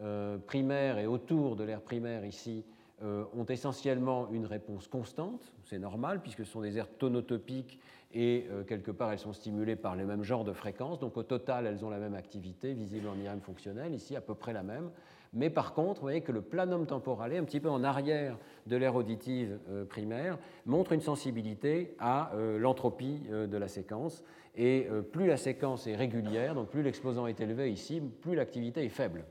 [0.00, 2.64] euh, primaires et autour de l'aire primaire ici
[3.02, 7.78] ont essentiellement une réponse constante, c'est normal puisque ce sont des aires tonotopiques
[8.14, 11.66] et quelque part elles sont stimulées par les mêmes genres de fréquences, donc au total
[11.66, 14.90] elles ont la même activité, visible en IRM fonctionnel, ici à peu près la même,
[15.32, 18.76] mais par contre, vous voyez que le planum temporale, un petit peu en arrière de
[18.76, 24.24] l'aire auditive euh, primaire, montre une sensibilité à euh, l'entropie euh, de la séquence.
[24.58, 28.88] Et plus la séquence est régulière, donc plus l'exposant est élevé ici, plus l'activité est
[28.88, 29.26] faible.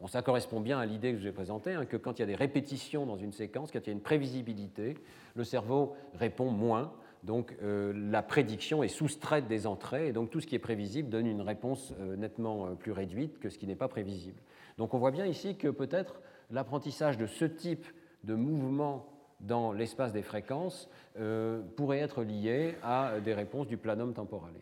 [0.00, 2.20] Bon, ça correspond bien à l'idée que je vous ai présentée, hein, que quand il
[2.20, 4.98] y a des répétitions dans une séquence, quand il y a une prévisibilité,
[5.34, 6.92] le cerveau répond moins.
[7.24, 11.26] Donc la prédiction est soustraite des entrées, et donc tout ce qui est prévisible donne
[11.26, 14.40] une réponse nettement plus réduite que ce qui n'est pas prévisible.
[14.78, 16.20] Donc on voit bien ici que peut-être
[16.50, 17.86] l'apprentissage de ce type
[18.24, 19.06] de mouvement
[19.40, 20.88] dans l'espace des fréquences
[21.18, 24.54] euh, pourrait être lié à des réponses du planum temporale.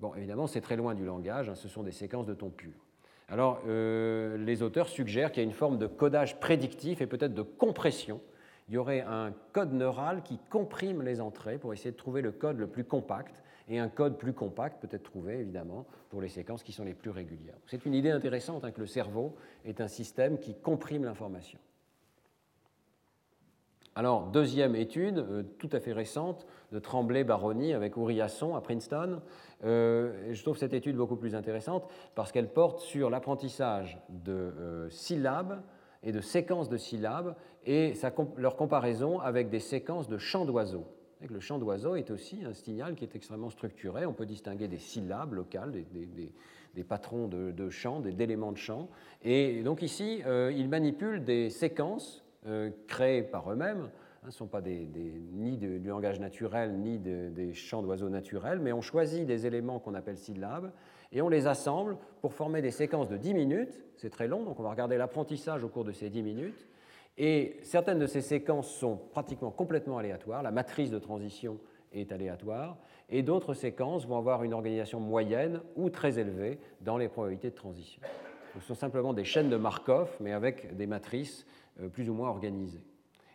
[0.00, 2.72] Bon, évidemment, c'est très loin du langage, hein, ce sont des séquences de ton pur.
[3.28, 7.34] Alors, euh, les auteurs suggèrent qu'il y a une forme de codage prédictif et peut-être
[7.34, 8.20] de compression.
[8.72, 12.32] Il y aurait un code neural qui comprime les entrées pour essayer de trouver le
[12.32, 16.30] code le plus compact et un code plus compact peut être trouvé, évidemment, pour les
[16.30, 17.58] séquences qui sont les plus régulières.
[17.66, 19.36] C'est une idée intéressante hein, que le cerveau
[19.66, 21.58] est un système qui comprime l'information.
[23.94, 29.20] Alors, deuxième étude, euh, tout à fait récente, de Tremblay-Baroni avec Ouriasson à Princeton.
[29.64, 34.88] Euh, je trouve cette étude beaucoup plus intéressante parce qu'elle porte sur l'apprentissage de euh,
[34.88, 35.60] syllabes
[36.02, 37.36] et de séquences de syllabes
[37.66, 37.94] et
[38.36, 40.86] leur comparaison avec des séquences de chants d'oiseaux.
[41.28, 44.06] Le chant d'oiseau est aussi un signal qui est extrêmement structuré.
[44.06, 45.72] On peut distinguer des syllabes locales,
[46.74, 48.88] des, patrons de, chant, des éléments de chant.
[49.22, 53.88] Et donc ici, euh, ils manipulent des séquences euh, créées par eux-mêmes.
[54.22, 58.72] Hein, ce ne sont pas ni du langage naturel, ni des chants d'oiseaux naturels, mais
[58.72, 60.72] on choisit des éléments qu'on appelle syllabes
[61.12, 63.82] et on les assemble pour former des séquences de 10 minutes.
[63.96, 66.66] C'est très long, donc on va regarder l'apprentissage au cours de ces 10 minutes.
[67.18, 71.58] Et certaines de ces séquences sont pratiquement complètement aléatoires, la matrice de transition
[71.92, 72.78] est aléatoire,
[73.10, 77.54] et d'autres séquences vont avoir une organisation moyenne ou très élevée dans les probabilités de
[77.54, 78.00] transition.
[78.54, 81.46] Ce sont simplement des chaînes de Markov, mais avec des matrices
[81.80, 82.84] euh, plus ou moins organisées.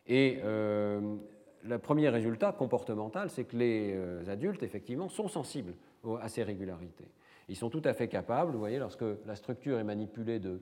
[0.07, 1.15] Et euh,
[1.63, 5.73] le premier résultat comportemental, c'est que les euh, adultes, effectivement, sont sensibles
[6.21, 7.07] à ces régularités.
[7.49, 10.61] Ils sont tout à fait capables, vous voyez, lorsque la structure est manipulée de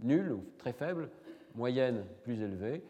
[0.00, 1.10] nulle ou très faible,
[1.54, 2.82] moyenne plus élevée.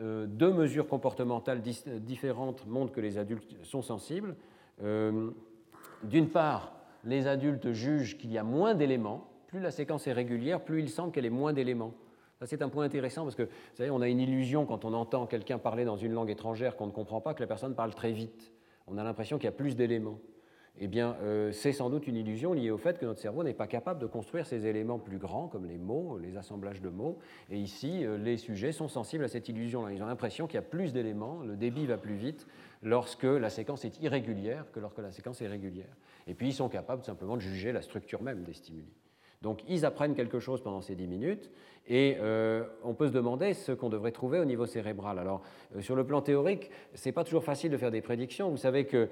[0.00, 4.36] Euh, deux mesures comportementales différentes montrent que les adultes sont sensibles.
[4.82, 5.30] Euh,
[6.04, 6.74] d'une part,
[7.04, 9.28] les adultes jugent qu'il y a moins d'éléments.
[9.48, 11.94] Plus la séquence est régulière, plus il semble qu'elle ait moins d'éléments.
[12.44, 15.26] C'est un point intéressant parce que, vous savez, on a une illusion quand on entend
[15.26, 18.10] quelqu'un parler dans une langue étrangère qu'on ne comprend pas, que la personne parle très
[18.10, 18.52] vite.
[18.88, 20.18] On a l'impression qu'il y a plus d'éléments
[20.78, 23.52] eh bien, euh, c'est sans doute une illusion liée au fait que notre cerveau n'est
[23.52, 27.18] pas capable de construire ces éléments plus grands, comme les mots, les assemblages de mots.
[27.50, 29.92] Et ici, euh, les sujets sont sensibles à cette illusion-là.
[29.92, 32.46] Ils ont l'impression qu'il y a plus d'éléments, le débit va plus vite
[32.82, 35.94] lorsque la séquence est irrégulière que lorsque la séquence est régulière.
[36.26, 38.92] Et puis, ils sont capables simplement de juger la structure même des stimuli.
[39.42, 41.50] Donc ils apprennent quelque chose pendant ces 10 minutes
[41.88, 45.18] et euh, on peut se demander ce qu'on devrait trouver au niveau cérébral.
[45.18, 45.42] Alors
[45.76, 48.50] euh, sur le plan théorique, ce n'est pas toujours facile de faire des prédictions.
[48.50, 49.08] Vous savez que,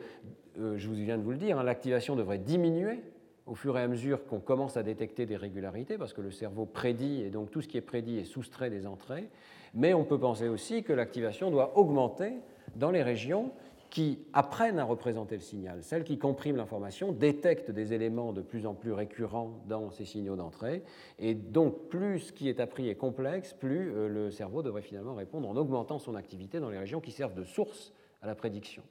[0.58, 3.00] euh, je vous viens de vous le dire, hein, l'activation devrait diminuer
[3.46, 6.66] au fur et à mesure qu'on commence à détecter des régularités, parce que le cerveau
[6.66, 9.28] prédit, et donc tout ce qui est prédit est soustrait des entrées.
[9.74, 12.34] Mais on peut penser aussi que l'activation doit augmenter
[12.76, 13.50] dans les régions
[13.90, 15.82] qui apprennent à représenter le signal.
[15.82, 20.36] Celles qui compriment l'information détectent des éléments de plus en plus récurrents dans ces signaux
[20.36, 20.84] d'entrée.
[21.18, 25.14] Et donc, plus ce qui est appris est complexe, plus euh, le cerveau devrait finalement
[25.14, 27.92] répondre en augmentant son activité dans les régions qui servent de source
[28.22, 28.82] à la prédiction.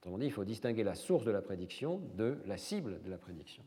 [0.00, 3.18] Autrement dit, il faut distinguer la source de la prédiction de la cible de la
[3.18, 3.62] prédiction.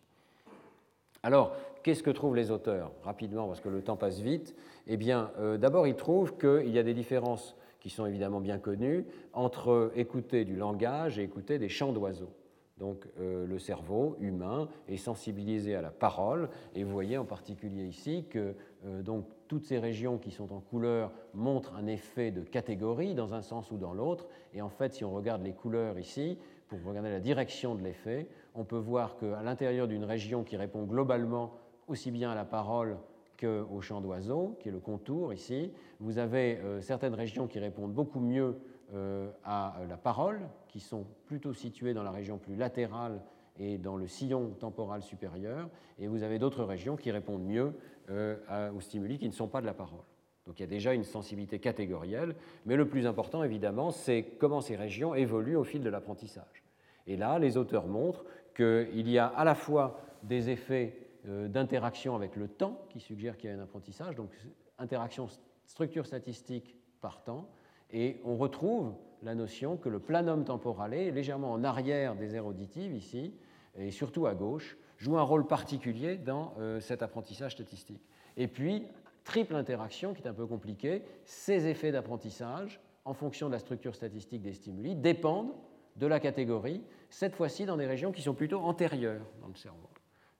[1.21, 1.53] Alors,
[1.83, 4.55] qu'est-ce que trouvent les auteurs Rapidement, parce que le temps passe vite?
[4.87, 8.59] Eh bien, euh, d'abord, ils trouvent qu'il y a des différences qui sont évidemment bien
[8.59, 12.33] connus, entre écouter du langage et écouter des chants d'oiseaux.
[12.77, 17.85] Donc euh, le cerveau humain est sensibilisé à la parole, et vous voyez en particulier
[17.85, 22.41] ici que euh, donc, toutes ces régions qui sont en couleur montrent un effet de
[22.41, 25.99] catégorie dans un sens ou dans l'autre, et en fait si on regarde les couleurs
[25.99, 26.37] ici,
[26.69, 30.83] pour regarder la direction de l'effet, on peut voir qu'à l'intérieur d'une région qui répond
[30.83, 31.51] globalement
[31.87, 32.97] aussi bien à la parole
[33.39, 35.71] qu'au chant d'oiseaux, qui est le contour ici.
[35.99, 38.57] Vous avez euh, certaines régions qui répondent beaucoup mieux
[38.93, 43.21] euh, à la parole, qui sont plutôt situées dans la région plus latérale
[43.59, 45.69] et dans le sillon temporal supérieur,
[45.99, 47.73] et vous avez d'autres régions qui répondent mieux
[48.09, 50.05] euh, aux stimuli qui ne sont pas de la parole.
[50.47, 52.35] Donc il y a déjà une sensibilité catégorielle,
[52.65, 56.63] mais le plus important évidemment, c'est comment ces régions évoluent au fil de l'apprentissage.
[57.05, 60.97] Et là, les auteurs montrent qu'il y a à la fois des effets
[61.27, 64.31] euh, d'interaction avec le temps qui suggère qu'il y a un apprentissage, donc
[64.79, 65.27] interaction
[65.69, 67.47] structure statistique par temps,
[67.91, 72.93] et on retrouve la notion que le planum temporale, légèrement en arrière des aires auditives
[72.93, 73.33] ici,
[73.77, 78.01] et surtout à gauche, joue un rôle particulier dans euh, cet apprentissage statistique.
[78.35, 78.87] Et puis,
[79.23, 83.95] triple interaction qui est un peu compliquée, ces effets d'apprentissage, en fonction de la structure
[83.95, 85.53] statistique des stimuli, dépendent
[85.95, 89.89] de la catégorie, cette fois-ci dans des régions qui sont plutôt antérieures dans le cerveau.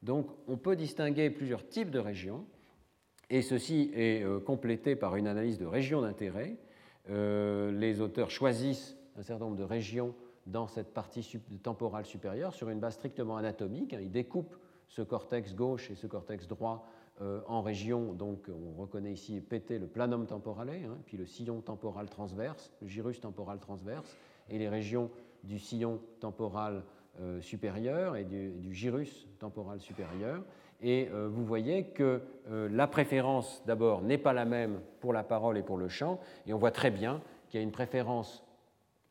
[0.01, 2.45] Donc on peut distinguer plusieurs types de régions,
[3.29, 6.57] et ceci est euh, complété par une analyse de régions d'intérêt.
[7.09, 10.15] Euh, les auteurs choisissent un certain nombre de régions
[10.47, 13.95] dans cette partie temporale supérieure sur une base strictement anatomique.
[13.99, 14.55] Ils découpent
[14.87, 16.87] ce cortex gauche et ce cortex droit
[17.21, 21.61] euh, en régions, donc on reconnaît ici PT le planum temporale, hein, puis le sillon
[21.61, 24.17] temporal transverse, le gyrus temporal transverse,
[24.49, 25.11] et les régions
[25.43, 26.83] du sillon temporal
[27.41, 30.41] supérieur et du, gyrus temporal supérieur.
[30.81, 35.57] Et euh, vous voyez que la préférence, d'abord, n'est pas la même pour la parole
[35.57, 38.43] et pour le chant, et on voit très bien qu'il y a une préférence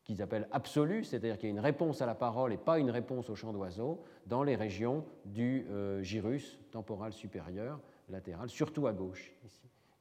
[0.03, 2.89] qu'ils appellent absolue, c'est-à-dire qu'il y a une réponse à la parole et pas une
[2.89, 5.65] réponse au chant d'oiseau dans les régions du
[6.01, 7.79] gyrus temporal supérieur,
[8.09, 9.31] latérale, surtout à gauche.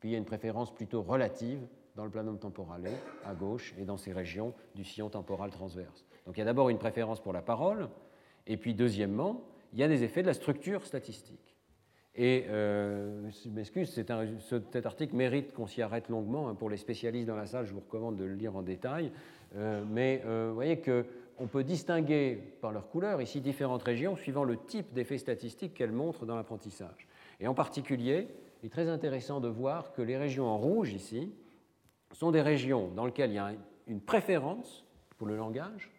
[0.01, 1.61] Puis il y a une préférence plutôt relative
[1.95, 2.89] dans le planum temporale,
[3.25, 6.07] à gauche, et dans ces régions du sillon temporal transverse.
[6.27, 7.89] Donc il y a d'abord une préférence pour la parole,
[8.47, 9.43] et puis deuxièmement,
[9.73, 11.58] il y a des effets de la structure statistique.
[12.21, 16.49] Et euh, je m'excuse, cet article mérite qu'on s'y arrête longuement.
[16.49, 19.13] Hein, pour les spécialistes dans la salle, je vous recommande de le lire en détail.
[19.55, 24.43] Euh, mais euh, vous voyez qu'on peut distinguer par leur couleur ici différentes régions suivant
[24.43, 27.07] le type d'effet statistique qu'elles montrent dans l'apprentissage.
[27.39, 28.27] Et en particulier,
[28.65, 31.33] il est très intéressant de voir que les régions en rouge ici
[32.11, 33.53] sont des régions dans lesquelles il y a
[33.87, 34.85] une préférence
[35.19, 35.93] pour le langage,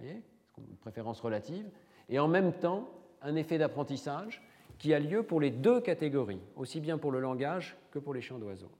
[0.00, 1.68] une préférence relative,
[2.08, 2.88] et en même temps
[3.20, 4.45] un effet d'apprentissage
[4.78, 8.20] qui a lieu pour les deux catégories, aussi bien pour le langage que pour les
[8.20, 8.70] chants d'oiseaux.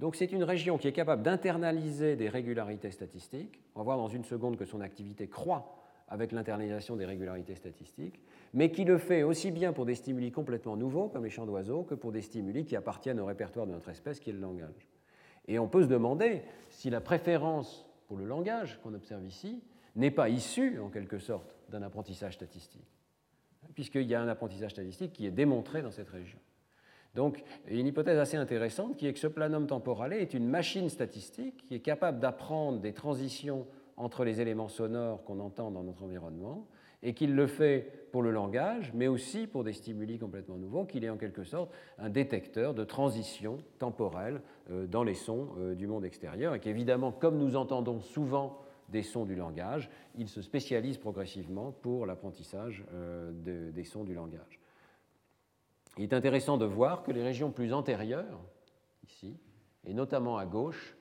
[0.00, 3.60] Donc c'est une région qui est capable d'internaliser des régularités statistiques.
[3.74, 5.76] On va voir dans une seconde que son activité croît
[6.08, 8.20] avec l'internalisation des régularités statistiques,
[8.52, 11.84] mais qui le fait aussi bien pour des stimuli complètement nouveaux, comme les chants d'oiseaux,
[11.84, 14.88] que pour des stimuli qui appartiennent au répertoire de notre espèce, qui est le langage.
[15.48, 19.62] Et on peut se demander si la préférence pour le langage qu'on observe ici
[19.96, 22.86] n'est pas issue, en quelque sorte, d'un apprentissage statistique,
[23.74, 26.38] puisqu'il y a un apprentissage statistique qui est démontré dans cette région.
[27.14, 31.66] Donc, une hypothèse assez intéressante qui est que ce planum temporale est une machine statistique
[31.68, 33.66] qui est capable d'apprendre des transitions
[33.96, 36.66] entre les éléments sonores qu'on entend dans notre environnement
[37.02, 41.04] et qu'il le fait pour le langage, mais aussi pour des stimuli complètement nouveaux, qu'il
[41.04, 44.40] est en quelque sorte un détecteur de transition temporelle
[44.70, 49.02] euh, dans les sons euh, du monde extérieur, et qu'évidemment, comme nous entendons souvent des
[49.02, 53.32] sons du langage, il se spécialise progressivement pour l'apprentissage euh,
[53.72, 54.60] des sons du langage.
[55.98, 58.40] Il est intéressant de voir que les régions plus antérieures,
[59.04, 59.36] ici,
[59.84, 60.96] et notamment à gauche,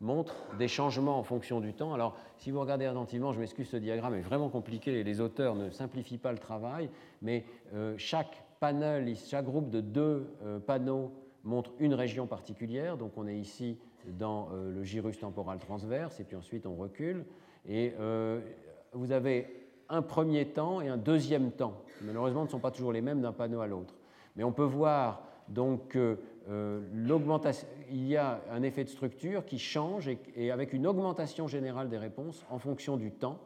[0.00, 1.92] montre des changements en fonction du temps.
[1.92, 5.56] Alors, si vous regardez attentivement, je m'excuse, ce diagramme est vraiment compliqué et les auteurs
[5.56, 6.88] ne simplifient pas le travail,
[7.20, 7.44] mais
[7.74, 12.96] euh, chaque panel, chaque groupe de deux euh, panneaux montre une région particulière.
[12.96, 17.24] Donc, on est ici dans euh, le gyrus temporal transverse, et puis ensuite on recule.
[17.68, 17.92] Et
[18.92, 21.82] vous avez un premier temps et un deuxième temps.
[22.02, 23.94] Malheureusement, ne sont pas toujours les mêmes d'un panneau à l'autre.
[24.36, 26.16] Mais on peut voir donc euh,
[27.90, 31.98] il y a un effet de structure qui change et, avec une augmentation générale des
[31.98, 33.38] réponses en fonction du temps,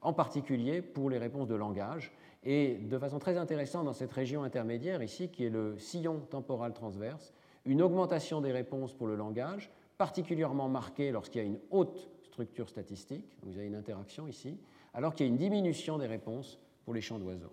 [0.00, 2.12] en particulier pour les réponses de langage.
[2.44, 6.72] Et de façon très intéressante dans cette région intermédiaire ici, qui est le sillon temporal
[6.72, 7.32] transverse,
[7.64, 9.70] une augmentation des réponses pour le langage,
[10.02, 14.58] particulièrement marquée lorsqu'il y a une haute structure statistique, vous avez une interaction ici,
[14.94, 17.52] alors qu'il y a une diminution des réponses pour les champs d'oiseaux.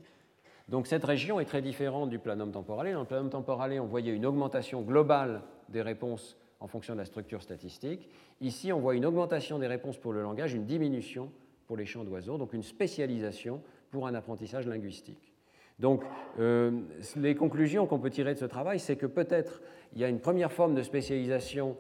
[0.67, 2.91] Donc cette région est très différente du planum temporale.
[2.91, 7.05] Dans le planum temporale, on voyait une augmentation globale des réponses en fonction de la
[7.05, 8.09] structure statistique.
[8.41, 11.31] Ici, on voit une augmentation des réponses pour le langage, une diminution
[11.67, 13.61] pour les chants d'oiseaux, donc une spécialisation
[13.91, 15.35] pour un apprentissage linguistique.
[15.77, 16.01] Donc,
[16.39, 16.81] euh,
[17.15, 19.61] les conclusions qu'on peut tirer de ce travail, c'est que peut-être
[19.93, 21.77] il y a une première forme de spécialisation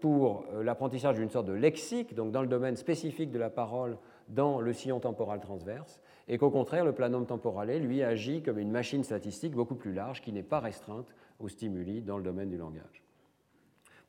[0.00, 3.98] pour euh, l'apprentissage d'une sorte de lexique, donc dans le domaine spécifique de la parole
[4.28, 8.70] dans le sillon temporal transverse, et qu'au contraire, le planum temporale, lui, agit comme une
[8.70, 12.56] machine statistique beaucoup plus large qui n'est pas restreinte aux stimuli dans le domaine du
[12.56, 13.02] langage.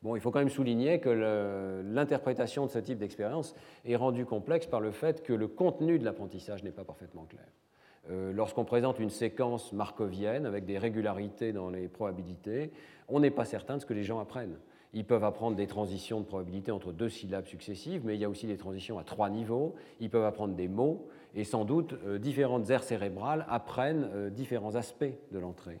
[0.02, 3.54] Bon, il faut quand même souligner que l'interprétation de ce type d'expérience
[3.86, 7.46] est rendue complexe par le fait que le contenu de l'apprentissage n'est pas parfaitement clair.
[8.10, 12.70] Euh, lorsqu'on présente une séquence markovienne avec des régularités dans les probabilités,
[13.08, 14.58] on n'est pas certain de ce que les gens apprennent.
[14.94, 18.30] Ils peuvent apprendre des transitions de probabilité entre deux syllabes successives, mais il y a
[18.30, 19.74] aussi des transitions à trois niveaux.
[19.98, 24.76] Ils peuvent apprendre des mots, et sans doute euh, différentes aires cérébrales apprennent euh, différents
[24.76, 25.80] aspects de l'entrée.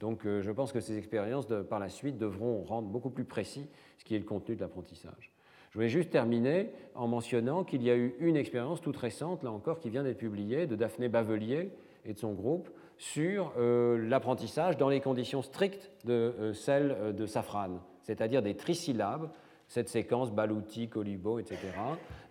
[0.00, 3.68] Donc je pense que ces expériences, par la suite, devront rendre beaucoup plus précis
[3.98, 5.32] ce qui est le contenu de l'apprentissage.
[5.70, 9.50] Je voulais juste terminer en mentionnant qu'il y a eu une expérience toute récente, là
[9.50, 11.72] encore, qui vient d'être publiée, de Daphné Bavelier
[12.04, 18.40] et de son groupe, sur l'apprentissage dans les conditions strictes de celles de Safran, c'est-à-dire
[18.40, 19.28] des trisyllabes
[19.68, 21.58] cette séquence Balouti, Colibo, etc.,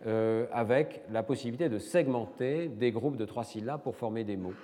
[0.07, 4.55] euh, avec la possibilité de segmenter des groupes de trois syllabes pour former des mots.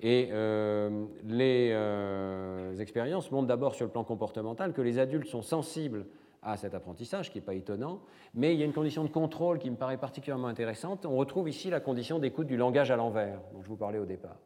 [0.00, 5.42] Et euh, les euh, expériences montrent d'abord sur le plan comportemental que les adultes sont
[5.42, 6.06] sensibles
[6.42, 8.00] à cet apprentissage, qui n'est pas étonnant,
[8.34, 11.04] mais il y a une condition de contrôle qui me paraît particulièrement intéressante.
[11.04, 14.06] On retrouve ici la condition d'écoute du langage à l'envers, dont je vous parlais au
[14.06, 14.36] départ.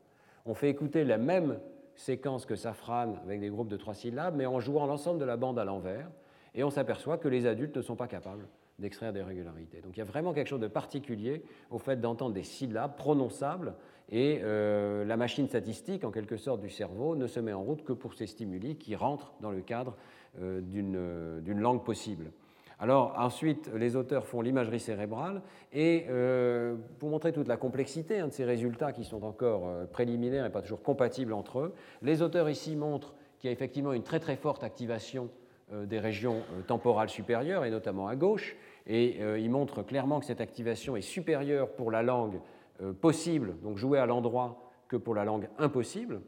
[0.47, 1.59] On fait écouter la même
[1.99, 5.37] séquence que Safran avec des groupes de trois syllabes, mais en jouant l'ensemble de la
[5.37, 6.09] bande à l'envers
[6.55, 8.49] et on s'aperçoit que les adultes ne sont pas capables
[8.79, 9.81] d'extraire des régularités.
[9.81, 13.75] Donc il y a vraiment quelque chose de particulier au fait d'entendre des syllabes prononçables
[14.11, 17.85] et euh, la machine statistique, en quelque sorte, du cerveau ne se met en route
[17.85, 19.97] que pour ces stimuli qui rentrent dans le cadre
[20.41, 22.31] euh, euh, d'une langue possible.
[22.79, 25.43] Alors ensuite, les auteurs font l'imagerie cérébrale
[25.73, 26.07] et
[27.01, 30.63] pour montrer toute la complexité hein, de ces résultats qui sont encore préliminaires et pas
[30.63, 34.37] toujours compatibles entre eux, les auteurs ici montrent qu'il y a effectivement une très très
[34.37, 35.29] forte activation
[35.73, 38.57] euh, des régions euh, temporales supérieures, et notamment à gauche.
[38.87, 42.41] Et euh, il montre clairement que cette activation est supérieure pour la langue
[43.01, 46.21] possible, donc jouée à l'endroit, que pour la langue impossible.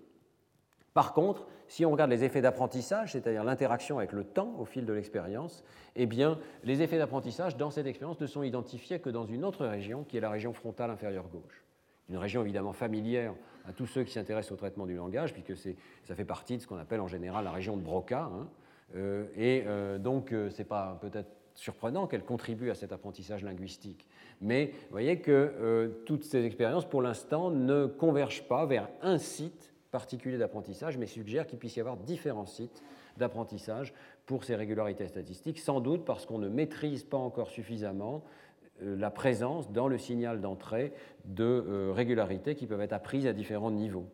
[0.94, 4.84] Par contre, si on regarde les effets d'apprentissage, c'est-à-dire l'interaction avec le temps au fil
[4.84, 5.62] de l'expérience,
[5.94, 9.64] eh bien, les effets d'apprentissage dans cette expérience ne sont identifiés que dans une autre
[9.66, 11.64] région, qui est la région frontale inférieure gauche.
[12.08, 13.34] Une région évidemment familière
[13.64, 16.66] à tous ceux qui s'intéressent au traitement du langage, puisque ça fait partie de ce
[16.66, 18.48] qu'on appelle en général la région de Broca, hein,
[18.96, 23.44] euh, et euh, donc, euh, ce n'est pas peut-être surprenant qu'elle contribue à cet apprentissage
[23.44, 24.06] linguistique.
[24.40, 29.69] Mais vous voyez que toutes ces expériences, pour l'instant, ne convergent pas vers un site
[29.90, 32.82] particulier d'apprentissage, mais suggèrent qu'il puisse y avoir différents sites
[33.16, 33.92] d'apprentissage
[34.26, 38.24] pour ces régularités statistiques, sans doute parce qu'on ne maîtrise pas encore suffisamment
[38.80, 40.94] la présence dans le signal d'entrée
[41.26, 44.06] de régularités qui peuvent être apprises à différents niveaux.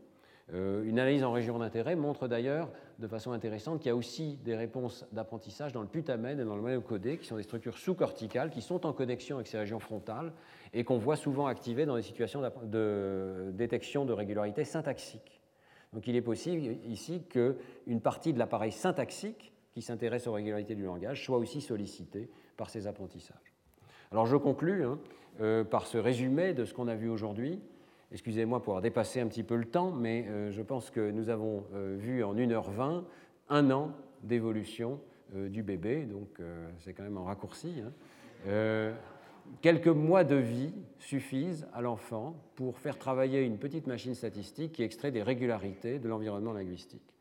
[0.54, 2.70] Euh, une analyse en région d'intérêt montre d'ailleurs
[3.00, 6.54] de façon intéressante qu'il y a aussi des réponses d'apprentissage dans le putamen et dans
[6.54, 10.32] le myocodé, qui sont des structures sous-corticales qui sont en connexion avec ces régions frontales
[10.72, 15.40] et qu'on voit souvent activées dans des situations de détection de régularité syntaxique.
[15.96, 20.84] Donc il est possible ici qu'une partie de l'appareil syntaxique qui s'intéresse aux régularités du
[20.84, 22.28] langage soit aussi sollicitée
[22.58, 23.54] par ces apprentissages.
[24.12, 24.98] Alors je conclus hein,
[25.40, 27.62] euh, par ce résumé de ce qu'on a vu aujourd'hui.
[28.12, 31.30] Excusez-moi pour avoir dépassé un petit peu le temps, mais euh, je pense que nous
[31.30, 33.04] avons euh, vu en 1h20
[33.48, 33.92] un an
[34.22, 35.00] d'évolution
[35.34, 36.40] du bébé, donc
[36.78, 37.82] c'est quand même en raccourci.
[37.84, 38.94] Hein.
[39.60, 44.82] Quelques mois de vie suffisent à l'enfant pour faire travailler une petite machine statistique qui
[44.82, 47.14] extrait des régularités de l'environnement linguistique.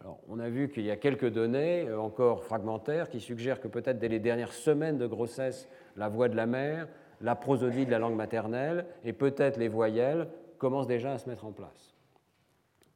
[0.00, 3.98] Alors, on a vu qu'il y a quelques données encore fragmentaires qui suggèrent que peut-être
[3.98, 6.88] dès les dernières semaines de grossesse, la voix de la mère,
[7.20, 10.28] la prosodie de la langue maternelle et peut-être les voyelles
[10.58, 11.94] commencent déjà à se mettre en place.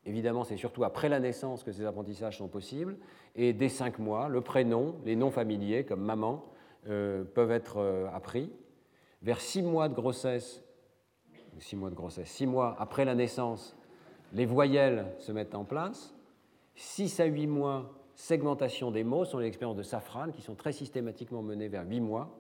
[0.05, 2.97] Évidemment, c'est surtout après la naissance que ces apprentissages sont possibles,
[3.37, 6.45] et dès cinq mois, le prénom, les noms familiers comme maman,
[6.89, 8.51] euh, peuvent être euh, appris.
[9.23, 10.63] Vers six mois de grossesse,
[11.59, 13.77] six mois de grossesse, six mois après la naissance,
[14.33, 16.15] les voyelles se mettent en place.
[16.75, 20.73] Six à huit mois, segmentation des mots sont les expériences de Safran qui sont très
[20.73, 22.37] systématiquement menées vers huit mois.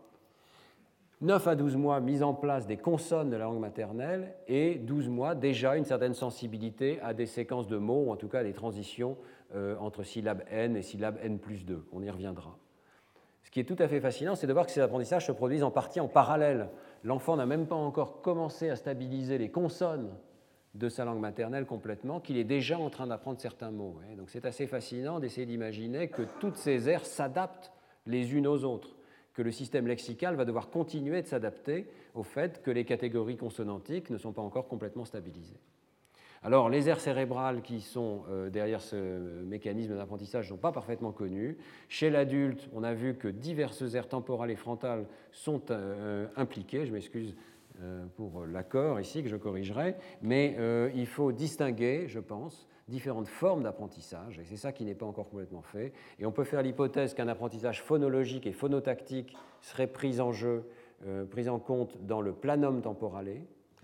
[1.20, 5.08] 9 à 12 mois, mise en place des consonnes de la langue maternelle, et 12
[5.08, 8.52] mois, déjà une certaine sensibilité à des séquences de mots, ou en tout cas des
[8.52, 9.16] transitions
[9.54, 11.86] euh, entre syllabes n et syllabes n plus 2.
[11.92, 12.58] On y reviendra.
[13.42, 15.62] Ce qui est tout à fait fascinant, c'est de voir que ces apprentissages se produisent
[15.62, 16.68] en partie en parallèle.
[17.04, 20.10] L'enfant n'a même pas encore commencé à stabiliser les consonnes
[20.74, 23.98] de sa langue maternelle complètement, qu'il est déjà en train d'apprendre certains mots.
[24.16, 27.72] Donc c'est assez fascinant d'essayer d'imaginer que toutes ces aires s'adaptent
[28.06, 28.96] les unes aux autres
[29.34, 34.10] que le système lexical va devoir continuer de s'adapter au fait que les catégories consonantiques
[34.10, 35.60] ne sont pas encore complètement stabilisées.
[36.44, 38.96] Alors, les aires cérébrales qui sont euh, derrière ce
[39.44, 41.56] mécanisme d'apprentissage ne sont pas parfaitement connues.
[41.88, 46.84] Chez l'adulte, on a vu que diverses aires temporales et frontales sont euh, impliquées.
[46.84, 47.36] Je m'excuse
[47.80, 50.56] euh, pour l'accord ici que je corrigerai, mais
[50.96, 55.30] il faut distinguer, je pense, différentes formes d'apprentissage, et c'est ça qui n'est pas encore
[55.30, 55.92] complètement fait.
[56.18, 60.64] Et on peut faire l'hypothèse qu'un apprentissage phonologique et phonotactique serait pris en jeu,
[61.30, 63.30] pris en compte dans le planum temporale,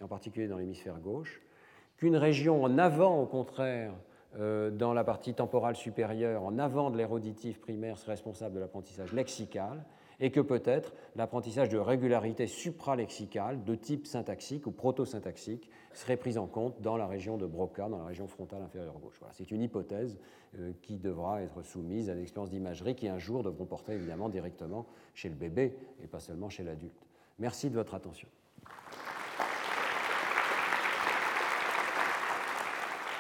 [0.03, 1.41] en particulier dans l'hémisphère gauche,
[1.99, 3.93] qu'une région en avant, au contraire,
[4.39, 8.61] euh, dans la partie temporale supérieure, en avant de l'air auditif primaire, serait responsable de
[8.61, 9.85] l'apprentissage lexical,
[10.21, 16.47] et que peut-être l'apprentissage de régularité supralexicale de type syntaxique ou proto-syntaxique serait pris en
[16.47, 19.21] compte dans la région de Broca, dans la région frontale inférieure gauche.
[19.33, 20.19] C'est une hypothèse
[20.59, 24.29] euh, qui devra être soumise à des expériences d'imagerie qui un jour devront porter évidemment
[24.29, 27.07] directement chez le bébé et pas seulement chez l'adulte.
[27.39, 28.29] Merci de votre attention.